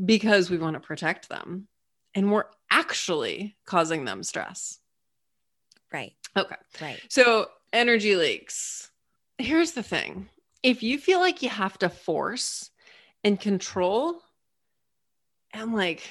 because 0.03 0.49
we 0.49 0.57
want 0.57 0.73
to 0.73 0.79
protect 0.81 1.29
them. 1.29 1.67
And 2.13 2.31
we're 2.31 2.45
actually 2.69 3.55
causing 3.65 4.03
them 4.03 4.23
stress. 4.23 4.79
Right. 5.93 6.13
Okay. 6.37 6.55
Right. 6.81 6.99
So 7.09 7.47
energy 7.73 8.15
leaks. 8.15 8.89
Here's 9.37 9.71
the 9.71 9.83
thing 9.83 10.29
if 10.63 10.83
you 10.83 10.97
feel 10.97 11.19
like 11.19 11.41
you 11.41 11.49
have 11.49 11.77
to 11.79 11.89
force 11.89 12.69
and 13.23 13.39
control 13.39 14.21
and 15.53 15.73
like 15.73 16.03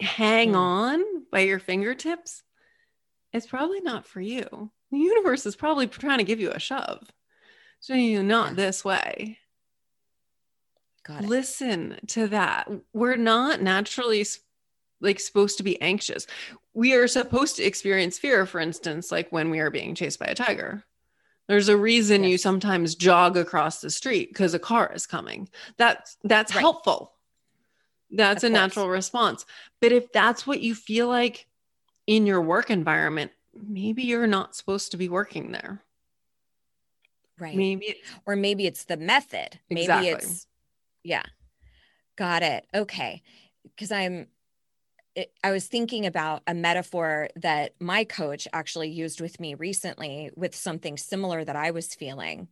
hang 0.00 0.52
mm. 0.52 0.56
on 0.56 1.02
by 1.30 1.40
your 1.40 1.58
fingertips, 1.58 2.42
it's 3.32 3.46
probably 3.46 3.80
not 3.80 4.06
for 4.06 4.20
you. 4.20 4.70
The 4.90 4.98
universe 4.98 5.44
is 5.46 5.56
probably 5.56 5.86
trying 5.86 6.18
to 6.18 6.24
give 6.24 6.40
you 6.40 6.50
a 6.50 6.58
shove. 6.58 7.10
So 7.80 7.94
you 7.94 8.22
not 8.22 8.50
yeah. 8.50 8.54
this 8.54 8.84
way. 8.84 9.38
Got 11.04 11.24
it. 11.24 11.28
Listen 11.28 11.98
to 12.08 12.28
that. 12.28 12.68
We're 12.92 13.16
not 13.16 13.62
naturally 13.62 14.24
like 15.00 15.20
supposed 15.20 15.58
to 15.58 15.62
be 15.62 15.80
anxious. 15.80 16.26
We 16.74 16.94
are 16.94 17.08
supposed 17.08 17.56
to 17.56 17.64
experience 17.64 18.18
fear, 18.18 18.46
for 18.46 18.60
instance, 18.60 19.10
like 19.12 19.30
when 19.30 19.50
we 19.50 19.60
are 19.60 19.70
being 19.70 19.94
chased 19.94 20.18
by 20.18 20.26
a 20.26 20.34
tiger. 20.34 20.84
There's 21.48 21.68
a 21.68 21.76
reason 21.76 22.24
yes. 22.24 22.30
you 22.30 22.38
sometimes 22.38 22.94
jog 22.94 23.36
across 23.36 23.80
the 23.80 23.90
street 23.90 24.28
because 24.28 24.54
a 24.54 24.58
car 24.58 24.92
is 24.94 25.06
coming. 25.06 25.48
That's 25.78 26.16
that's 26.22 26.54
right. 26.54 26.60
helpful. 26.60 27.14
That's 28.10 28.44
of 28.44 28.50
a 28.50 28.52
course. 28.52 28.60
natural 28.60 28.88
response. 28.88 29.46
But 29.80 29.92
if 29.92 30.12
that's 30.12 30.46
what 30.46 30.60
you 30.60 30.74
feel 30.74 31.08
like 31.08 31.46
in 32.06 32.26
your 32.26 32.40
work 32.40 32.70
environment, 32.70 33.32
maybe 33.54 34.02
you're 34.02 34.26
not 34.26 34.56
supposed 34.56 34.90
to 34.90 34.96
be 34.96 35.08
working 35.08 35.52
there. 35.52 35.82
Right. 37.38 37.56
Maybe, 37.56 37.96
or 38.26 38.34
maybe 38.34 38.66
it's 38.66 38.84
the 38.84 38.96
method. 38.96 39.58
Exactly. 39.70 40.10
Maybe 40.10 40.22
it's, 40.24 40.46
yeah. 41.04 41.22
Got 42.16 42.42
it. 42.42 42.66
Okay. 42.74 43.22
Because 43.62 43.92
I'm, 43.92 44.26
I 45.42 45.50
was 45.50 45.66
thinking 45.66 46.06
about 46.06 46.42
a 46.46 46.54
metaphor 46.54 47.28
that 47.36 47.74
my 47.80 48.04
coach 48.04 48.46
actually 48.52 48.90
used 48.90 49.20
with 49.20 49.40
me 49.40 49.54
recently 49.54 50.30
with 50.36 50.54
something 50.54 50.96
similar 50.96 51.44
that 51.44 51.56
I 51.56 51.70
was 51.70 51.94
feeling, 51.94 52.48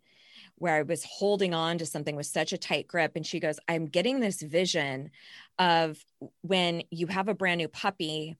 where 0.57 0.77
I 0.77 0.83
was 0.83 1.05
holding 1.05 1.55
on 1.55 1.79
to 1.79 1.87
something 1.87 2.17
with 2.17 2.27
such 2.27 2.53
a 2.53 2.59
tight 2.59 2.89
grip. 2.89 3.13
And 3.15 3.27
she 3.27 3.41
goes, 3.41 3.61
I'm 3.69 3.87
getting 3.87 4.21
this 4.21 4.43
vision 4.43 5.11
of 5.59 6.03
when 6.43 6.83
you 6.91 7.07
have 7.09 7.29
a 7.29 7.35
brand 7.35 7.59
new 7.59 7.69
puppy 7.69 8.37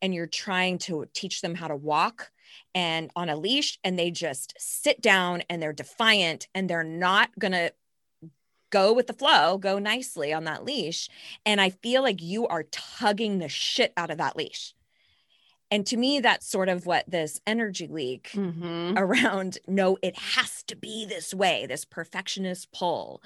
and 0.00 0.14
you're 0.14 0.26
trying 0.26 0.78
to 0.78 1.06
teach 1.12 1.40
them 1.40 1.54
how 1.54 1.68
to 1.68 1.76
walk 1.76 2.30
and 2.74 3.10
on 3.14 3.28
a 3.28 3.36
leash 3.36 3.78
and 3.84 3.98
they 3.98 4.10
just 4.10 4.54
sit 4.58 5.00
down 5.00 5.42
and 5.50 5.60
they're 5.60 5.72
defiant 5.72 6.48
and 6.54 6.68
they're 6.68 6.84
not 6.84 7.30
going 7.38 7.52
to 7.52 7.72
go 8.70 8.92
with 8.92 9.06
the 9.06 9.12
flow, 9.12 9.58
go 9.58 9.78
nicely 9.78 10.32
on 10.32 10.44
that 10.44 10.64
leash. 10.64 11.08
And 11.46 11.60
I 11.60 11.70
feel 11.70 12.02
like 12.02 12.22
you 12.22 12.46
are 12.46 12.64
tugging 12.64 13.38
the 13.38 13.48
shit 13.48 13.92
out 13.96 14.10
of 14.10 14.18
that 14.18 14.36
leash. 14.36 14.74
And 15.70 15.86
to 15.88 15.96
me, 15.98 16.20
that's 16.20 16.46
sort 16.48 16.68
of 16.70 16.86
what 16.86 17.10
this 17.10 17.40
energy 17.46 17.86
leak 17.86 18.30
Mhm. 18.34 18.94
around 18.98 19.58
no, 19.66 19.98
it 20.02 20.16
has 20.18 20.62
to 20.64 20.76
be 20.76 21.04
this 21.04 21.34
way, 21.34 21.66
this 21.66 21.84
perfectionist 21.84 22.72
pull 22.72 23.22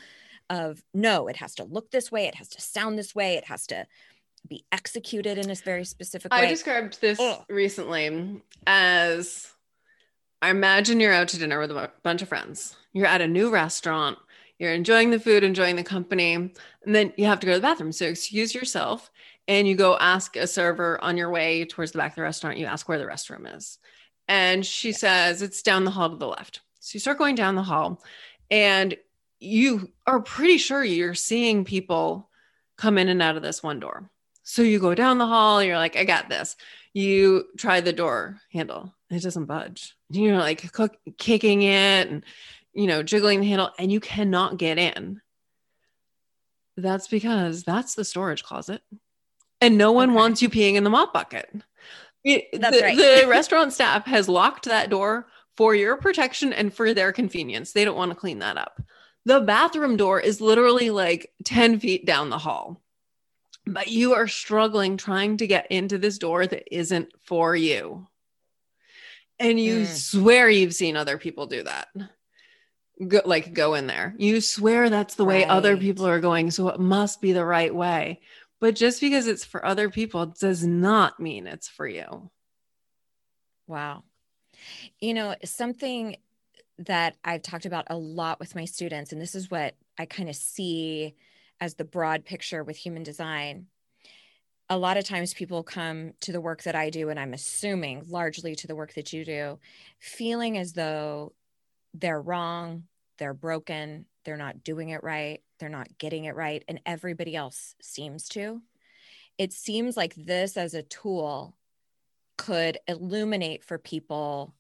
of 0.51 0.83
no, 0.93 1.29
it 1.29 1.37
has 1.37 1.55
to 1.55 1.65
look 1.65 1.91
this 1.93 2.11
way, 2.11 2.27
it 2.27 2.35
has 2.35 2.49
to 2.49 2.61
sound 2.61 2.99
this 2.99 3.15
way, 3.15 3.35
it 3.37 3.45
has 3.45 3.67
to 3.69 3.87
be 4.49 4.65
executed 4.73 5.39
in 5.39 5.51
a 5.51 5.55
very 5.55 5.85
specific 5.85 6.33
way. 6.33 6.39
I 6.39 6.47
described 6.47 7.01
this 7.01 7.21
Ugh. 7.21 7.45
recently 7.49 8.43
as 8.67 9.53
I 10.43 10.51
imagine 10.51 10.99
you're 10.99 11.13
out 11.13 11.29
to 11.29 11.39
dinner 11.39 11.61
with 11.61 11.71
a 11.71 11.93
bunch 12.03 12.23
of 12.23 12.29
friends. 12.29 12.75
You're 12.93 13.07
at 13.07 13.21
a 13.21 13.29
new 13.29 13.51
restaurant. 13.51 14.19
You're 14.63 14.73
enjoying 14.73 15.11
the 15.11 15.19
food, 15.19 15.43
enjoying 15.43 15.75
the 15.75 15.83
company, 15.83 16.35
and 16.35 16.55
then 16.85 17.13
you 17.17 17.25
have 17.25 17.41
to 17.41 17.47
go 17.47 17.53
to 17.55 17.59
the 17.59 17.63
bathroom. 17.67 17.91
So 17.91 18.07
excuse 18.07 18.55
yourself 18.55 19.11
and 19.49 19.67
you 19.67 19.75
go 19.75 19.97
ask 19.99 20.37
a 20.37 20.47
server 20.47 21.03
on 21.03 21.17
your 21.17 21.31
way 21.31 21.65
towards 21.65 21.91
the 21.91 21.99
back 21.99 22.13
of 22.13 22.15
the 22.15 22.23
restaurant. 22.23 22.59
You 22.59 22.67
ask 22.67 22.89
where 22.89 22.97
the 22.99 23.05
restroom 23.05 23.57
is. 23.57 23.81
And 24.29 24.65
she 24.65 24.93
says 24.93 25.43
it's 25.43 25.63
down 25.63 25.83
the 25.83 25.91
hall 25.91 26.11
to 26.11 26.17
the 26.17 26.29
left. 26.29 26.61
So 26.79 26.95
you 26.95 27.01
start 27.01 27.19
going 27.19 27.35
down 27.35 27.57
the 27.57 27.65
hall 27.65 28.05
and 28.53 28.97
you 29.41 29.91
are 30.07 30.21
pretty 30.21 30.59
sure 30.59 30.85
you're 30.85 31.15
seeing 31.15 31.65
people 31.65 32.31
come 32.79 32.99
in 32.99 33.09
and 33.09 33.21
out 33.21 33.37
of 33.37 33.43
this 33.43 33.65
one 33.65 33.81
door. 33.81 34.09
So 34.45 34.63
you 34.63 34.79
go 34.79 34.95
down 34.95 35.19
the 35.19 35.27
hall, 35.27 35.61
you're 35.61 35.77
like, 35.77 35.97
I 35.97 36.05
got 36.05 36.29
this. 36.29 36.55
You 36.95 37.47
try 37.59 37.81
the 37.81 37.93
door 37.93 38.39
handle, 38.53 38.95
it 39.11 39.23
doesn't 39.23 39.47
budge. 39.47 39.97
You're 40.09 40.39
like 40.39 40.71
cook, 40.71 40.97
kicking 41.19 41.63
it 41.63 42.09
and, 42.09 42.25
you 42.75 42.87
know, 42.87 43.03
jiggling 43.03 43.41
the 43.41 43.49
handle, 43.49 43.71
and 43.79 43.91
you 43.93 44.01
cannot 44.01 44.57
get 44.59 44.79
in. 44.79 45.21
That's 46.77 47.09
because 47.09 47.65
that's 47.65 47.95
the 47.95 48.05
storage 48.05 48.43
closet. 48.43 48.83
And 49.61 49.77
no 49.79 49.93
one 49.93 50.11
Okay. 50.11 50.17
wants 50.17 50.43
you 50.43 50.49
peeing 50.49 50.75
in 50.75 50.85
the 50.85 50.91
mop 50.91 51.13
bucket. 51.13 51.51
It- 52.25 52.49
That's 52.61 52.77
the, 52.77 52.83
right. 52.83 52.97
the 52.97 53.27
restaurant 53.29 53.73
staff 53.73 54.07
has 54.07 54.29
locked 54.29 54.65
that 54.67 54.91
door 54.91 55.27
for 55.57 55.75
your 55.75 55.97
protection 55.97 56.53
and 56.53 56.73
for 56.73 56.95
their 56.95 57.13
convenience. 57.13 57.73
They 57.73 57.85
don't 57.85 57.97
want 57.97 58.11
to 58.11 58.17
clean 58.17 58.39
that 58.41 58.57
up. 58.57 58.81
The 59.25 59.41
bathroom 59.41 59.97
door 59.97 60.19
is 60.21 60.41
literally 60.41 60.91
like 60.91 61.31
10 61.45 61.79
feet 61.81 62.07
down 62.07 62.31
the 62.31 62.39
hall 62.39 62.79
but 63.65 63.87
you 63.87 64.13
are 64.15 64.27
struggling 64.27 64.97
trying 64.97 65.37
to 65.37 65.47
get 65.47 65.71
into 65.71 65.97
this 65.97 66.19
door 66.19 66.45
that 66.45 66.65
isn't 66.77 67.09
for 67.21 67.55
you. 67.55 68.09
And 69.39 69.61
you 69.61 69.83
Mm. 69.83 69.87
swear 69.87 70.51
you've 70.51 70.75
seen 70.75 70.97
other 70.97 71.17
people 71.17 71.47
do 71.47 71.63
that. 71.63 71.87
Go, 73.09 73.23
like 73.25 73.53
go 73.53 73.75
in 73.75 73.87
there. 73.87 74.15
You 74.19 74.41
swear 74.41 74.91
that's 74.91 75.15
the 75.15 75.25
way 75.25 75.45
other 75.45 75.77
people 75.77 76.07
are 76.07 76.21
going, 76.21 76.51
so 76.51 76.69
it 76.69 76.79
must 76.79 77.21
be 77.21 77.33
the 77.33 77.45
right 77.45 77.75
way. 77.75 78.21
But 78.61 78.77
just 78.77 79.01
because 79.01 79.27
it's 79.27 79.45
for 79.45 79.65
other 79.65 79.91
people 79.91 80.27
does 80.27 80.65
not 80.65 81.19
mean 81.19 81.47
it's 81.47 81.69
for 81.69 81.87
you. 81.87 82.31
Wow. 83.67 84.05
You 85.01 85.15
know, 85.15 85.35
something 85.45 86.17
that 86.79 87.17
I've 87.25 87.43
talked 87.43 87.67
about 87.67 87.87
a 87.91 87.97
lot 87.97 88.39
with 88.39 88.55
my 88.55 88.67
students, 88.67 89.13
and 89.13 89.21
this 89.21 89.35
is 89.35 89.51
what 89.51 89.75
I 89.99 90.07
kind 90.07 90.29
of 90.29 90.37
see 90.37 91.15
as 91.61 91.75
the 91.75 91.85
broad 91.85 92.25
picture 92.25 92.63
with 92.63 92.77
human 92.77 93.03
design. 93.03 93.67
A 94.69 94.79
lot 94.79 94.97
of 94.97 95.05
times 95.05 95.35
people 95.35 95.63
come 95.63 96.13
to 96.21 96.33
the 96.33 96.41
work 96.41 96.63
that 96.63 96.75
I 96.77 96.91
do, 96.91 97.09
and 97.09 97.19
I'm 97.19 97.35
assuming 97.35 98.05
largely 98.09 98.55
to 98.57 98.67
the 98.67 98.77
work 98.77 98.95
that 98.95 99.13
you 99.13 99.25
do, 99.25 99.59
feeling 99.99 100.57
as 100.57 100.73
though 100.73 101.33
they're 101.95 102.21
wrong, 102.21 102.85
they're 103.19 103.35
broken, 103.35 104.07
they're 104.25 104.37
not 104.37 104.65
doing 104.65 104.91
it 104.91 105.03
right, 105.03 105.43
they're 105.59 105.69
not 105.69 105.99
getting 105.99 106.25
it 106.25 106.35
right, 106.35 106.65
and 106.69 106.81
everybody 106.87 107.37
else 107.37 107.75
seems 107.81 108.29
to. 108.31 108.63
It 109.39 109.53
seems 109.53 109.97
like 109.97 110.15
this 110.15 110.57
as 110.57 110.75
a 110.75 110.83
tool 110.83 111.57
could 112.37 112.79
illuminate 112.87 113.65
for 113.65 113.79
people 113.79 114.55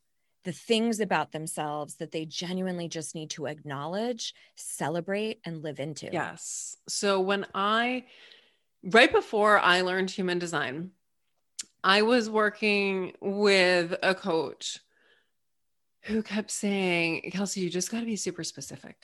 the 0.44 0.52
things 0.52 1.00
about 1.00 1.32
themselves 1.32 1.96
that 1.96 2.10
they 2.10 2.24
genuinely 2.24 2.88
just 2.88 3.14
need 3.14 3.30
to 3.30 3.46
acknowledge, 3.46 4.34
celebrate, 4.56 5.40
and 5.44 5.62
live 5.62 5.78
into. 5.78 6.08
Yes. 6.12 6.76
So 6.88 7.20
when 7.20 7.46
I, 7.54 8.04
right 8.82 9.12
before 9.12 9.58
I 9.60 9.82
learned 9.82 10.10
human 10.10 10.38
design, 10.38 10.90
I 11.84 12.02
was 12.02 12.28
working 12.28 13.12
with 13.20 13.94
a 14.02 14.14
coach 14.14 14.80
who 16.02 16.22
kept 16.22 16.50
saying, 16.50 17.30
Kelsey, 17.32 17.60
you 17.60 17.70
just 17.70 17.90
got 17.90 18.00
to 18.00 18.06
be 18.06 18.16
super 18.16 18.44
specific. 18.44 18.96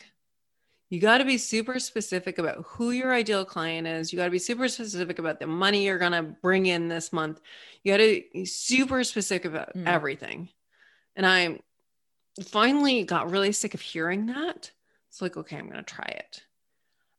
You 0.90 1.00
got 1.00 1.18
to 1.18 1.24
be 1.24 1.36
super 1.38 1.78
specific 1.78 2.38
about 2.38 2.64
who 2.66 2.90
your 2.92 3.12
ideal 3.12 3.44
client 3.44 3.86
is. 3.86 4.10
You 4.12 4.16
got 4.18 4.24
to 4.24 4.30
be 4.30 4.38
super 4.38 4.68
specific 4.68 5.18
about 5.18 5.38
the 5.38 5.46
money 5.46 5.84
you're 5.84 5.98
going 5.98 6.12
to 6.12 6.22
bring 6.22 6.66
in 6.66 6.88
this 6.88 7.12
month. 7.12 7.40
You 7.82 7.92
got 7.92 7.98
to 7.98 8.22
be 8.32 8.44
super 8.46 9.04
specific 9.04 9.44
about 9.44 9.74
Mm. 9.74 9.86
everything. 9.86 10.48
And 11.14 11.26
I 11.26 11.60
finally 12.44 13.04
got 13.04 13.30
really 13.30 13.52
sick 13.52 13.74
of 13.74 13.80
hearing 13.80 14.26
that. 14.26 14.70
It's 15.10 15.20
like, 15.20 15.36
okay, 15.36 15.56
I'm 15.56 15.68
going 15.68 15.82
to 15.84 15.94
try 15.94 16.06
it. 16.06 16.42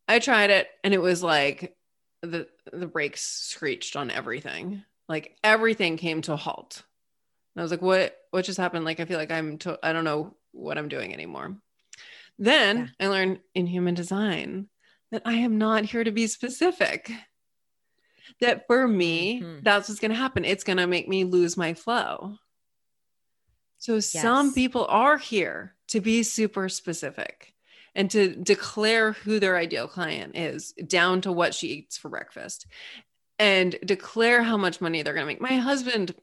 I 0.08 0.18
tried 0.20 0.50
it 0.50 0.68
and 0.84 0.94
it 0.94 1.02
was 1.02 1.22
like 1.22 1.76
the 2.24 2.48
the 2.74 2.88
brakes 2.88 3.22
screeched 3.22 3.96
on 3.96 4.10
everything. 4.10 4.84
Like 5.08 5.38
everything 5.44 5.98
came 5.98 6.22
to 6.24 6.34
a 6.34 6.38
halt. 6.38 6.82
And 7.56 7.62
I 7.62 7.64
was 7.64 7.72
like, 7.72 7.82
what 7.82 8.16
what 8.32 8.46
just 8.46 8.58
happened? 8.60 8.86
Like 8.86 9.00
I 9.00 9.06
feel 9.06 9.18
like 9.18 9.32
I'm 9.32 9.58
to- 9.60 9.80
I 9.84 9.92
don't 9.94 10.04
know 10.04 10.36
what 10.52 10.78
I'm 10.78 10.88
doing 10.90 11.14
anymore. 11.14 11.58
Then 12.38 12.94
I 13.00 13.08
learned 13.08 13.40
in 13.54 13.66
human 13.68 13.96
design 13.96 14.68
that 15.12 15.24
I 15.26 15.34
am 15.34 15.58
not 15.58 15.86
here 15.86 16.04
to 16.04 16.12
be 16.12 16.28
specific. 16.28 17.12
That 18.40 18.68
for 18.68 18.88
me, 18.88 19.42
Mhm. 19.42 19.64
that's 19.64 19.90
what's 19.90 20.00
going 20.00 20.12
to 20.12 20.18
happen. 20.18 20.46
It's 20.46 20.64
going 20.64 20.78
to 20.78 20.88
make 20.88 21.08
me 21.10 21.24
lose 21.24 21.58
my 21.58 21.74
flow. 21.74 22.38
So 23.80 24.00
some 24.00 24.54
people 24.54 24.86
are 24.88 25.18
here 25.18 25.76
to 25.88 26.00
be 26.02 26.22
super 26.24 26.70
specific 26.70 27.54
and 27.96 28.12
to 28.12 28.36
declare 28.36 29.14
who 29.14 29.40
their 29.40 29.58
ideal 29.58 29.88
client 29.88 30.38
is 30.38 30.74
down 30.74 31.22
to 31.22 31.32
what 31.32 31.54
she 31.56 31.68
eats 31.70 31.98
for 31.98 32.10
breakfast 32.10 32.68
and 33.40 33.78
declare 33.84 34.44
how 34.44 34.58
much 34.58 34.80
money 34.82 35.02
they're 35.02 35.14
going 35.14 35.26
to 35.26 35.28
make. 35.34 35.42
My 35.42 35.58
husband 35.58 36.14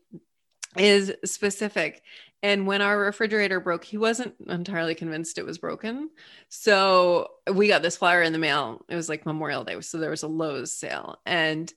is 0.79 1.12
specific. 1.24 2.03
And 2.43 2.66
when 2.66 2.83
our 2.83 2.99
refrigerator 2.99 3.61
broke, 3.61 3.85
he 3.85 3.97
wasn't 3.99 4.35
entirely 4.47 4.95
convinced 4.95 5.39
it 5.39 5.47
was 5.47 5.59
broken. 5.59 6.11
So 6.49 7.29
we 7.53 7.66
got 7.66 7.83
this 7.83 7.97
flyer 7.97 8.22
in 8.22 8.33
the 8.33 8.39
mail. 8.39 8.85
It 8.89 8.95
was 8.95 9.09
like 9.09 9.27
Memorial 9.27 9.64
Day. 9.64 9.81
So 9.81 9.99
there 9.99 10.11
was 10.11 10.22
a 10.22 10.29
Lowe's 10.29 10.72
sale. 10.72 11.18
And 11.27 11.72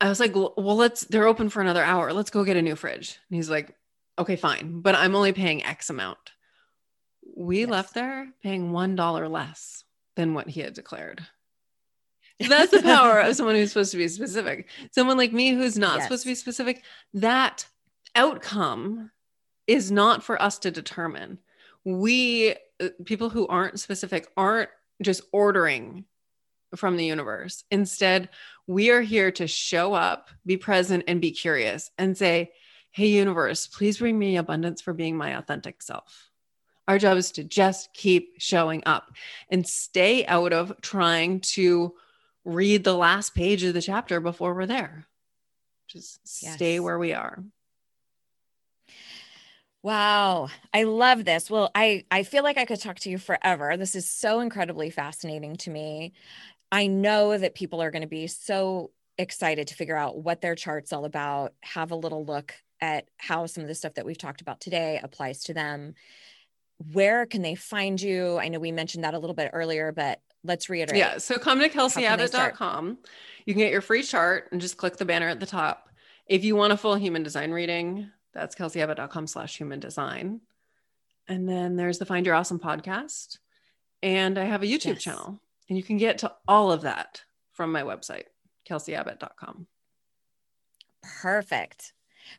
I 0.00 0.08
was 0.08 0.20
like, 0.20 0.34
well, 0.34 0.76
let's, 0.76 1.04
they're 1.04 1.26
open 1.28 1.48
for 1.48 1.62
another 1.62 1.82
hour. 1.82 2.12
Let's 2.12 2.30
go 2.30 2.44
get 2.44 2.56
a 2.56 2.62
new 2.62 2.76
fridge. 2.76 3.18
And 3.30 3.36
he's 3.36 3.48
like, 3.48 3.74
okay, 4.18 4.36
fine. 4.36 4.80
But 4.80 4.94
I'm 4.94 5.14
only 5.14 5.32
paying 5.32 5.64
X 5.64 5.90
amount. 5.90 6.18
We 7.34 7.60
Yes. 7.60 7.68
left 7.68 7.94
there 7.94 8.28
paying 8.42 8.72
$1 8.72 9.30
less 9.30 9.84
than 10.16 10.34
what 10.34 10.48
he 10.48 10.60
had 10.60 10.74
declared. 10.74 11.24
That's 12.40 12.70
the 12.72 12.82
power 12.82 13.20
of 13.20 13.34
someone 13.36 13.54
who's 13.54 13.70
supposed 13.70 13.92
to 13.92 13.96
be 13.96 14.08
specific. 14.08 14.68
Someone 14.92 15.16
like 15.16 15.32
me 15.32 15.52
who's 15.54 15.78
not 15.78 16.02
supposed 16.02 16.24
to 16.24 16.28
be 16.28 16.34
specific, 16.34 16.82
that 17.14 17.66
outcome 18.16 19.10
is 19.66 19.92
not 19.92 20.24
for 20.24 20.40
us 20.40 20.58
to 20.60 20.70
determine. 20.70 21.38
We, 21.84 22.56
uh, 22.80 22.88
people 23.04 23.30
who 23.30 23.46
aren't 23.46 23.78
specific, 23.78 24.28
aren't 24.36 24.70
just 25.02 25.22
ordering 25.32 26.04
from 26.74 26.96
the 26.96 27.04
universe. 27.04 27.64
Instead, 27.70 28.28
we 28.66 28.90
are 28.90 29.02
here 29.02 29.30
to 29.32 29.46
show 29.46 29.94
up, 29.94 30.30
be 30.44 30.56
present, 30.56 31.04
and 31.06 31.20
be 31.20 31.30
curious 31.30 31.90
and 31.98 32.16
say, 32.16 32.52
Hey, 32.90 33.08
universe, 33.08 33.66
please 33.66 33.98
bring 33.98 34.18
me 34.18 34.36
abundance 34.36 34.80
for 34.80 34.94
being 34.94 35.16
my 35.16 35.36
authentic 35.36 35.82
self. 35.82 36.30
Our 36.88 36.98
job 36.98 37.18
is 37.18 37.30
to 37.32 37.44
just 37.44 37.92
keep 37.92 38.34
showing 38.38 38.82
up 38.86 39.12
and 39.50 39.66
stay 39.66 40.24
out 40.26 40.52
of 40.52 40.72
trying 40.80 41.40
to 41.40 41.94
read 42.44 42.84
the 42.84 42.96
last 42.96 43.34
page 43.34 43.64
of 43.64 43.74
the 43.74 43.82
chapter 43.82 44.20
before 44.20 44.54
we're 44.54 44.66
there. 44.66 45.04
Just 45.88 46.26
stay 46.26 46.80
where 46.80 46.98
we 46.98 47.12
are. 47.12 47.44
Wow, 49.86 50.48
I 50.74 50.82
love 50.82 51.24
this. 51.24 51.48
Well, 51.48 51.70
I 51.72 52.02
I 52.10 52.24
feel 52.24 52.42
like 52.42 52.58
I 52.58 52.64
could 52.64 52.80
talk 52.80 52.98
to 52.98 53.08
you 53.08 53.18
forever. 53.18 53.76
This 53.76 53.94
is 53.94 54.10
so 54.10 54.40
incredibly 54.40 54.90
fascinating 54.90 55.54
to 55.58 55.70
me. 55.70 56.12
I 56.72 56.88
know 56.88 57.38
that 57.38 57.54
people 57.54 57.80
are 57.80 57.92
going 57.92 58.02
to 58.02 58.08
be 58.08 58.26
so 58.26 58.90
excited 59.16 59.68
to 59.68 59.76
figure 59.76 59.96
out 59.96 60.18
what 60.18 60.40
their 60.40 60.56
chart's 60.56 60.92
all 60.92 61.04
about, 61.04 61.54
have 61.62 61.92
a 61.92 61.94
little 61.94 62.24
look 62.24 62.52
at 62.80 63.06
how 63.16 63.46
some 63.46 63.62
of 63.62 63.68
the 63.68 63.76
stuff 63.76 63.94
that 63.94 64.04
we've 64.04 64.18
talked 64.18 64.40
about 64.40 64.60
today 64.60 64.98
applies 65.00 65.44
to 65.44 65.54
them. 65.54 65.94
Where 66.92 67.24
can 67.24 67.42
they 67.42 67.54
find 67.54 68.02
you? 68.02 68.38
I 68.38 68.48
know 68.48 68.58
we 68.58 68.72
mentioned 68.72 69.04
that 69.04 69.14
a 69.14 69.20
little 69.20 69.36
bit 69.36 69.52
earlier, 69.52 69.92
but 69.92 70.20
let's 70.42 70.68
reiterate. 70.68 70.98
Yeah. 70.98 71.18
So 71.18 71.36
come 71.36 71.60
to 71.60 71.68
can 71.68 71.84
they 71.84 72.26
start? 72.26 72.56
kelseyabbott.com. 72.56 72.98
You 73.44 73.54
can 73.54 73.60
get 73.60 73.70
your 73.70 73.82
free 73.82 74.02
chart 74.02 74.48
and 74.50 74.60
just 74.60 74.78
click 74.78 74.96
the 74.96 75.04
banner 75.04 75.28
at 75.28 75.38
the 75.38 75.46
top. 75.46 75.90
If 76.26 76.42
you 76.42 76.56
want 76.56 76.72
a 76.72 76.76
full 76.76 76.96
human 76.96 77.22
design 77.22 77.52
reading, 77.52 78.10
that's 78.36 78.54
kelseyabbott.com 78.54 79.26
slash 79.26 79.56
human 79.56 79.80
design. 79.80 80.40
And 81.28 81.48
then 81.48 81.76
there's 81.76 81.98
the 81.98 82.06
Find 82.06 82.24
Your 82.26 82.34
Awesome 82.34 82.60
podcast. 82.60 83.38
And 84.02 84.38
I 84.38 84.44
have 84.44 84.62
a 84.62 84.66
YouTube 84.66 84.94
Yes. 84.94 85.02
channel. 85.02 85.40
And 85.68 85.76
you 85.76 85.82
can 85.82 85.96
get 85.96 86.18
to 86.18 86.32
all 86.46 86.70
of 86.70 86.82
that 86.82 87.22
from 87.52 87.72
my 87.72 87.82
website, 87.82 88.24
kelseyabbott.com. 88.68 89.66
Perfect. 91.02 91.92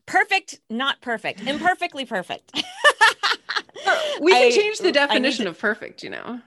Perfect, 0.06 0.60
not 0.70 1.02
perfect. 1.02 1.42
Imperfectly 1.42 2.06
perfect. 2.06 2.52
we 4.22 4.32
can 4.32 4.48
I- 4.48 4.52
change 4.52 4.80
the 4.80 4.92
definition 4.92 5.46
to- 5.46 5.52
of 5.52 5.60
perfect, 5.60 6.04
you 6.04 6.10
know. 6.10 6.42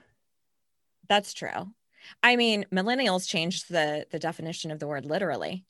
That's 1.08 1.32
true. 1.32 1.72
I 2.22 2.36
mean, 2.36 2.66
millennials 2.72 3.26
changed 3.28 3.68
the 3.68 4.06
the 4.10 4.18
definition 4.18 4.70
of 4.70 4.78
the 4.78 4.86
word 4.86 5.04
literally. 5.04 5.64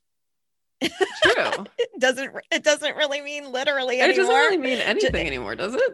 True. 0.80 1.66
It 1.78 2.00
doesn't 2.00 2.34
it 2.50 2.64
doesn't 2.64 2.96
really 2.96 3.20
mean 3.20 3.52
literally 3.52 4.00
anymore. 4.00 4.10
it 4.10 4.16
doesn't 4.16 4.34
really 4.34 4.56
mean 4.56 4.78
anything 4.78 5.26
anymore, 5.26 5.54
does 5.54 5.74
it? 5.74 5.92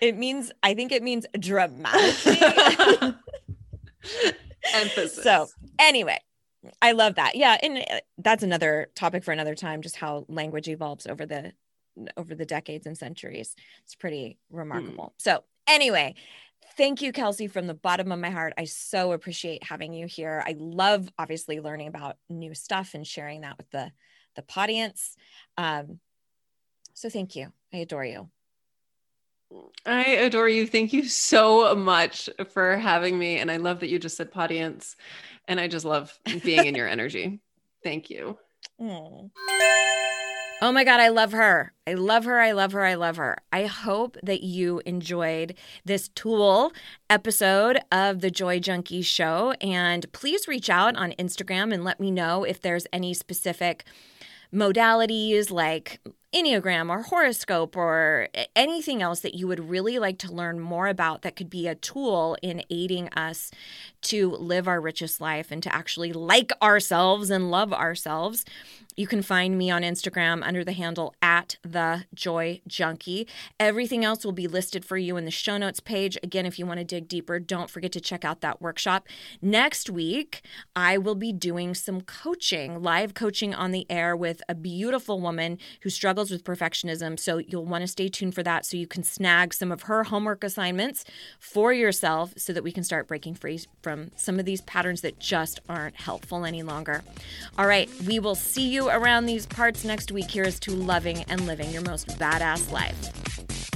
It 0.00 0.16
means 0.16 0.50
I 0.62 0.74
think 0.74 0.90
it 0.92 1.02
means 1.02 1.26
dramatically. 1.38 2.38
Emphasis. 4.74 5.22
So, 5.22 5.48
anyway, 5.78 6.18
I 6.80 6.92
love 6.92 7.16
that. 7.16 7.36
Yeah, 7.36 7.58
and 7.62 7.78
uh, 7.78 8.00
that's 8.18 8.42
another 8.42 8.88
topic 8.94 9.24
for 9.24 9.32
another 9.32 9.54
time 9.54 9.82
just 9.82 9.96
how 9.96 10.24
language 10.28 10.68
evolves 10.68 11.06
over 11.06 11.26
the 11.26 11.52
over 12.16 12.34
the 12.34 12.46
decades 12.46 12.86
and 12.86 12.96
centuries. 12.96 13.54
It's 13.84 13.94
pretty 13.94 14.38
remarkable. 14.50 15.14
So, 15.18 15.44
anyway, 15.66 16.14
thank 16.76 17.02
you 17.02 17.12
Kelsey 17.12 17.46
from 17.46 17.66
the 17.66 17.74
bottom 17.74 18.10
of 18.12 18.18
my 18.18 18.30
heart. 18.30 18.54
I 18.56 18.64
so 18.64 19.12
appreciate 19.12 19.62
having 19.62 19.92
you 19.92 20.06
here. 20.06 20.42
I 20.46 20.56
love 20.58 21.08
obviously 21.18 21.60
learning 21.60 21.88
about 21.88 22.16
new 22.28 22.54
stuff 22.54 22.94
and 22.94 23.06
sharing 23.06 23.42
that 23.42 23.58
with 23.58 23.70
the 23.70 23.92
the 24.34 24.44
audience. 24.56 25.16
Um 25.56 26.00
so 26.94 27.08
thank 27.08 27.34
you. 27.36 27.52
I 27.72 27.78
adore 27.78 28.04
you. 28.04 28.28
I 29.86 30.04
adore 30.04 30.48
you. 30.48 30.66
Thank 30.66 30.92
you 30.92 31.04
so 31.04 31.74
much 31.74 32.30
for 32.50 32.76
having 32.76 33.18
me. 33.18 33.38
And 33.38 33.50
I 33.50 33.58
love 33.58 33.80
that 33.80 33.88
you 33.88 33.98
just 33.98 34.16
said 34.16 34.30
audience. 34.34 34.96
And 35.46 35.60
I 35.60 35.68
just 35.68 35.84
love 35.84 36.18
being 36.42 36.66
in 36.66 36.74
your 36.74 36.88
energy. 36.96 37.40
Thank 37.82 38.10
you. 38.10 38.38
Oh. 38.80 39.30
Oh 40.62 40.72
my 40.72 40.84
God, 40.84 41.00
I 41.00 41.08
love 41.08 41.32
her. 41.32 41.74
I 41.86 41.94
love 41.94 42.24
her. 42.24 42.40
I 42.40 42.52
love 42.52 42.72
her. 42.72 42.84
I 42.84 42.94
love 42.94 43.16
her. 43.16 43.36
I 43.52 43.66
hope 43.66 44.16
that 44.22 44.42
you 44.42 44.80
enjoyed 44.86 45.56
this 45.84 46.08
tool 46.08 46.72
episode 47.10 47.80
of 47.92 48.20
the 48.20 48.30
Joy 48.30 48.60
Junkie 48.60 49.02
Show. 49.02 49.52
And 49.60 50.10
please 50.12 50.48
reach 50.48 50.70
out 50.70 50.96
on 50.96 51.12
Instagram 51.18 51.74
and 51.74 51.84
let 51.84 52.00
me 52.00 52.10
know 52.10 52.44
if 52.44 52.62
there's 52.62 52.86
any 52.92 53.12
specific 53.12 53.84
modalities 54.54 55.50
like 55.50 56.00
Enneagram 56.34 56.90
or 56.90 57.02
horoscope 57.02 57.76
or 57.76 58.28
anything 58.56 59.00
else 59.00 59.20
that 59.20 59.34
you 59.34 59.46
would 59.46 59.70
really 59.70 60.00
like 60.00 60.18
to 60.18 60.32
learn 60.32 60.58
more 60.58 60.88
about 60.88 61.22
that 61.22 61.36
could 61.36 61.48
be 61.48 61.68
a 61.68 61.76
tool 61.76 62.36
in 62.42 62.62
aiding 62.70 63.08
us 63.10 63.52
to 64.02 64.30
live 64.32 64.66
our 64.66 64.80
richest 64.80 65.20
life 65.20 65.50
and 65.50 65.62
to 65.62 65.74
actually 65.74 66.12
like 66.12 66.50
ourselves 66.60 67.30
and 67.30 67.50
love 67.50 67.72
ourselves. 67.72 68.44
You 68.96 69.08
can 69.08 69.22
find 69.22 69.58
me 69.58 69.72
on 69.72 69.82
Instagram 69.82 70.46
under 70.46 70.62
the 70.62 70.72
handle 70.72 71.16
at 71.20 71.56
the 71.62 72.04
Joy 72.14 72.60
Junkie. 72.68 73.26
Everything 73.58 74.04
else 74.04 74.24
will 74.24 74.32
be 74.32 74.46
listed 74.46 74.84
for 74.84 74.96
you 74.96 75.16
in 75.16 75.24
the 75.24 75.32
show 75.32 75.56
notes 75.56 75.80
page. 75.80 76.16
Again, 76.22 76.46
if 76.46 76.60
you 76.60 76.66
want 76.66 76.78
to 76.78 76.84
dig 76.84 77.08
deeper, 77.08 77.40
don't 77.40 77.68
forget 77.68 77.90
to 77.92 78.00
check 78.00 78.24
out 78.24 78.40
that 78.42 78.62
workshop. 78.62 79.08
Next 79.42 79.90
week, 79.90 80.42
I 80.76 80.96
will 80.96 81.16
be 81.16 81.32
doing 81.32 81.74
some 81.74 82.02
coaching, 82.02 82.82
live 82.82 83.14
coaching 83.14 83.52
on 83.52 83.72
the 83.72 83.84
air 83.90 84.14
with 84.14 84.42
a 84.48 84.54
beautiful 84.54 85.20
woman 85.20 85.58
who 85.82 85.90
struggles 86.24 86.30
with 86.30 86.44
perfectionism. 86.44 87.18
So 87.18 87.38
you'll 87.38 87.64
want 87.64 87.82
to 87.82 87.88
stay 87.88 88.08
tuned 88.08 88.34
for 88.34 88.42
that 88.42 88.64
so 88.66 88.76
you 88.76 88.86
can 88.86 89.02
snag 89.02 89.54
some 89.54 89.72
of 89.72 89.82
her 89.82 90.04
homework 90.04 90.44
assignments 90.44 91.04
for 91.38 91.72
yourself 91.72 92.32
so 92.36 92.52
that 92.52 92.62
we 92.62 92.72
can 92.72 92.84
start 92.84 93.08
breaking 93.08 93.34
free 93.34 93.60
from 93.82 94.10
some 94.16 94.38
of 94.38 94.44
these 94.44 94.60
patterns 94.62 95.00
that 95.02 95.18
just 95.18 95.60
aren't 95.68 95.96
helpful 95.96 96.44
any 96.44 96.62
longer. 96.62 97.02
All 97.58 97.66
right, 97.66 97.90
we 98.06 98.18
will 98.18 98.34
see 98.34 98.68
you 98.68 98.88
around 98.88 99.26
these 99.26 99.46
parts 99.46 99.84
next 99.84 100.10
week. 100.12 100.30
Here 100.30 100.44
is 100.44 100.58
to 100.60 100.72
loving 100.72 101.24
and 101.28 101.46
living 101.46 101.70
your 101.70 101.82
most 101.82 102.08
badass 102.18 102.70
life. 102.72 103.73